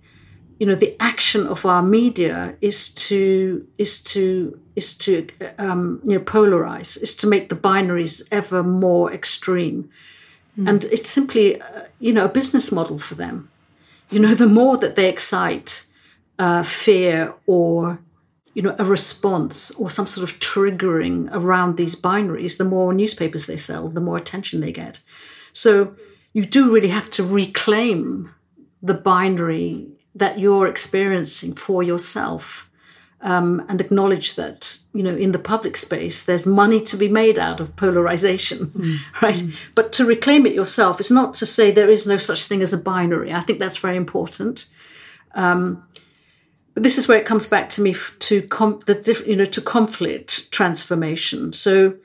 you 0.59 0.65
know 0.65 0.75
the 0.75 0.95
action 0.99 1.47
of 1.47 1.65
our 1.65 1.81
media 1.81 2.55
is 2.61 2.89
to 2.93 3.67
is 3.77 4.01
to 4.01 4.59
is 4.75 4.97
to 4.97 5.27
um, 5.57 6.01
you 6.03 6.17
know 6.17 6.23
polarize 6.23 7.01
is 7.01 7.15
to 7.17 7.27
make 7.27 7.49
the 7.49 7.55
binaries 7.55 8.27
ever 8.31 8.63
more 8.63 9.11
extreme. 9.11 9.89
Mm. 10.57 10.69
and 10.69 10.85
it's 10.85 11.09
simply 11.09 11.59
uh, 11.59 11.65
you 11.99 12.13
know 12.13 12.25
a 12.25 12.29
business 12.29 12.71
model 12.71 12.99
for 12.99 13.15
them. 13.15 13.49
You 14.09 14.19
know 14.19 14.33
the 14.33 14.47
more 14.47 14.77
that 14.77 14.95
they 14.95 15.09
excite 15.09 15.85
uh, 16.39 16.63
fear 16.63 17.33
or 17.45 17.99
you 18.53 18.61
know 18.61 18.75
a 18.79 18.85
response 18.85 19.71
or 19.71 19.89
some 19.89 20.07
sort 20.07 20.29
of 20.29 20.39
triggering 20.39 21.29
around 21.33 21.75
these 21.75 21.95
binaries 21.95 22.57
the 22.57 22.63
more 22.63 22.93
newspapers 22.93 23.45
they 23.45 23.57
sell 23.57 23.89
the 23.89 23.99
more 23.99 24.17
attention 24.17 24.61
they 24.61 24.71
get. 24.71 25.01
So 25.51 25.93
you 26.31 26.45
do 26.45 26.73
really 26.73 26.89
have 26.89 27.09
to 27.11 27.23
reclaim 27.23 28.33
the 28.81 28.93
binary 28.93 29.94
that 30.15 30.39
you're 30.39 30.67
experiencing 30.67 31.53
for 31.53 31.83
yourself 31.83 32.69
um, 33.21 33.65
and 33.67 33.81
acknowledge 33.81 34.35
that 34.35 34.77
you 34.93 35.01
know 35.03 35.15
in 35.15 35.31
the 35.31 35.39
public 35.39 35.75
space 35.75 36.23
there's 36.23 36.45
money 36.45 36.79
to 36.79 36.95
be 36.95 37.07
made 37.07 37.39
out 37.39 37.59
of 37.59 37.75
polarization 37.75 38.67
mm. 38.67 38.97
right? 39.21 39.37
Mm. 39.37 39.53
but 39.73 39.91
to 39.91 40.05
reclaim 40.05 40.45
it 40.45 40.53
yourself 40.53 40.99
is 40.99 41.11
not 41.11 41.33
to 41.33 41.45
say 41.45 41.71
there 41.71 41.89
is 41.89 42.05
no 42.05 42.17
such 42.17 42.45
thing 42.45 42.61
as 42.61 42.73
a 42.73 42.77
binary. 42.77 43.33
I 43.33 43.41
think 43.41 43.59
that's 43.59 43.77
very 43.77 43.97
important. 43.97 44.67
Um, 45.33 45.85
but 46.75 46.83
this 46.83 46.97
is 46.97 47.07
where 47.07 47.17
it 47.17 47.25
comes 47.25 47.47
back 47.47 47.69
to 47.69 47.81
me 47.81 47.95
to 48.19 48.41
com- 48.43 48.79
the 48.85 49.23
you 49.25 49.35
know 49.35 49.45
to 49.45 49.61
conflict 49.61 50.51
transformation. 50.51 51.51
So 51.53 51.95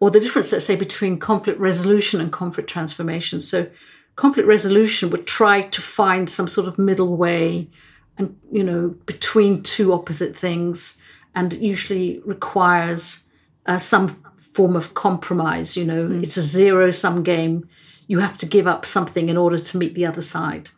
or 0.00 0.10
the 0.10 0.20
difference 0.20 0.52
let's 0.52 0.66
say 0.66 0.76
between 0.76 1.18
conflict 1.18 1.58
resolution 1.58 2.20
and 2.20 2.30
conflict 2.30 2.68
transformation. 2.68 3.40
So 3.40 3.68
conflict 4.16 4.48
resolution 4.48 5.10
would 5.10 5.26
try 5.26 5.62
to 5.62 5.80
find 5.80 6.30
some 6.30 6.48
sort 6.48 6.68
of 6.68 6.78
middle 6.78 7.16
way 7.16 7.68
and 8.16 8.38
you 8.52 8.62
know 8.62 8.94
between 9.06 9.62
two 9.62 9.92
opposite 9.92 10.36
things 10.36 11.02
and 11.34 11.54
usually 11.54 12.20
requires 12.24 13.28
uh, 13.66 13.78
some 13.78 14.08
form 14.08 14.76
of 14.76 14.94
compromise 14.94 15.76
you 15.76 15.84
know. 15.84 16.08
Mm. 16.08 16.22
it's 16.22 16.36
a 16.36 16.42
zero 16.42 16.90
sum 16.90 17.22
game. 17.22 17.68
You 18.06 18.18
have 18.20 18.36
to 18.38 18.46
give 18.46 18.66
up 18.66 18.84
something 18.84 19.28
in 19.28 19.36
order 19.36 19.58
to 19.58 19.78
meet 19.78 19.94
the 19.94 20.06
other 20.06 20.20
side. 20.20 20.70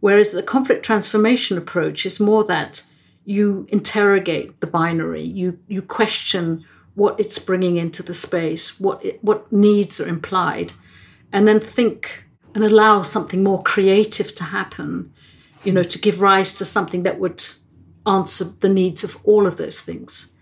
Whereas 0.00 0.32
the 0.32 0.42
conflict 0.42 0.84
transformation 0.84 1.56
approach 1.56 2.04
is 2.04 2.20
more 2.20 2.44
that 2.44 2.84
you 3.24 3.66
interrogate 3.70 4.60
the 4.60 4.66
binary. 4.66 5.24
You 5.24 5.58
you 5.66 5.82
question 5.82 6.64
what 6.94 7.18
it's 7.18 7.38
bringing 7.38 7.76
into 7.76 8.02
the 8.02 8.12
space 8.14 8.80
what 8.80 9.04
it, 9.04 9.22
what 9.22 9.50
needs 9.52 10.00
are 10.00 10.08
implied 10.08 10.72
and 11.32 11.46
then 11.46 11.60
think 11.60 12.27
and 12.58 12.72
allow 12.72 13.02
something 13.02 13.44
more 13.44 13.62
creative 13.62 14.34
to 14.34 14.44
happen 14.44 15.12
you 15.64 15.72
know, 15.72 15.82
to 15.82 15.98
give 15.98 16.20
rise 16.20 16.54
to 16.54 16.64
something 16.64 17.02
that 17.02 17.18
would 17.18 17.44
answer 18.06 18.44
the 18.44 18.68
needs 18.68 19.04
of 19.04 19.16
all 19.24 19.46
of 19.46 19.56
those 19.56 19.80
things. 19.80 20.34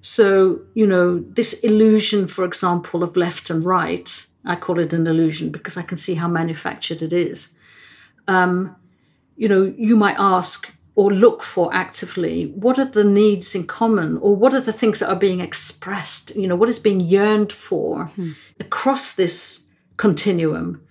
So, 0.00 0.62
you 0.74 0.86
know, 0.86 1.20
this 1.20 1.52
illusion, 1.60 2.26
for 2.26 2.44
example, 2.44 3.02
of 3.02 3.16
left 3.16 3.50
and 3.50 3.64
right, 3.64 4.26
I 4.44 4.56
call 4.56 4.80
it 4.80 4.92
an 4.92 5.06
illusion 5.06 5.50
because 5.50 5.76
I 5.76 5.82
can 5.82 5.96
see 5.96 6.14
how 6.14 6.26
manufactured 6.26 7.02
it 7.02 7.12
is. 7.12 7.56
Um, 8.26 8.74
you 9.36 9.48
know, 9.48 9.72
you 9.76 9.96
might 9.96 10.16
ask 10.18 10.72
or 10.94 11.10
look 11.10 11.42
for 11.42 11.72
actively 11.72 12.46
what 12.46 12.78
are 12.78 12.84
the 12.84 13.04
needs 13.04 13.54
in 13.54 13.66
common 13.66 14.18
or 14.18 14.34
what 14.34 14.52
are 14.52 14.60
the 14.60 14.72
things 14.72 14.98
that 14.98 15.08
are 15.08 15.16
being 15.16 15.40
expressed, 15.40 16.34
you 16.34 16.48
know, 16.48 16.56
what 16.56 16.68
is 16.68 16.78
being 16.78 17.00
yearned 17.00 17.52
for 17.52 18.06
mm-hmm. 18.06 18.32
across 18.58 19.14
this 19.14 19.70
continuum 19.96 20.82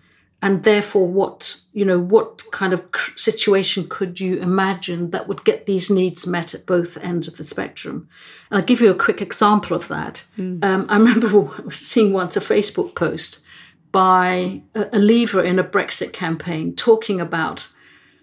and 0.41 0.63
therefore 0.63 1.07
what 1.07 1.61
you 1.73 1.85
know 1.85 1.99
what 1.99 2.43
kind 2.51 2.73
of 2.73 2.83
situation 3.15 3.87
could 3.87 4.19
you 4.19 4.37
imagine 4.37 5.11
that 5.11 5.27
would 5.27 5.43
get 5.43 5.65
these 5.65 5.89
needs 5.89 6.25
met 6.25 6.53
at 6.53 6.65
both 6.65 6.97
ends 6.97 7.27
of 7.27 7.37
the 7.37 7.43
spectrum? 7.43 8.07
And 8.49 8.59
i'll 8.59 8.65
give 8.65 8.81
you 8.81 8.91
a 8.91 8.95
quick 8.95 9.21
example 9.21 9.75
of 9.75 9.87
that. 9.87 10.25
Mm. 10.37 10.63
um, 10.63 10.85
i 10.89 10.97
remember 10.97 11.71
seeing 11.71 12.13
once 12.13 12.35
a 12.35 12.41
facebook 12.41 12.95
post 12.95 13.39
by 13.91 14.61
a, 14.73 14.89
a 14.93 14.99
leaver 14.99 15.43
in 15.43 15.59
a 15.59 15.63
brexit 15.63 16.13
campaign 16.13 16.75
talking 16.75 17.21
about 17.21 17.69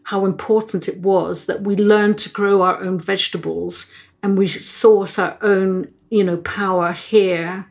how 0.05 0.25
important 0.25 0.89
it 0.89 0.99
was 1.01 1.47
that 1.47 1.61
we 1.61 1.77
learn 1.77 2.15
to 2.15 2.31
grow 2.31 2.63
our 2.63 2.81
own 2.81 2.99
vegetables 2.99 3.93
and 4.23 4.39
we 4.39 4.49
source 4.49 5.19
our 5.19 5.39
own 5.43 5.93
you 6.11 6.25
know 6.25 6.39
power 6.39 6.93
here 6.93 7.67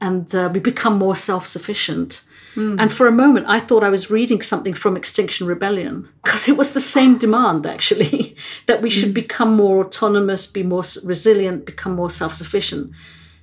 and 0.00 0.34
uh, 0.34 0.50
we 0.52 0.60
become 0.60 0.98
more 0.98 1.16
self-sufficient 1.16 2.22
Mm. 2.54 2.80
And 2.80 2.92
for 2.92 3.06
a 3.06 3.12
moment, 3.12 3.46
I 3.48 3.58
thought 3.58 3.82
I 3.82 3.88
was 3.88 4.10
reading 4.10 4.40
something 4.40 4.74
from 4.74 4.96
Extinction 4.96 5.46
Rebellion 5.46 6.08
because 6.22 6.48
it 6.48 6.56
was 6.56 6.72
the 6.72 6.80
same 6.80 7.18
demand, 7.18 7.66
actually, 7.66 8.36
that 8.66 8.82
we 8.82 8.90
should 8.90 9.10
mm. 9.10 9.14
become 9.14 9.56
more 9.56 9.84
autonomous, 9.84 10.46
be 10.46 10.62
more 10.62 10.82
resilient, 11.04 11.66
become 11.66 11.94
more 11.94 12.10
self 12.10 12.34
sufficient. 12.34 12.92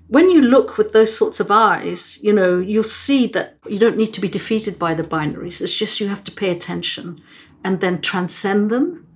When 0.08 0.30
you 0.30 0.42
look 0.42 0.78
with 0.78 0.92
those 0.92 1.16
sorts 1.16 1.40
of 1.40 1.52
eyes, 1.52 2.22
you 2.22 2.34
know, 2.34 2.60
you'll 2.60 2.84
see 2.84 3.28
that 3.28 3.58
you 3.68 3.80
don't 3.80 3.98
need 3.98 4.14
to 4.14 4.22
be 4.22 4.28
defeated 4.28 4.78
by 4.78 4.94
the 4.94 5.04
binaries. 5.04 5.62
It's 5.62 5.76
just 5.76 6.02
you 6.02 6.10
have 6.10 6.24
to 6.26 6.32
pay 6.32 6.52
attention 6.52 7.22
and 7.64 7.80
then 7.80 8.02
transcend 8.02 8.70
them. 8.70 9.08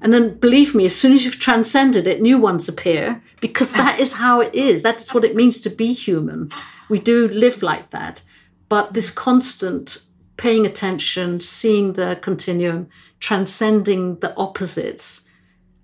And 0.00 0.14
then 0.14 0.38
believe 0.38 0.74
me, 0.74 0.86
as 0.86 0.96
soon 0.96 1.12
as 1.12 1.26
you've 1.26 1.38
transcended 1.38 2.06
it, 2.06 2.22
new 2.22 2.38
ones 2.38 2.70
appear 2.70 3.22
because 3.42 3.72
that 3.72 4.00
is 4.00 4.14
how 4.14 4.40
it 4.40 4.54
is. 4.54 4.82
That's 4.82 5.12
what 5.12 5.24
it 5.24 5.36
means 5.36 5.60
to 5.60 5.68
be 5.68 5.92
human. 5.92 6.50
We 6.88 6.98
do 6.98 7.28
live 7.28 7.62
like 7.62 7.90
that 7.90 8.22
but 8.70 8.94
this 8.94 9.10
constant 9.10 10.02
paying 10.38 10.64
attention, 10.64 11.40
seeing 11.40 11.92
the 11.92 12.18
continuum, 12.22 12.88
transcending 13.18 14.18
the 14.20 14.34
opposites, 14.38 15.28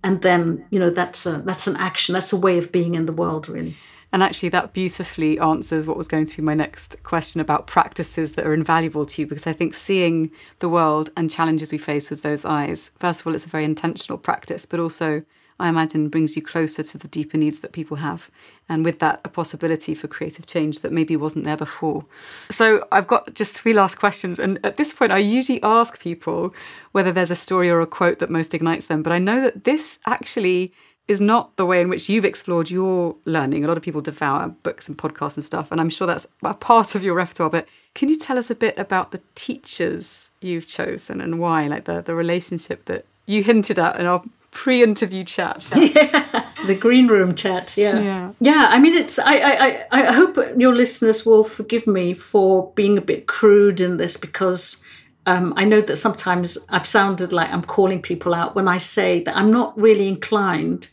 and 0.03 0.23
then 0.23 0.65
you 0.71 0.79
know 0.81 0.89
that's 0.89 1.27
a 1.27 1.43
that's 1.45 1.67
an 1.67 1.77
action. 1.77 2.15
That's 2.15 2.33
a 2.33 2.39
way 2.39 2.57
of 2.57 2.73
being 2.73 2.95
in 2.95 3.05
the 3.05 3.13
world, 3.13 3.51
really. 3.51 3.77
And 4.13 4.23
actually, 4.23 4.49
that 4.51 4.73
beautifully 4.73 5.39
answers 5.41 5.87
what 5.87 5.99
was 5.99 6.09
going 6.09 6.25
to 6.27 6.37
be 6.37 6.43
my 6.43 6.55
next 6.55 7.03
question 7.03 7.41
about 7.41 7.67
practices 7.67 8.33
that 8.33 8.47
are 8.47 8.55
invaluable 8.55 9.05
to 9.05 9.23
you, 9.23 9.27
because 9.27 9.47
I 9.47 9.53
think 9.53 9.75
seeing 9.75 10.31
the 10.61 10.69
world 10.71 11.11
and 11.17 11.29
challenges 11.29 11.73
we 11.73 11.79
face 11.79 12.09
with 12.09 12.23
those 12.23 12.45
eyes, 12.45 12.93
first 12.99 13.21
of 13.21 13.27
all, 13.27 13.35
it's 13.35 13.45
a 13.45 13.51
very 13.51 13.65
intentional 13.65 14.17
practice, 14.17 14.65
but 14.65 14.81
also 14.81 15.23
I 15.59 15.69
imagine 15.69 16.09
brings 16.09 16.37
you 16.37 16.43
closer 16.43 16.83
to 16.83 16.99
the 16.99 17.09
deeper 17.09 17.37
needs 17.37 17.61
that 17.61 17.73
people 17.73 17.99
have. 17.99 18.31
And 18.69 18.85
with 18.85 18.99
that, 18.99 19.21
a 19.25 19.29
possibility 19.29 19.95
for 19.95 20.09
creative 20.09 20.47
change 20.47 20.81
that 20.81 20.93
maybe 20.93 21.17
wasn't 21.17 21.45
there 21.45 21.57
before. 21.57 22.05
So 22.51 22.87
I've 22.91 23.07
got 23.07 23.35
just 23.35 23.55
three 23.55 23.73
last 23.73 23.97
questions. 23.97 24.39
And 24.39 24.59
at 24.65 24.77
this 24.77 24.93
point, 24.93 25.13
I 25.13 25.19
usually 25.19 25.63
ask 25.63 26.01
people 26.01 26.53
whether 26.93 27.13
there's 27.13 27.31
a 27.31 27.37
story 27.37 27.71
or 27.71 27.81
a 27.81 27.87
quote 27.87 28.19
that 28.19 28.31
most 28.31 28.55
ignites 28.55 28.87
them. 28.87 29.03
But 29.03 29.13
I 29.13 29.19
know 29.19 29.41
that 29.41 29.65
this 29.65 29.99
actually 30.07 30.73
is 31.07 31.21
not 31.21 31.55
the 31.57 31.65
way 31.65 31.81
in 31.81 31.89
which 31.89 32.09
you've 32.09 32.25
explored 32.25 32.69
your 32.69 33.15
learning. 33.25 33.65
A 33.65 33.69
lot 33.69 33.77
of 33.77 33.83
people 33.85 34.01
devour 34.01 34.49
books 34.49 34.89
and 34.89 34.99
podcasts 34.99 35.37
and 35.37 35.45
stuff. 35.45 35.71
And 35.71 35.81
I'm 35.81 35.91
sure 35.91 36.07
that's 36.09 36.27
a 36.43 36.55
part 36.55 36.97
of 36.97 37.05
your 37.05 37.15
repertoire. 37.15 37.51
But 37.51 37.69
can 37.95 38.09
you 38.09 38.19
tell 38.19 38.37
us 38.37 38.51
a 38.51 38.57
bit 38.57 38.77
about 38.77 39.13
the 39.13 39.21
teachers 39.37 40.33
you've 40.41 40.67
chosen 40.67 41.21
and 41.21 41.39
why, 41.39 41.69
like 41.69 41.85
the, 41.85 42.03
the 42.03 42.17
relationship 42.17 42.87
that 42.87 43.05
you 43.27 43.45
hinted 43.45 43.79
at 43.79 44.01
in 44.01 44.07
our 44.07 44.23
pre-interview 44.57 45.23
chat. 45.23 45.71
Yeah, 45.77 46.25
the 46.67 46.75
green 46.75 47.09
room 47.09 47.35
chat. 47.35 47.77
Yeah, 47.77 48.01
yeah. 48.01 48.33
Yeah, 48.41 48.67
I 48.71 48.79
mean, 48.79 48.95
it's. 48.95 49.19
I, 49.19 49.35
I, 49.37 49.87
I 49.91 50.13
hope 50.13 50.37
your 50.57 50.75
listeners 50.75 51.25
will 51.25 51.45
forgive 51.45 51.87
me 51.87 52.15
for 52.15 52.73
being 52.75 52.99
a 52.99 53.03
bit 53.03 53.27
crude 53.27 53.81
in 53.81 53.97
this 53.97 54.17
because 54.17 54.85
um, 55.27 55.53
I 55.57 55.65
know 55.65 55.81
that 55.81 55.97
sometimes 55.97 56.59
I've 56.69 56.87
sounded 56.87 57.33
like 57.33 57.51
I'm 57.51 57.63
calling 57.63 58.01
people 58.01 58.35
out 58.35 58.55
when 58.55 58.69
I 58.69 58.79
say 58.79 59.23
that 59.25 59.37
I'm 59.37 59.51
not 59.51 59.77
really 59.79 60.09
inclined 60.09 60.91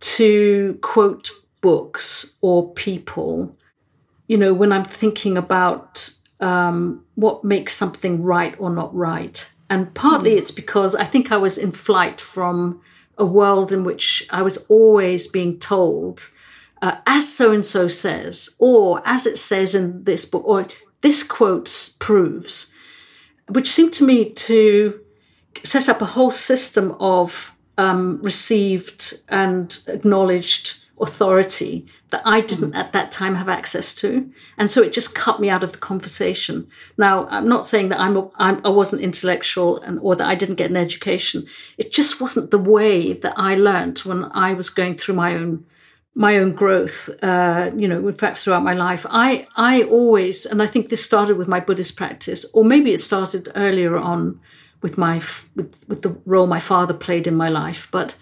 to 0.00 0.78
quote 0.82 1.30
books 1.60 2.36
or 2.40 2.72
people. 2.72 3.56
You 4.26 4.36
know, 4.38 4.52
when 4.52 4.72
I'm 4.72 4.84
thinking 4.84 5.36
about 5.36 6.10
um, 6.40 7.04
what 7.14 7.44
makes 7.44 7.72
something 7.72 8.22
right 8.22 8.54
or 8.58 8.68
not 8.68 8.94
right. 8.94 9.48
And 9.70 9.94
partly 9.94 10.32
mm. 10.32 10.38
it's 10.38 10.50
because 10.50 10.94
I 10.94 11.04
think 11.04 11.30
I 11.30 11.36
was 11.36 11.56
in 11.56 11.72
flight 11.72 12.20
from 12.20 12.80
a 13.22 13.24
world 13.24 13.70
in 13.70 13.84
which 13.84 14.26
I 14.30 14.42
was 14.42 14.66
always 14.66 15.28
being 15.28 15.58
told, 15.58 16.28
uh, 16.82 16.96
as 17.06 17.32
so 17.32 17.52
and 17.52 17.64
so 17.64 17.86
says, 17.86 18.56
or 18.58 19.00
as 19.06 19.26
it 19.28 19.38
says 19.38 19.76
in 19.76 20.02
this 20.02 20.24
book, 20.26 20.42
or 20.44 20.66
this 21.02 21.22
quote 21.22 21.94
proves, 22.00 22.74
which 23.48 23.68
seemed 23.68 23.92
to 23.94 24.04
me 24.04 24.28
to 24.48 25.00
set 25.62 25.88
up 25.88 26.02
a 26.02 26.12
whole 26.16 26.32
system 26.32 26.96
of 26.98 27.56
um, 27.78 28.20
received 28.22 29.20
and 29.28 29.78
acknowledged 29.86 30.78
authority 31.00 31.86
that 32.12 32.22
I 32.24 32.42
didn't 32.42 32.74
at 32.74 32.92
that 32.92 33.10
time 33.10 33.34
have 33.34 33.48
access 33.48 33.94
to. 33.96 34.30
And 34.58 34.70
so 34.70 34.82
it 34.82 34.92
just 34.92 35.14
cut 35.14 35.40
me 35.40 35.48
out 35.48 35.64
of 35.64 35.72
the 35.72 35.78
conversation. 35.78 36.68
Now, 36.96 37.26
I'm 37.28 37.48
not 37.48 37.66
saying 37.66 37.88
that 37.88 37.98
I'm, 37.98 38.30
I'm 38.36 38.60
I 38.64 38.68
was 38.68 38.92
not 38.92 39.00
intellectual 39.02 39.80
and, 39.80 39.98
or 40.00 40.14
that 40.14 40.28
I 40.28 40.34
didn't 40.34 40.56
get 40.56 40.70
an 40.70 40.76
education. 40.76 41.46
It 41.78 41.90
just 41.90 42.20
wasn't 42.20 42.50
the 42.50 42.58
way 42.58 43.14
that 43.14 43.32
I 43.36 43.56
learned 43.56 43.98
when 44.00 44.30
I 44.32 44.52
was 44.52 44.68
going 44.70 44.96
through 44.96 45.16
my 45.16 45.34
own 45.34 45.64
my 46.14 46.36
own 46.36 46.52
growth, 46.52 47.08
uh, 47.22 47.70
you 47.74 47.88
know, 47.88 48.06
in 48.06 48.14
fact, 48.14 48.36
throughout 48.36 48.62
my 48.62 48.74
life, 48.74 49.06
I, 49.08 49.48
I 49.56 49.84
always, 49.84 50.44
and 50.44 50.62
I 50.62 50.66
think 50.66 50.90
this 50.90 51.02
started 51.02 51.38
with 51.38 51.48
my 51.48 51.58
Buddhist 51.58 51.96
practice, 51.96 52.44
or 52.52 52.66
maybe 52.66 52.92
it 52.92 52.98
started 52.98 53.48
earlier 53.54 53.96
on 53.96 54.38
with 54.82 54.98
my, 54.98 55.22
with, 55.56 55.86
with 55.88 56.02
the 56.02 56.14
role 56.26 56.46
my 56.46 56.60
father 56.60 56.92
played 56.92 57.26
in 57.26 57.34
my 57.34 57.48
life, 57.48 57.88
but 57.90 58.14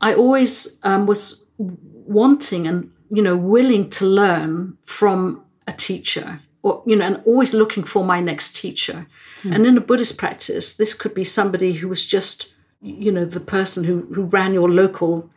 I 0.00 0.14
always 0.14 0.78
um, 0.84 1.06
was 1.06 1.42
wanting 1.58 2.68
and 2.68 2.92
you 3.14 3.22
know, 3.22 3.36
willing 3.36 3.88
to 3.90 4.04
learn 4.04 4.76
from 4.82 5.44
a 5.66 5.72
teacher 5.72 6.40
or, 6.62 6.82
you 6.86 6.96
know, 6.96 7.04
and 7.04 7.22
always 7.24 7.54
looking 7.54 7.84
for 7.84 8.04
my 8.04 8.20
next 8.20 8.56
teacher. 8.56 9.06
Hmm. 9.42 9.52
And 9.52 9.66
in 9.66 9.76
a 9.76 9.80
Buddhist 9.80 10.18
practice, 10.18 10.74
this 10.74 10.94
could 10.94 11.14
be 11.14 11.24
somebody 11.24 11.74
who 11.74 11.88
was 11.88 12.06
just, 12.06 12.52
you 12.80 13.12
know, 13.12 13.24
the 13.24 13.40
person 13.40 13.84
who, 13.84 14.06
who 14.14 14.22
ran 14.24 14.54
your 14.54 14.70
local 14.70 15.30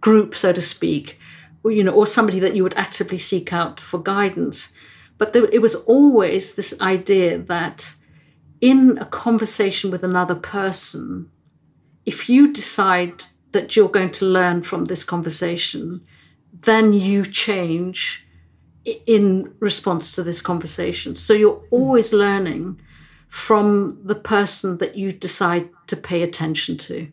group, 0.00 0.34
so 0.34 0.52
to 0.52 0.62
speak, 0.62 1.18
or, 1.62 1.70
you 1.70 1.84
know, 1.84 1.92
or 1.92 2.06
somebody 2.06 2.40
that 2.40 2.56
you 2.56 2.62
would 2.62 2.76
actively 2.76 3.18
seek 3.18 3.52
out 3.52 3.78
for 3.78 4.02
guidance. 4.02 4.74
But 5.18 5.34
there, 5.34 5.44
it 5.52 5.60
was 5.60 5.74
always 5.84 6.54
this 6.54 6.80
idea 6.80 7.38
that 7.38 7.94
in 8.60 8.98
a 8.98 9.04
conversation 9.04 9.90
with 9.90 10.02
another 10.02 10.34
person, 10.34 11.30
if 12.06 12.28
you 12.28 12.52
decide 12.52 13.24
that 13.52 13.76
you're 13.76 13.88
going 13.88 14.12
to 14.12 14.24
learn 14.24 14.62
from 14.62 14.86
this 14.86 15.04
conversation, 15.04 16.00
then 16.62 16.92
you 16.92 17.24
change 17.24 18.26
in 18.84 19.52
response 19.60 20.14
to 20.14 20.22
this 20.22 20.40
conversation. 20.40 21.14
So 21.14 21.34
you're 21.34 21.62
always 21.70 22.12
learning 22.12 22.80
from 23.28 24.00
the 24.04 24.14
person 24.14 24.78
that 24.78 24.96
you 24.96 25.12
decide 25.12 25.64
to 25.86 25.96
pay 25.96 26.22
attention 26.22 26.76
to. 26.76 27.08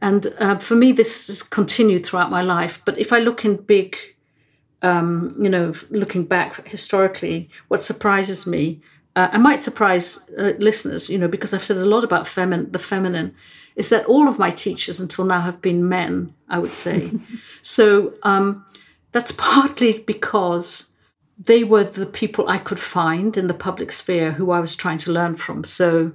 And 0.00 0.26
uh, 0.38 0.58
for 0.58 0.74
me, 0.74 0.92
this 0.92 1.26
has 1.26 1.42
continued 1.42 2.04
throughout 2.04 2.30
my 2.30 2.42
life. 2.42 2.82
But 2.84 2.98
if 2.98 3.12
I 3.12 3.18
look 3.18 3.44
in 3.44 3.56
big, 3.56 3.96
um, 4.82 5.34
you 5.40 5.48
know, 5.48 5.74
looking 5.90 6.24
back 6.24 6.66
historically, 6.68 7.48
what 7.68 7.82
surprises 7.82 8.46
me, 8.46 8.80
uh, 9.16 9.28
I 9.32 9.38
might 9.38 9.58
surprise 9.58 10.30
uh, 10.38 10.52
listeners, 10.58 11.10
you 11.10 11.18
know, 11.18 11.26
because 11.26 11.52
I've 11.52 11.64
said 11.64 11.78
a 11.78 11.86
lot 11.86 12.04
about 12.04 12.26
femin- 12.26 12.70
the 12.72 12.78
feminine 12.78 13.34
is 13.74 13.88
that 13.88 14.06
all 14.06 14.28
of 14.28 14.38
my 14.38 14.50
teachers 14.50 15.00
until 15.00 15.24
now 15.24 15.40
have 15.40 15.62
been 15.62 15.88
men, 15.88 16.34
I 16.48 16.58
would 16.58 16.74
say. 16.74 17.10
so 17.68 18.14
um, 18.22 18.64
that's 19.12 19.32
partly 19.36 19.98
because 19.98 20.90
they 21.38 21.62
were 21.62 21.84
the 21.84 22.06
people 22.06 22.48
I 22.48 22.58
could 22.58 22.80
find 22.80 23.36
in 23.36 23.46
the 23.46 23.54
public 23.54 23.92
sphere 23.92 24.32
who 24.32 24.50
I 24.50 24.60
was 24.60 24.74
trying 24.74 24.98
to 24.98 25.12
learn 25.12 25.36
from. 25.36 25.62
So 25.62 26.14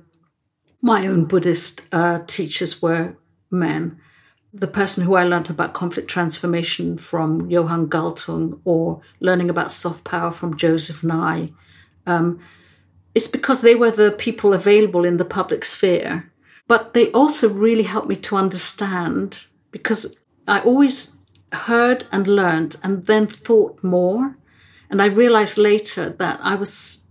my 0.81 1.07
own 1.07 1.25
Buddhist 1.25 1.83
uh, 1.91 2.19
teachers 2.27 2.81
were 2.81 3.15
men. 3.49 3.99
The 4.53 4.67
person 4.67 5.05
who 5.05 5.15
I 5.15 5.23
learned 5.23 5.49
about 5.49 5.73
conflict 5.73 6.09
transformation 6.09 6.97
from 6.97 7.49
Johan 7.49 7.87
Galtung 7.87 8.59
or 8.65 9.01
learning 9.19 9.49
about 9.49 9.71
soft 9.71 10.03
power 10.03 10.31
from 10.31 10.57
Joseph 10.57 11.03
Nye. 11.03 11.51
Um, 12.05 12.41
it's 13.15 13.27
because 13.27 13.61
they 13.61 13.75
were 13.75 13.91
the 13.91 14.11
people 14.11 14.53
available 14.53 15.05
in 15.05 15.17
the 15.17 15.25
public 15.25 15.63
sphere 15.63 16.31
But 16.67 16.93
they 16.93 17.11
also 17.11 17.47
really 17.49 17.83
helped 17.83 18.09
me 18.09 18.15
to 18.17 18.35
understand 18.35 19.45
because 19.71 20.19
I 20.47 20.59
always 20.61 21.17
heard 21.53 22.05
and 22.11 22.27
learned 22.27 22.77
and 22.83 23.05
then 23.05 23.27
thought 23.27 23.83
more. 23.83 24.35
And 24.89 25.01
I 25.01 25.07
realized 25.07 25.57
later 25.57 26.09
that 26.09 26.39
I 26.43 26.55
was, 26.55 27.07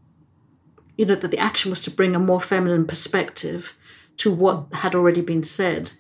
you 0.97 1.07
know, 1.07 1.15
that 1.15 1.31
the 1.31 1.39
action 1.39 1.71
was 1.71 1.83
to 1.83 1.91
bring 1.91 2.15
a 2.15 2.21
more 2.21 2.41
feminine 2.41 2.87
perspective 2.87 3.77
to 4.19 4.33
what 4.33 4.67
had 4.73 4.95
already 4.95 5.21
been 5.21 5.43
said. 5.43 5.93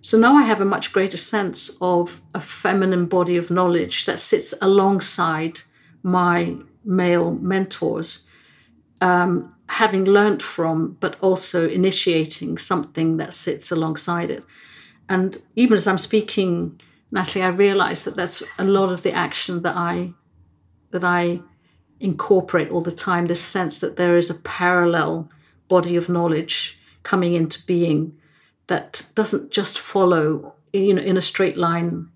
So 0.00 0.18
now 0.18 0.36
I 0.36 0.44
have 0.44 0.60
a 0.60 0.64
much 0.64 0.92
greater 0.92 1.16
sense 1.16 1.76
of 1.80 2.20
a 2.32 2.40
feminine 2.40 3.06
body 3.06 3.36
of 3.36 3.50
knowledge 3.50 4.06
that 4.06 4.18
sits 4.18 4.54
alongside 4.62 5.60
my 6.02 6.56
male 6.84 7.32
mentors, 7.34 8.28
um, 9.00 9.52
having 9.68 10.04
learnt 10.04 10.42
from, 10.42 10.96
but 11.00 11.18
also 11.20 11.68
initiating 11.68 12.56
something 12.56 13.16
that 13.16 13.34
sits 13.34 13.72
alongside 13.72 14.30
it. 14.30 14.44
And 15.08 15.36
even 15.56 15.74
as 15.74 15.86
I'm 15.86 15.98
speaking, 15.98 16.80
Nathalie, 17.16 17.44
I 17.44 17.48
realize 17.48 18.04
that 18.04 18.14
that's 18.14 18.42
a 18.58 18.64
lot 18.64 18.92
of 18.92 19.02
the 19.02 19.12
action 19.12 19.62
that 19.62 19.74
I 19.74 20.12
that 20.90 21.02
I 21.02 21.40
incorporate 21.98 22.70
all 22.70 22.82
the 22.82 22.92
time. 22.92 23.26
This 23.26 23.42
sense 23.42 23.80
that 23.80 23.96
there 23.96 24.16
is 24.16 24.30
a 24.30 24.34
parallel 24.34 25.30
body 25.66 25.96
of 25.96 26.08
knowledge 26.08 26.78
coming 27.02 27.32
into 27.32 27.64
being 27.64 28.16
that 28.66 29.10
doesn't 29.14 29.50
just 29.50 29.78
follow, 29.78 30.54
you 30.72 30.94
know, 30.94 31.02
in 31.02 31.16
a 31.16 31.22
straight 31.22 31.56
line 31.56 32.10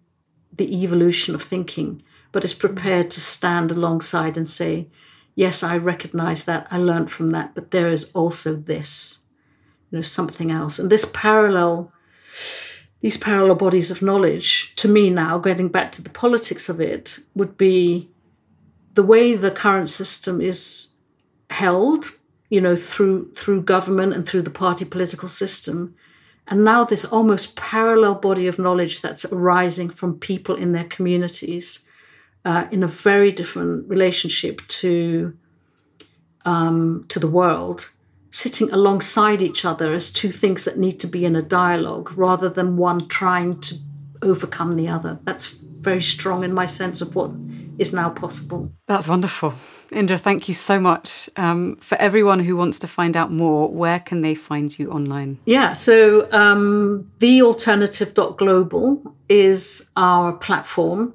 the 0.53 0.83
evolution 0.83 1.35
of 1.35 1.43
thinking, 1.43 2.03
but 2.33 2.45
is 2.45 2.53
prepared 2.53 3.11
to 3.11 3.21
stand 3.21 3.73
alongside 3.73 4.37
and 4.37 4.49
say, 4.49 4.87
yes, 5.35 5.63
I 5.63 5.79
recognize 5.79 6.45
that, 6.45 6.67
I 6.71 6.77
learned 6.77 7.11
from 7.11 7.31
that, 7.31 7.55
but 7.55 7.71
there 7.71 7.89
is 7.89 8.13
also 8.13 8.55
this, 8.55 9.19
you 9.91 9.97
know, 9.97 10.03
something 10.03 10.51
else. 10.51 10.79
And 10.79 10.91
this 10.91 11.11
parallel, 11.15 11.93
these 13.01 13.17
parallel 13.17 13.55
bodies 13.55 13.91
of 13.91 14.03
knowledge, 14.03 14.75
to 14.77 14.89
me 14.89 15.11
now, 15.11 15.39
getting 15.39 15.69
back 15.69 15.91
to 15.93 16.03
the 16.03 16.11
politics 16.11 16.69
of 16.69 16.81
it, 16.81 17.21
would 17.35 17.57
be 17.57 18.09
the 18.95 19.03
way 19.03 19.35
the 19.35 19.51
current 19.51 19.89
system 19.89 20.41
is 20.41 20.97
held, 21.49 22.07
you 22.51 22.61
know, 22.61 22.77
through 22.77 23.33
through 23.33 23.63
government 23.63 24.13
and 24.13 24.29
through 24.29 24.43
the 24.43 24.51
party 24.51 24.85
political 24.85 25.29
system. 25.29 25.95
And 26.47 26.65
now 26.65 26.85
this 26.85 27.05
almost 27.05 27.55
parallel 27.55 28.17
body 28.17 28.49
of 28.49 28.59
knowledge 28.59 29.01
that's 29.01 29.25
arising 29.33 29.91
from 29.91 30.19
people 30.19 30.57
in 30.57 30.73
their 30.73 30.85
communities 30.85 31.89
uh, 32.45 32.67
in 32.71 32.83
a 32.83 32.89
very 32.89 33.31
different 33.33 33.89
relationship 33.89 34.67
to 34.67 35.37
um, 36.45 37.05
to 37.09 37.19
the 37.19 37.29
world, 37.29 37.91
sitting 38.31 38.71
alongside 38.71 39.43
each 39.43 39.65
other 39.65 39.93
as 39.93 40.13
two 40.13 40.31
things 40.31 40.65
that 40.65 40.79
need 40.79 41.01
to 41.01 41.07
be 41.07 41.25
in 41.25 41.35
a 41.35 41.43
dialogue 41.43 42.13
rather 42.17 42.49
than 42.49 42.77
one 42.77 43.09
trying 43.09 43.61
to 43.61 43.77
overcome 44.23 44.77
the 44.77 44.89
other. 44.89 45.19
That's 45.25 45.49
very 45.49 46.03
strong 46.03 46.45
in 46.45 46.53
my 46.53 46.67
sense 46.67 47.01
of 47.01 47.17
what 47.17 47.31
is 47.79 47.93
now 47.93 48.11
possible. 48.11 48.71
That's 48.87 49.09
wonderful. 49.09 49.55
Indra, 49.91 50.19
thank 50.19 50.47
you 50.47 50.55
so 50.55 50.79
much. 50.79 51.29
Um, 51.37 51.77
for 51.77 51.97
everyone 51.99 52.39
who 52.39 52.57
wants 52.57 52.79
to 52.81 52.87
find 52.87 53.17
out 53.17 53.33
more, 53.33 53.69
where 53.69 53.99
can 53.99 54.21
they 54.21 54.35
find 54.35 54.79
you 54.79 54.91
online? 54.91 55.39
Yeah, 55.47 55.73
so 55.73 56.31
um, 56.31 57.11
thealternative.global 57.19 59.17
is 59.29 59.91
our 59.97 60.35
platform. 60.35 61.15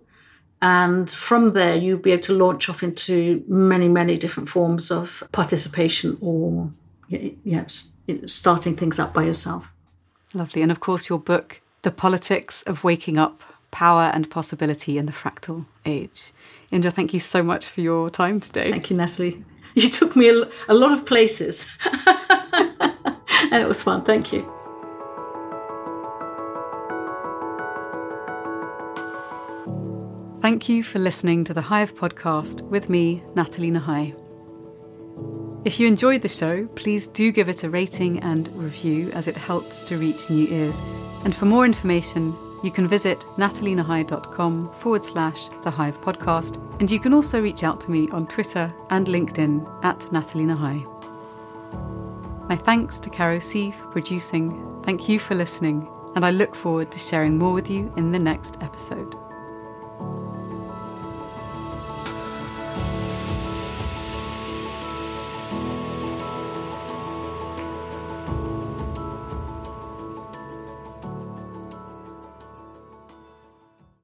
And 0.61 1.09
from 1.09 1.53
there, 1.53 1.75
you'll 1.77 1.99
be 1.99 2.11
able 2.11 2.23
to 2.23 2.33
launch 2.33 2.69
off 2.69 2.81
into 2.81 3.43
many, 3.47 3.87
many 3.87 4.17
different 4.17 4.49
forms 4.49 4.91
of 4.91 5.23
participation 5.31 6.17
or 6.21 6.71
yeah, 7.07 7.65
starting 7.67 8.75
things 8.75 8.99
up 8.99 9.13
by 9.13 9.23
yourself. 9.23 9.75
Lovely. 10.33 10.61
And 10.61 10.71
of 10.71 10.79
course, 10.79 11.09
your 11.09 11.19
book, 11.19 11.61
The 11.83 11.91
Politics 11.91 12.63
of 12.63 12.83
Waking 12.83 13.17
Up 13.17 13.41
Power 13.71 14.11
and 14.13 14.29
Possibility 14.29 14.97
in 14.97 15.05
the 15.05 15.11
Fractal 15.11 15.65
Age. 15.85 16.31
Indra, 16.71 16.91
thank 16.91 17.13
you 17.13 17.19
so 17.19 17.43
much 17.43 17.67
for 17.67 17.81
your 17.81 18.09
time 18.09 18.39
today. 18.39 18.71
Thank 18.71 18.89
you, 18.89 18.97
Nathalie. 18.97 19.43
You 19.75 19.89
took 19.89 20.15
me 20.15 20.29
a, 20.29 20.49
a 20.69 20.73
lot 20.73 20.93
of 20.93 21.05
places, 21.05 21.69
and 22.07 23.61
it 23.61 23.67
was 23.67 23.83
fun. 23.83 24.05
Thank 24.05 24.31
you. 24.31 24.49
Thank 30.41 30.69
you 30.69 30.81
for 30.83 30.99
listening 30.99 31.43
to 31.45 31.53
the 31.53 31.61
Hive 31.61 31.93
podcast 31.95 32.61
with 32.69 32.89
me, 32.89 33.21
Nathalie 33.35 33.71
Nahai. 33.71 34.15
If 35.65 35.79
you 35.79 35.87
enjoyed 35.87 36.21
the 36.21 36.27
show, 36.27 36.67
please 36.75 37.07
do 37.07 37.31
give 37.31 37.49
it 37.49 37.63
a 37.63 37.69
rating 37.71 38.19
and 38.19 38.47
review 38.55 39.09
as 39.13 39.27
it 39.27 39.35
helps 39.35 39.81
to 39.87 39.97
reach 39.97 40.29
new 40.29 40.47
ears. 40.47 40.79
And 41.23 41.35
for 41.35 41.45
more 41.45 41.65
information, 41.65 42.35
you 42.63 42.69
can 42.69 42.87
visit 42.87 43.21
nathalienahai.com 43.37 44.73
forward 44.73 45.03
slash 45.03 45.49
the 45.63 45.71
Hive 45.71 45.99
podcast. 46.01 46.61
And 46.79 46.91
you 46.91 46.99
can 46.99 47.15
also 47.15 47.41
reach 47.41 47.63
out 47.63 47.81
to 47.81 47.89
me 47.89 48.07
on 48.11 48.27
Twitter 48.27 48.71
and 48.91 49.07
LinkedIn 49.07 49.83
at 49.83 50.11
Nathalie 50.11 50.45
Nahai. 50.45 50.85
My 52.47 52.55
thanks 52.55 52.99
to 52.99 53.09
Caro 53.09 53.39
C 53.39 53.71
for 53.71 53.87
producing. 53.87 54.83
Thank 54.83 55.09
you 55.09 55.17
for 55.17 55.33
listening, 55.33 55.89
and 56.15 56.23
I 56.23 56.29
look 56.29 56.53
forward 56.53 56.91
to 56.91 56.99
sharing 56.99 57.39
more 57.39 57.53
with 57.53 57.71
you 57.71 57.91
in 57.97 58.11
the 58.11 58.19
next 58.19 58.61
episode. 58.61 59.15